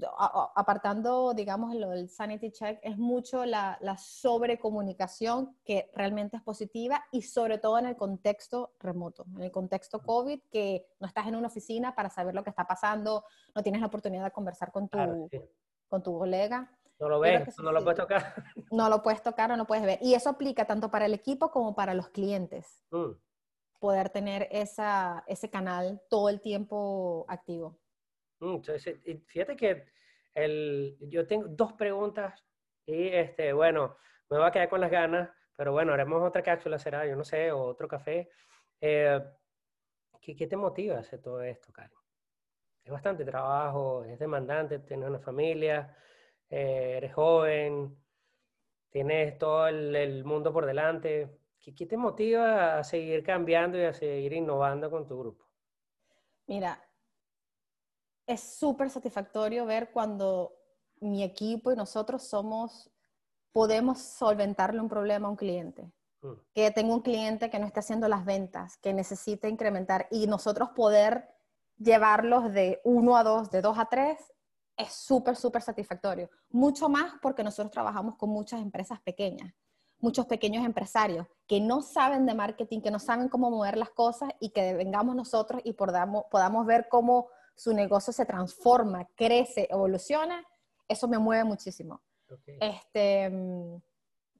apartando, 0.55 1.35
digamos, 1.35 1.75
lo 1.75 1.91
del 1.91 2.09
sanity 2.09 2.51
check, 2.51 2.79
es 2.83 2.97
mucho 2.97 3.45
la, 3.45 3.77
la 3.83 3.99
sobrecomunicación 3.99 5.55
que 5.65 5.91
realmente 5.95 6.39
es 6.39 6.43
positiva 6.43 7.05
y 7.13 7.21
sobre 7.23 7.59
todo 7.59 7.79
en 7.79 7.85
el 7.85 7.97
contexto 7.97 8.73
remoto, 8.81 9.27
en 9.37 9.43
el 9.43 9.51
contexto 9.51 10.01
COVID, 10.01 10.41
que 10.51 10.87
no 10.99 11.07
estás 11.07 11.27
en 11.27 11.37
una 11.37 11.49
oficina 11.49 11.95
para 11.95 12.09
saber 12.09 12.35
lo 12.35 12.43
que 12.43 12.49
está 12.49 12.67
pasando, 12.67 13.25
no 13.55 13.63
tienes 13.63 13.83
la 13.83 13.89
oportunidad 13.89 14.25
de 14.25 14.31
conversar 14.31 14.73
con 14.73 14.89
tu, 14.89 15.29
con 15.89 16.03
tu 16.03 16.19
colega. 16.19 16.75
No 16.99 17.11
lo 17.11 17.21
ves, 17.21 17.59
no 17.59 17.71
lo 17.71 17.85
puedes 17.85 18.01
tocar. 18.01 18.35
No 18.71 18.89
lo 18.89 19.03
puedes 19.03 19.23
tocar 19.23 19.53
o 19.53 19.59
no 19.59 19.67
puedes 19.67 19.85
ver. 19.85 19.99
Y 20.01 20.15
eso 20.15 20.31
aplica 20.31 20.65
tanto 20.65 20.91
para 20.91 21.05
el 21.05 21.13
equipo 21.13 21.51
como 21.51 21.75
para 21.75 21.93
los 21.93 22.09
clientes. 22.09 22.83
Mm. 22.91 23.11
Poder 23.79 24.09
tener 24.09 24.49
esa, 24.51 25.23
ese 25.27 25.51
canal 25.51 26.01
todo 26.09 26.31
el 26.31 26.41
tiempo 26.41 27.27
activo. 27.29 27.79
Mm, 28.41 28.61
fíjate 29.27 29.57
que 29.57 29.87
el, 30.35 30.97
yo 31.01 31.27
tengo 31.27 31.47
dos 31.49 31.75
preguntas 31.75 32.45
y 32.87 33.09
este, 33.09 33.53
bueno, 33.53 33.97
me 34.29 34.39
voy 34.39 34.47
a 34.47 34.51
quedar 34.51 34.69
con 34.69 34.81
las 34.81 34.91
ganas, 34.91 35.31
pero 35.57 35.73
bueno, 35.73 35.93
haremos 35.93 36.23
otra 36.23 36.43
cápsula, 36.43 36.79
será, 36.79 37.07
yo 37.07 37.17
no 37.17 37.25
sé, 37.25 37.53
o 37.53 37.63
otro 37.63 37.87
café. 37.87 38.31
Eh, 38.81 39.21
¿qué, 40.21 40.35
¿qué, 40.35 40.47
te 40.47 40.57
motiva 40.57 40.97
a 40.97 41.01
hacer 41.01 41.21
todo 41.21 41.43
esto, 41.43 41.73
Karen? 41.73 41.93
Es 42.85 42.91
bastante 42.91 43.25
trabajo, 43.25 44.05
es 44.05 44.19
demandante, 44.19 44.79
tienes 44.81 45.09
una 45.09 45.19
familia, 45.19 45.95
eh, 46.49 46.95
eres 46.97 47.13
joven, 47.15 47.97
tienes 48.91 49.39
todo 49.39 49.69
el, 49.69 50.25
mundo 50.25 50.53
por 50.53 50.67
delante. 50.67 51.39
¿Qué, 51.61 51.75
¿Qué, 51.75 51.87
te 51.87 51.97
motiva 51.97 52.79
a 52.79 52.85
seguir 52.85 53.23
cambiando 53.23 53.79
y 53.79 53.85
a 53.85 53.93
seguir 53.93 54.33
innovando 54.33 54.91
con 54.91 55.07
tu 55.07 55.19
grupo? 55.19 55.47
Mira, 56.47 56.83
es 58.31 58.41
súper 58.41 58.91
satisfactorio 58.91 59.67
ver 59.67 59.91
cuando 59.91 60.55
mi 61.01 61.25
equipo 61.25 61.73
y 61.73 61.77
nosotros 61.77 62.23
somos, 62.23 62.89
podemos 63.53 63.99
solventarle 63.99 64.81
un 64.81 64.89
problema 64.89 65.27
a 65.27 65.31
un 65.31 65.37
cliente. 65.37 65.91
Mm. 66.23 66.33
Que 66.55 66.71
tengo 66.71 66.95
un 66.95 67.01
cliente 67.01 67.51
que 67.51 67.59
no 67.59 67.67
está 67.67 67.81
haciendo 67.81 68.07
las 68.07 68.25
ventas, 68.25 68.77
que 68.77 68.95
necesita 68.95 69.49
incrementar 69.49 70.07
y 70.13 70.29
nosotros 70.29 70.71
poder 70.77 71.29
llevarlos 71.77 72.53
de 72.53 72.81
uno 72.85 73.17
a 73.17 73.25
dos, 73.25 73.51
de 73.51 73.63
dos 73.63 73.79
a 73.79 73.87
tres, 73.87 74.19
es 74.77 74.93
súper, 74.93 75.35
súper 75.35 75.63
satisfactorio. 75.63 76.31
Mucho 76.51 76.89
más 76.89 77.15
porque 77.21 77.43
nosotros 77.43 77.73
trabajamos 77.73 78.17
con 78.17 78.31
muchas 78.31 78.61
empresas 78.61 79.01
pequeñas, 79.01 79.53
muchos 79.99 80.27
pequeños 80.27 80.65
empresarios 80.65 81.27
que 81.49 81.61
no 81.61 81.83
saben 81.83 82.27
de 82.27 82.35
marketing, 82.35 82.81
que 82.81 82.93
no 82.93 83.01
saben 83.01 83.29
cómo 83.29 83.51
mover 83.51 83.77
las 83.77 83.91
cosas 83.91 84.31
y 84.39 84.51
que 84.51 84.75
vengamos 84.75 85.17
nosotros 85.17 85.61
y 85.65 85.73
podamos, 85.73 86.27
podamos 86.31 86.65
ver 86.65 86.87
cómo 86.89 87.29
su 87.61 87.75
negocio 87.75 88.11
se 88.11 88.25
transforma, 88.25 89.07
crece, 89.15 89.69
evoluciona. 89.71 90.43
Eso 90.89 91.07
me 91.09 91.19
mueve 91.19 91.45
muchísimo. 91.45 92.01
Este, 92.59 93.29
mm, 93.29 93.83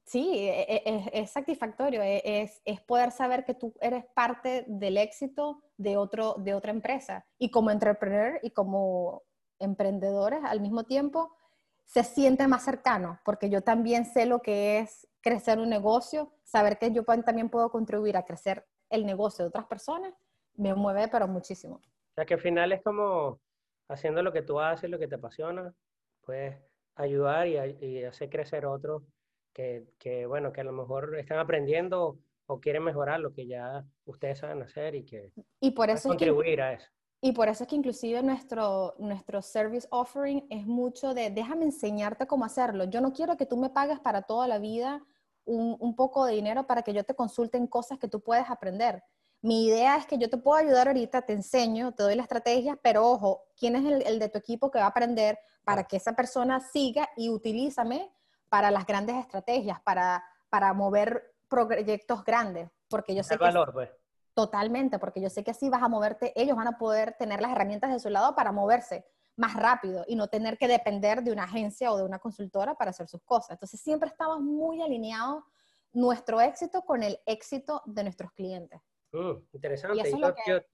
sí, 0.03 0.39
e, 0.39 0.61
e, 0.61 0.83
e, 0.87 1.21
es, 1.21 1.29
satisfactorio, 1.29 2.01
es, 2.01 2.63
es, 2.65 2.81
poder 2.81 3.11
saber 3.11 3.45
que 3.45 3.53
tú 3.53 3.75
eres 3.79 4.05
parte 4.15 4.65
del 4.67 4.97
éxito 4.97 5.61
de, 5.77 5.97
otro, 5.97 6.33
de 6.39 6.55
otra 6.55 6.71
empresa. 6.71 7.23
Y 7.37 7.51
como 7.51 7.69
entrepreneur 7.69 8.39
y 8.41 8.49
como 8.49 9.21
emprendedores 9.59 10.39
al 10.43 10.59
mismo 10.59 10.85
tiempo, 10.85 11.31
se 11.85 12.03
siente 12.03 12.47
más 12.47 12.63
cercano, 12.63 13.19
porque 13.23 13.51
yo 13.51 13.61
también 13.61 14.05
sé 14.05 14.25
lo 14.25 14.41
que 14.41 14.79
es 14.79 15.07
crecer 15.21 15.59
un 15.59 15.69
negocio, 15.69 16.33
saber 16.43 16.79
que 16.79 16.91
yo 16.91 17.03
también 17.03 17.49
puedo 17.49 17.69
contribuir 17.69 18.17
a 18.17 18.25
crecer 18.25 18.65
el 18.89 19.05
negocio 19.05 19.45
de 19.45 19.49
otras 19.49 19.67
personas, 19.67 20.11
me 20.55 20.73
mueve 20.73 21.07
pero 21.07 21.27
muchísimo. 21.27 21.81
O 22.11 22.13
sea 22.15 22.25
que 22.25 22.33
al 22.33 22.41
final 22.41 22.71
es 22.71 22.83
como 22.83 23.39
haciendo 23.89 24.21
lo 24.21 24.33
que 24.33 24.41
tú 24.41 24.59
haces, 24.59 24.89
lo 24.89 24.99
que 24.99 25.07
te 25.07 25.15
apasiona, 25.15 25.73
puedes 26.21 26.57
ayudar 26.95 27.47
y, 27.47 28.03
hacer 28.03 28.29
crecer 28.29 28.65
otros 28.65 29.03
que, 29.53 29.85
que, 29.97 30.25
bueno, 30.25 30.51
que 30.51 30.61
a 30.61 30.65
lo 30.65 30.73
mejor 30.73 31.17
están 31.17 31.39
aprendiendo 31.39 32.17
o 32.47 32.59
quieren 32.59 32.83
mejorar 32.83 33.19
lo 33.19 33.33
que 33.33 33.47
ya 33.47 33.83
ustedes 34.05 34.39
saben 34.39 34.61
hacer 34.61 34.95
y 34.95 35.05
que 35.05 35.31
y 35.59 35.71
por 35.71 35.89
eso 35.89 36.09
contribuir 36.09 36.61
a 36.61 36.73
eso. 36.73 36.89
Y 37.23 37.33
por 37.33 37.47
eso 37.47 37.63
es 37.63 37.69
que 37.69 37.75
inclusive 37.75 38.23
nuestro, 38.23 38.95
nuestro 38.97 39.41
service 39.41 39.87
offering 39.91 40.47
es 40.49 40.65
mucho 40.65 41.13
de 41.13 41.29
déjame 41.29 41.65
enseñarte 41.65 42.25
cómo 42.25 42.45
hacerlo. 42.45 42.85
Yo 42.85 42.99
no 42.99 43.13
quiero 43.13 43.37
que 43.37 43.45
tú 43.45 43.57
me 43.57 43.69
pagues 43.69 43.99
para 43.99 44.23
toda 44.23 44.47
la 44.47 44.57
vida 44.57 45.05
un, 45.45 45.77
un 45.79 45.95
poco 45.95 46.25
de 46.25 46.33
dinero 46.33 46.65
para 46.65 46.81
que 46.81 46.93
yo 46.93 47.03
te 47.03 47.13
consulte 47.13 47.57
en 47.57 47.67
cosas 47.67 47.99
que 47.99 48.07
tú 48.07 48.21
puedes 48.21 48.49
aprender. 48.49 49.03
Mi 49.41 49.65
idea 49.65 49.97
es 49.97 50.05
que 50.05 50.17
yo 50.17 50.29
te 50.29 50.37
puedo 50.37 50.57
ayudar 50.57 50.87
ahorita, 50.87 51.23
te 51.23 51.33
enseño, 51.33 51.93
te 51.93 52.03
doy 52.03 52.15
la 52.15 52.23
estrategia, 52.23 52.77
pero 52.81 53.07
ojo, 53.07 53.43
¿quién 53.57 53.75
es 53.75 53.85
el, 53.85 54.01
el 54.05 54.19
de 54.19 54.29
tu 54.29 54.37
equipo 54.37 54.69
que 54.69 54.79
va 54.79 54.85
a 54.85 54.89
aprender 54.89 55.39
para 55.63 55.85
que 55.85 55.97
esa 55.97 56.13
persona 56.13 56.59
siga 56.59 57.09
y 57.17 57.29
utilízame 57.29 58.11
para 58.49 58.69
las 58.69 58.85
grandes 58.85 59.15
estrategias, 59.15 59.81
para, 59.81 60.23
para 60.49 60.73
mover 60.73 61.33
proyectos 61.49 62.23
grandes? 62.23 62.69
Porque 62.87 63.15
yo 63.15 63.23
sé 63.23 63.37
que... 63.37 63.43
valor, 63.43 63.73
pues 63.73 63.89
Totalmente, 64.33 64.97
porque 64.97 65.19
yo 65.19 65.29
sé 65.29 65.43
que 65.43 65.51
así 65.51 65.69
vas 65.69 65.83
a 65.83 65.89
moverte, 65.89 66.31
ellos 66.41 66.55
van 66.55 66.67
a 66.67 66.77
poder 66.77 67.15
tener 67.17 67.41
las 67.41 67.51
herramientas 67.51 67.91
de 67.91 67.99
su 67.99 68.09
lado 68.09 68.33
para 68.33 68.53
moverse 68.53 69.05
más 69.35 69.55
rápido 69.55 70.05
y 70.07 70.15
no 70.15 70.27
tener 70.27 70.57
que 70.57 70.67
depender 70.67 71.21
de 71.23 71.31
una 71.31 71.43
agencia 71.43 71.91
o 71.91 71.97
de 71.97 72.03
una 72.03 72.19
consultora 72.19 72.75
para 72.75 72.91
hacer 72.91 73.07
sus 73.07 73.21
cosas. 73.23 73.51
Entonces 73.51 73.81
siempre 73.81 74.09
estamos 74.09 74.39
muy 74.39 74.81
alineados 74.81 75.43
nuestro 75.91 76.39
éxito 76.39 76.83
con 76.83 77.03
el 77.03 77.19
éxito 77.25 77.81
de 77.85 78.03
nuestros 78.03 78.31
clientes. 78.31 78.79
Mm, 79.11 79.31
interesante. 79.53 80.01
eso, 80.01 80.15
es 80.15 80.21
lo 80.21 80.35
que, 80.35 80.65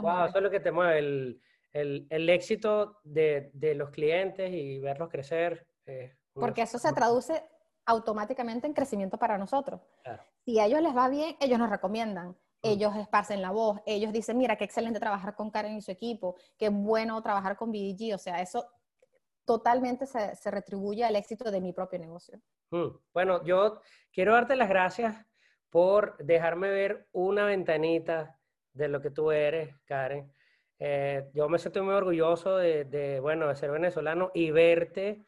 wow, 0.00 0.26
eso 0.26 0.38
es 0.38 0.42
lo 0.44 0.50
que 0.50 0.60
te 0.60 0.72
mueve, 0.72 0.98
el, 0.98 1.42
el, 1.72 2.06
el 2.10 2.28
éxito 2.28 2.98
de, 3.04 3.50
de, 3.52 3.74
los 3.74 3.90
clientes 3.90 4.52
y 4.52 4.78
verlos 4.78 5.08
crecer. 5.08 5.66
porque 6.32 6.62
eso 6.62 6.78
se 6.78 6.92
traduce 6.92 7.44
automáticamente 7.86 8.66
en 8.66 8.72
crecimiento 8.72 9.18
para 9.18 9.38
nosotros. 9.38 9.80
Si 10.44 10.58
a 10.58 10.66
ellos 10.66 10.80
les 10.80 10.96
va 10.96 11.08
bien, 11.08 11.36
ellos 11.40 11.58
nos 11.58 11.70
recomiendan 11.70 12.36
ellos 12.64 12.96
esparcen 12.96 13.42
la 13.42 13.50
voz, 13.50 13.80
ellos 13.84 14.12
dicen, 14.12 14.38
mira, 14.38 14.56
qué 14.56 14.64
excelente 14.64 14.98
trabajar 14.98 15.34
con 15.36 15.50
Karen 15.50 15.76
y 15.76 15.82
su 15.82 15.90
equipo, 15.90 16.36
qué 16.58 16.70
bueno 16.70 17.22
trabajar 17.22 17.56
con 17.56 17.70
BDG, 17.70 18.14
o 18.14 18.18
sea, 18.18 18.40
eso 18.40 18.66
totalmente 19.44 20.06
se, 20.06 20.34
se 20.34 20.50
retribuye 20.50 21.04
al 21.04 21.14
éxito 21.16 21.50
de 21.50 21.60
mi 21.60 21.72
propio 21.72 21.98
negocio. 21.98 22.40
Mm, 22.70 22.96
bueno, 23.12 23.44
yo 23.44 23.80
quiero 24.10 24.32
darte 24.32 24.56
las 24.56 24.68
gracias 24.68 25.14
por 25.74 26.16
dejarme 26.18 26.70
ver 26.70 27.08
una 27.10 27.46
ventanita 27.46 28.38
de 28.74 28.86
lo 28.86 29.02
que 29.02 29.10
tú 29.10 29.32
eres, 29.32 29.74
Karen. 29.86 30.32
Eh, 30.78 31.28
yo 31.34 31.48
me 31.48 31.58
siento 31.58 31.82
muy 31.82 31.94
orgulloso 31.94 32.58
de, 32.58 32.84
de, 32.84 33.18
bueno, 33.18 33.48
de 33.48 33.56
ser 33.56 33.72
venezolano 33.72 34.30
y 34.34 34.52
verte, 34.52 35.26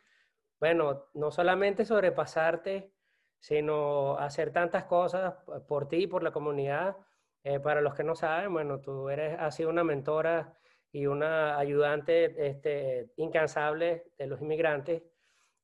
bueno, 0.61 1.09
no 1.14 1.32
solamente 1.32 1.84
sobrepasarte, 1.84 2.92
sino 3.40 4.16
hacer 4.18 4.53
tantas 4.53 4.84
cosas 4.84 5.34
por 5.66 5.88
ti 5.88 6.05
y 6.05 6.07
por 6.07 6.22
la 6.22 6.30
comunidad 6.30 6.97
eh, 7.42 7.59
para 7.59 7.80
los 7.80 7.97
que 7.97 8.05
no 8.05 8.14
saben, 8.14 8.53
bueno, 8.53 8.80
tú 8.80 9.09
eres, 9.09 9.36
has 9.40 9.57
sido 9.57 9.68
una 9.68 9.82
mentora 9.82 10.57
y 10.92 11.07
una 11.07 11.59
ayudante 11.59 12.47
este, 12.47 13.11
incansable 13.16 14.12
de 14.16 14.28
los 14.28 14.40
inmigrantes 14.40 15.03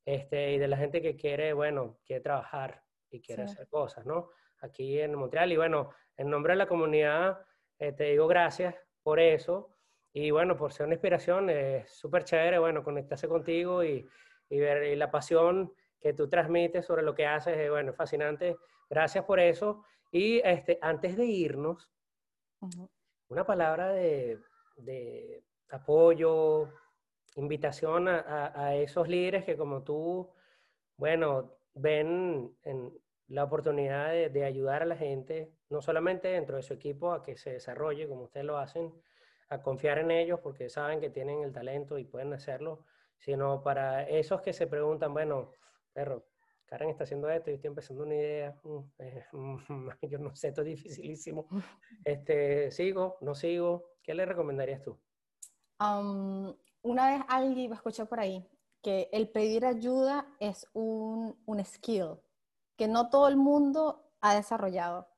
este, 0.05 0.55
y 0.55 0.59
de 0.59 0.67
la 0.67 0.77
gente 0.77 1.01
que 1.01 1.15
quiere, 1.15 1.53
bueno, 1.53 2.01
quiere 2.05 2.21
trabajar 2.21 2.83
y 3.09 3.21
quiere 3.21 3.45
hacer 3.45 3.69
cosas, 3.69 4.05
¿no? 4.05 4.31
Aquí 4.63 4.99
en 4.99 5.15
Montreal. 5.15 5.53
Y 5.53 5.57
bueno, 5.57 5.91
en 6.17 6.31
nombre 6.31 6.55
de 6.55 6.57
la 6.57 6.67
comunidad, 6.67 7.45
eh, 7.79 7.93
te 7.93 8.05
digo 8.05 8.27
gracias 8.27 8.75
por 9.03 9.21
eso. 9.21 9.69
Y 10.13 10.31
bueno, 10.31 10.57
por 10.57 10.73
ser 10.73 10.87
una 10.87 10.95
inspiración, 10.95 11.51
es 11.51 11.91
súper 11.91 12.25
chévere, 12.25 12.59
bueno, 12.59 12.83
conectarse 12.83 13.29
contigo 13.29 13.85
y, 13.85 14.09
y 14.49 14.59
ver 14.61 14.85
y 14.85 14.97
la 14.97 15.11
pasión 15.11 15.73
que 16.01 16.13
tú 16.13 16.29
transmites 16.29 16.85
sobre 16.85 17.03
lo 17.03 17.15
que 17.15 17.27
haces, 17.27 17.57
es, 17.57 17.71
bueno, 17.71 17.93
fascinante. 17.93 18.57
Gracias 18.91 19.25
por 19.25 19.41
eso. 19.41 19.85
Y 20.11 20.41
este, 20.45 20.79
antes 20.83 21.17
de 21.17 21.25
irnos, 21.25 21.91
una 23.29 23.47
palabra 23.47 23.89
de, 23.89 24.39
de, 24.77 25.43
apoyo, 25.71 26.69
invitación 27.37 28.09
a, 28.09 28.53
a, 28.55 28.77
esos 28.77 29.09
líderes 29.09 29.45
que 29.45 29.57
como 29.57 29.83
tú, 29.83 30.31
bueno, 30.99 31.57
ven 31.75 32.55
en 32.63 32.93
la 33.33 33.45
oportunidad 33.45 34.11
de, 34.11 34.45
ayudar 34.45 34.83
a 34.83 34.87
la 34.87 34.97
gente, 34.97 35.51
no 35.71 35.81
solamente 35.81 36.29
dentro 36.29 36.57
de 36.57 36.63
su 36.63 36.75
equipo 36.75 37.13
a 37.13 37.23
que 37.23 37.39
se 37.39 37.55
desarrolle 37.55 38.07
como 38.07 38.25
ustedes 38.25 38.45
lo 38.45 38.59
hacen, 38.59 38.93
a 39.49 39.63
confiar 39.63 39.99
en 39.99 40.11
ellos 40.11 40.41
porque 40.41 40.69
saben 40.69 41.01
que 41.01 41.09
tienen 41.09 41.43
el 41.43 41.51
talento 41.51 41.97
y 41.97 42.05
pueden 42.05 42.35
hacerlo, 42.35 42.85
sino 43.19 43.63
para 43.63 44.07
esos 44.07 44.43
que 44.43 44.53
se 44.53 44.67
preguntan, 44.67 45.15
bueno, 45.15 45.51
perro, 45.95 46.27
Karen 46.67 46.91
está 46.91 47.05
haciendo 47.05 47.31
esto, 47.31 47.49
yo 47.49 47.55
estoy 47.55 47.69
empezando 47.69 48.03
una 48.03 48.15
idea, 48.15 48.61
mm, 48.65 48.79
eh, 48.99 49.25
yo 50.11 50.19
no 50.19 50.37
sé, 50.37 50.49
esto 50.49 50.61
es 50.61 50.67
dificilísimo. 50.67 51.49
Este, 52.05 52.71
¿Sigo? 52.71 53.17
¿No 53.23 53.35
sigo? 53.35 53.95
¿Qué 54.03 54.15
le 54.15 54.27
recomendarías 54.27 54.83
tú? 54.83 54.99
una 56.83 57.13
vez 57.13 57.25
alguien 57.27 57.73
escuché 57.73 58.07
por 58.07 58.21
ahí 58.21 58.49
que 58.83 59.09
el 59.11 59.29
pedir 59.31 59.67
ayuda 59.67 60.29
es 60.39 60.65
un, 60.75 61.37
un 61.45 61.65
skill 61.65 62.19
que 62.77 62.89
no 62.89 63.11
todo 63.11 63.29
el 63.29 63.37
mundo 63.37 64.05
ha 64.21 64.35
desarrollado. 64.35 65.09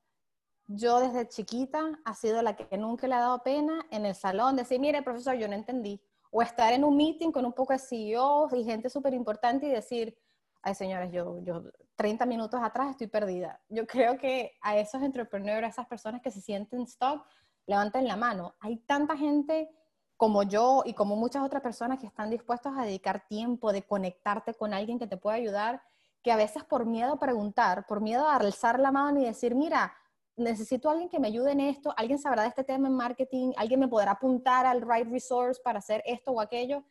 Yo 0.66 1.00
desde 1.00 1.28
chiquita 1.28 1.98
ha 2.04 2.14
sido 2.14 2.40
la 2.42 2.56
que 2.56 2.78
nunca 2.78 3.06
le 3.06 3.14
ha 3.14 3.20
dado 3.20 3.42
pena 3.42 3.86
en 3.90 4.06
el 4.06 4.14
salón 4.14 4.56
decir, 4.56 4.80
mire, 4.80 5.02
profesor, 5.02 5.34
yo 5.34 5.46
no 5.46 5.54
entendí. 5.54 6.00
O 6.30 6.42
estar 6.42 6.72
en 6.72 6.84
un 6.84 6.96
meeting 6.96 7.30
con 7.30 7.44
un 7.44 7.52
poco 7.52 7.72
de 7.72 7.78
CEOs 7.78 8.52
y 8.54 8.64
gente 8.64 8.88
súper 8.88 9.12
importante 9.14 9.66
y 9.66 9.70
decir, 9.70 10.16
ay 10.62 10.74
señores, 10.74 11.12
yo, 11.12 11.38
yo 11.42 11.62
30 11.96 12.26
minutos 12.26 12.60
atrás 12.62 12.90
estoy 12.90 13.06
perdida. 13.06 13.60
Yo 13.68 13.86
creo 13.86 14.18
que 14.18 14.56
a 14.62 14.76
esos 14.78 15.02
entrepreneurs, 15.02 15.64
a 15.64 15.70
esas 15.70 15.86
personas 15.86 16.22
que 16.22 16.30
se 16.30 16.40
sienten 16.40 16.86
stuck, 16.86 17.24
levanten 17.66 18.08
la 18.08 18.16
mano. 18.16 18.54
Hay 18.60 18.78
tanta 18.78 19.16
gente 19.16 19.70
como 20.16 20.42
yo 20.42 20.82
y 20.86 20.94
como 20.94 21.16
muchas 21.16 21.42
otras 21.42 21.62
personas 21.62 21.98
que 21.98 22.06
están 22.06 22.30
dispuestos 22.30 22.72
a 22.76 22.84
dedicar 22.84 23.26
tiempo 23.28 23.72
de 23.72 23.82
conectarte 23.82 24.54
con 24.54 24.72
alguien 24.72 24.98
que 24.98 25.06
te 25.06 25.16
pueda 25.16 25.36
ayudar, 25.36 25.82
que 26.24 26.32
a 26.32 26.36
veces 26.36 26.64
por 26.64 26.86
miedo 26.86 27.12
a 27.12 27.18
preguntar, 27.20 27.86
por 27.86 28.00
miedo 28.00 28.26
a 28.26 28.36
alzar 28.36 28.80
la 28.80 28.90
mano 28.90 29.20
y 29.20 29.24
decir, 29.24 29.54
mira, 29.54 29.94
necesito 30.36 30.88
a 30.88 30.92
alguien 30.92 31.10
que 31.10 31.20
me 31.20 31.28
ayude 31.28 31.52
en 31.52 31.60
esto, 31.60 31.92
alguien 31.98 32.18
sabrá 32.18 32.42
de 32.42 32.48
este 32.48 32.64
tema 32.64 32.88
en 32.88 32.96
marketing, 32.96 33.52
alguien 33.58 33.78
me 33.78 33.88
podrá 33.88 34.12
apuntar 34.12 34.64
al 34.64 34.80
right 34.80 35.06
resource 35.06 35.60
para 35.62 35.80
hacer 35.80 36.02
esto 36.06 36.32
o 36.32 36.40
aquello, 36.40 36.82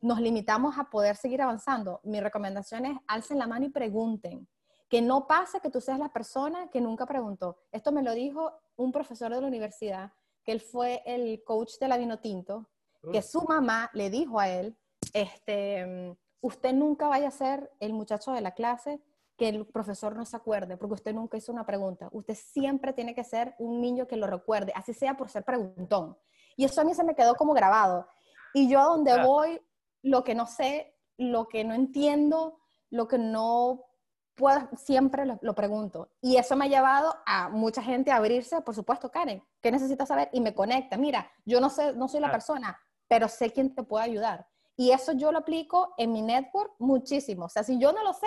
nos 0.00 0.20
limitamos 0.20 0.76
a 0.76 0.90
poder 0.90 1.14
seguir 1.14 1.40
avanzando. 1.40 2.00
Mi 2.02 2.20
recomendación 2.20 2.84
es 2.84 2.98
alcen 3.06 3.38
la 3.38 3.46
mano 3.46 3.66
y 3.66 3.70
pregunten. 3.70 4.48
Que 4.88 5.00
no 5.00 5.28
pase 5.28 5.60
que 5.60 5.70
tú 5.70 5.80
seas 5.80 6.00
la 6.00 6.12
persona 6.12 6.68
que 6.68 6.80
nunca 6.80 7.06
preguntó. 7.06 7.58
Esto 7.70 7.92
me 7.92 8.02
lo 8.02 8.12
dijo 8.12 8.52
un 8.74 8.90
profesor 8.90 9.32
de 9.32 9.40
la 9.40 9.46
universidad, 9.46 10.12
que 10.42 10.50
él 10.50 10.60
fue 10.60 11.00
el 11.06 11.44
coach 11.44 11.74
de 11.78 11.86
la 11.86 11.96
Vino 11.96 12.18
Tinto, 12.18 12.68
que 13.12 13.22
su 13.22 13.42
mamá 13.42 13.88
le 13.94 14.10
dijo 14.10 14.40
a 14.40 14.48
él, 14.48 14.76
este, 15.12 16.16
usted 16.40 16.72
nunca 16.72 17.08
vaya 17.08 17.28
a 17.28 17.32
ser 17.32 17.70
el 17.80 17.92
muchacho 17.92 18.32
de 18.32 18.40
la 18.40 18.52
clase 18.52 19.00
que 19.36 19.48
el 19.48 19.66
profesor 19.66 20.16
no 20.16 20.26
se 20.26 20.36
acuerde, 20.36 20.76
porque 20.76 20.94
usted 20.94 21.14
nunca 21.14 21.38
hizo 21.38 21.50
una 21.50 21.64
pregunta. 21.64 22.10
Usted 22.12 22.34
siempre 22.34 22.92
tiene 22.92 23.14
que 23.14 23.24
ser 23.24 23.54
un 23.58 23.80
niño 23.80 24.06
que 24.06 24.16
lo 24.16 24.26
recuerde, 24.26 24.70
así 24.74 24.92
sea 24.92 25.16
por 25.16 25.30
ser 25.30 25.44
preguntón. 25.44 26.18
Y 26.56 26.64
eso 26.64 26.80
a 26.82 26.84
mí 26.84 26.92
se 26.92 27.04
me 27.04 27.14
quedó 27.14 27.34
como 27.34 27.54
grabado. 27.54 28.06
Y 28.52 28.68
yo 28.68 28.80
a 28.80 28.84
donde 28.84 29.22
voy, 29.22 29.58
lo 30.02 30.24
que 30.24 30.34
no 30.34 30.46
sé, 30.46 30.94
lo 31.16 31.48
que 31.48 31.64
no 31.64 31.72
entiendo, 31.72 32.60
lo 32.90 33.08
que 33.08 33.16
no 33.16 33.86
puedo, 34.34 34.68
siempre 34.76 35.24
lo, 35.24 35.54
pregunto. 35.54 36.10
Y 36.20 36.36
eso 36.36 36.54
me 36.54 36.66
ha 36.66 36.68
llevado 36.68 37.16
a 37.24 37.48
mucha 37.48 37.82
gente 37.82 38.10
a 38.10 38.16
abrirse, 38.16 38.60
por 38.60 38.74
supuesto, 38.74 39.10
Karen, 39.10 39.42
¿qué 39.62 39.72
necesitas 39.72 40.08
saber? 40.08 40.28
Y 40.32 40.42
me 40.42 40.54
conecta. 40.54 40.98
Mira, 40.98 41.30
yo 41.46 41.60
no 41.60 41.70
sé, 41.70 41.94
no 41.94 42.08
soy 42.08 42.20
la 42.20 42.30
persona, 42.30 42.78
pero 43.08 43.26
sé 43.26 43.50
quién 43.52 43.74
te 43.74 43.82
puede 43.84 44.04
ayudar. 44.04 44.49
Y 44.80 44.92
eso 44.92 45.12
yo 45.12 45.30
lo 45.30 45.40
aplico 45.40 45.92
en 45.98 46.10
mi 46.10 46.22
network 46.22 46.72
muchísimo. 46.78 47.44
O 47.44 47.48
sea, 47.50 47.62
si 47.62 47.78
yo 47.78 47.92
no 47.92 48.02
lo 48.02 48.14
sé, 48.14 48.26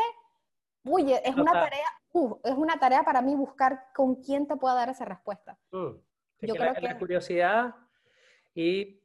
uy, 0.84 1.12
es 1.12 1.36
una 1.36 1.52
tarea, 1.52 1.88
uh, 2.12 2.36
es 2.44 2.54
una 2.54 2.78
tarea 2.78 3.02
para 3.02 3.24
mí 3.24 3.34
buscar 3.34 3.86
con 3.96 4.22
quién 4.22 4.48
te 4.48 4.56
pueda 4.56 4.76
dar 4.76 4.88
esa 4.88 5.04
respuesta. 5.04 5.58
Mm. 5.72 5.96
Yo 6.42 6.54
creo 6.54 6.76
que, 6.76 6.82
la 6.82 7.00
curiosidad 7.00 7.74
y 8.54 9.02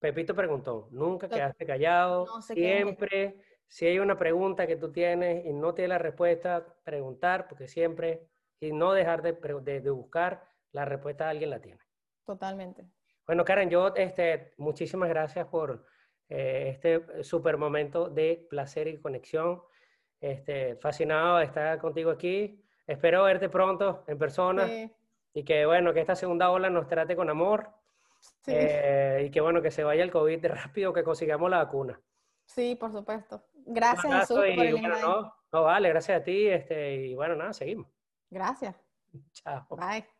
Pepito 0.00 0.34
preguntó, 0.34 0.88
nunca 0.90 1.28
quedaste 1.28 1.64
callado, 1.64 2.42
siempre, 2.42 3.44
si 3.68 3.86
hay 3.86 4.00
una 4.00 4.18
pregunta 4.18 4.66
que 4.66 4.74
tú 4.74 4.90
tienes 4.90 5.46
y 5.46 5.52
no 5.52 5.74
tienes 5.74 5.90
la 5.90 5.98
respuesta, 5.98 6.66
preguntar, 6.82 7.46
porque 7.46 7.68
siempre, 7.68 8.28
y 8.58 8.72
no 8.72 8.92
dejar 8.92 9.22
de, 9.22 9.34
de, 9.34 9.90
buscar, 9.90 10.48
la 10.72 10.84
respuesta 10.84 11.28
alguien 11.28 11.50
la 11.50 11.60
tiene. 11.60 11.78
Totalmente. 12.24 12.90
Bueno, 13.24 13.44
Karen, 13.44 13.70
yo, 13.70 13.94
este, 13.94 14.54
muchísimas 14.56 15.08
gracias 15.08 15.46
por 15.46 15.86
eh, 16.28 16.68
este 16.68 17.24
super 17.24 17.56
momento 17.56 18.08
de 18.08 18.46
placer 18.48 18.88
y 18.88 18.98
conexión. 18.98 19.62
Este, 20.20 20.76
fascinado 20.76 21.38
de 21.38 21.44
estar 21.44 21.78
contigo 21.78 22.10
aquí. 22.10 22.62
Espero 22.86 23.24
verte 23.24 23.48
pronto 23.48 24.04
en 24.06 24.18
persona 24.18 24.68
y 25.32 25.44
que 25.44 25.66
bueno, 25.66 25.92
que 25.92 26.00
esta 26.00 26.16
segunda 26.16 26.50
ola 26.50 26.70
nos 26.70 26.88
trate 26.88 27.14
con 27.14 27.30
amor 27.30 27.70
eh, 28.46 29.24
y 29.26 29.30
que 29.30 29.40
bueno, 29.40 29.62
que 29.62 29.70
se 29.70 29.84
vaya 29.84 30.02
el 30.02 30.10
COVID 30.10 30.46
rápido, 30.46 30.92
que 30.92 31.04
consigamos 31.04 31.50
la 31.50 31.58
vacuna. 31.58 32.00
Sí, 32.44 32.76
por 32.76 32.90
supuesto. 32.90 33.44
Gracias, 33.66 34.20
Jesús, 34.20 34.38
por 34.38 34.44
el 34.44 34.82
no, 34.82 35.34
no, 35.52 35.62
vale, 35.62 35.90
gracias 35.90 36.20
a 36.20 36.24
ti. 36.24 36.48
Este, 36.48 36.96
y 37.06 37.14
bueno, 37.14 37.36
nada, 37.36 37.52
seguimos. 37.52 37.86
Gracias. 38.30 38.74
Chao. 39.32 39.66
Bye. 39.70 40.17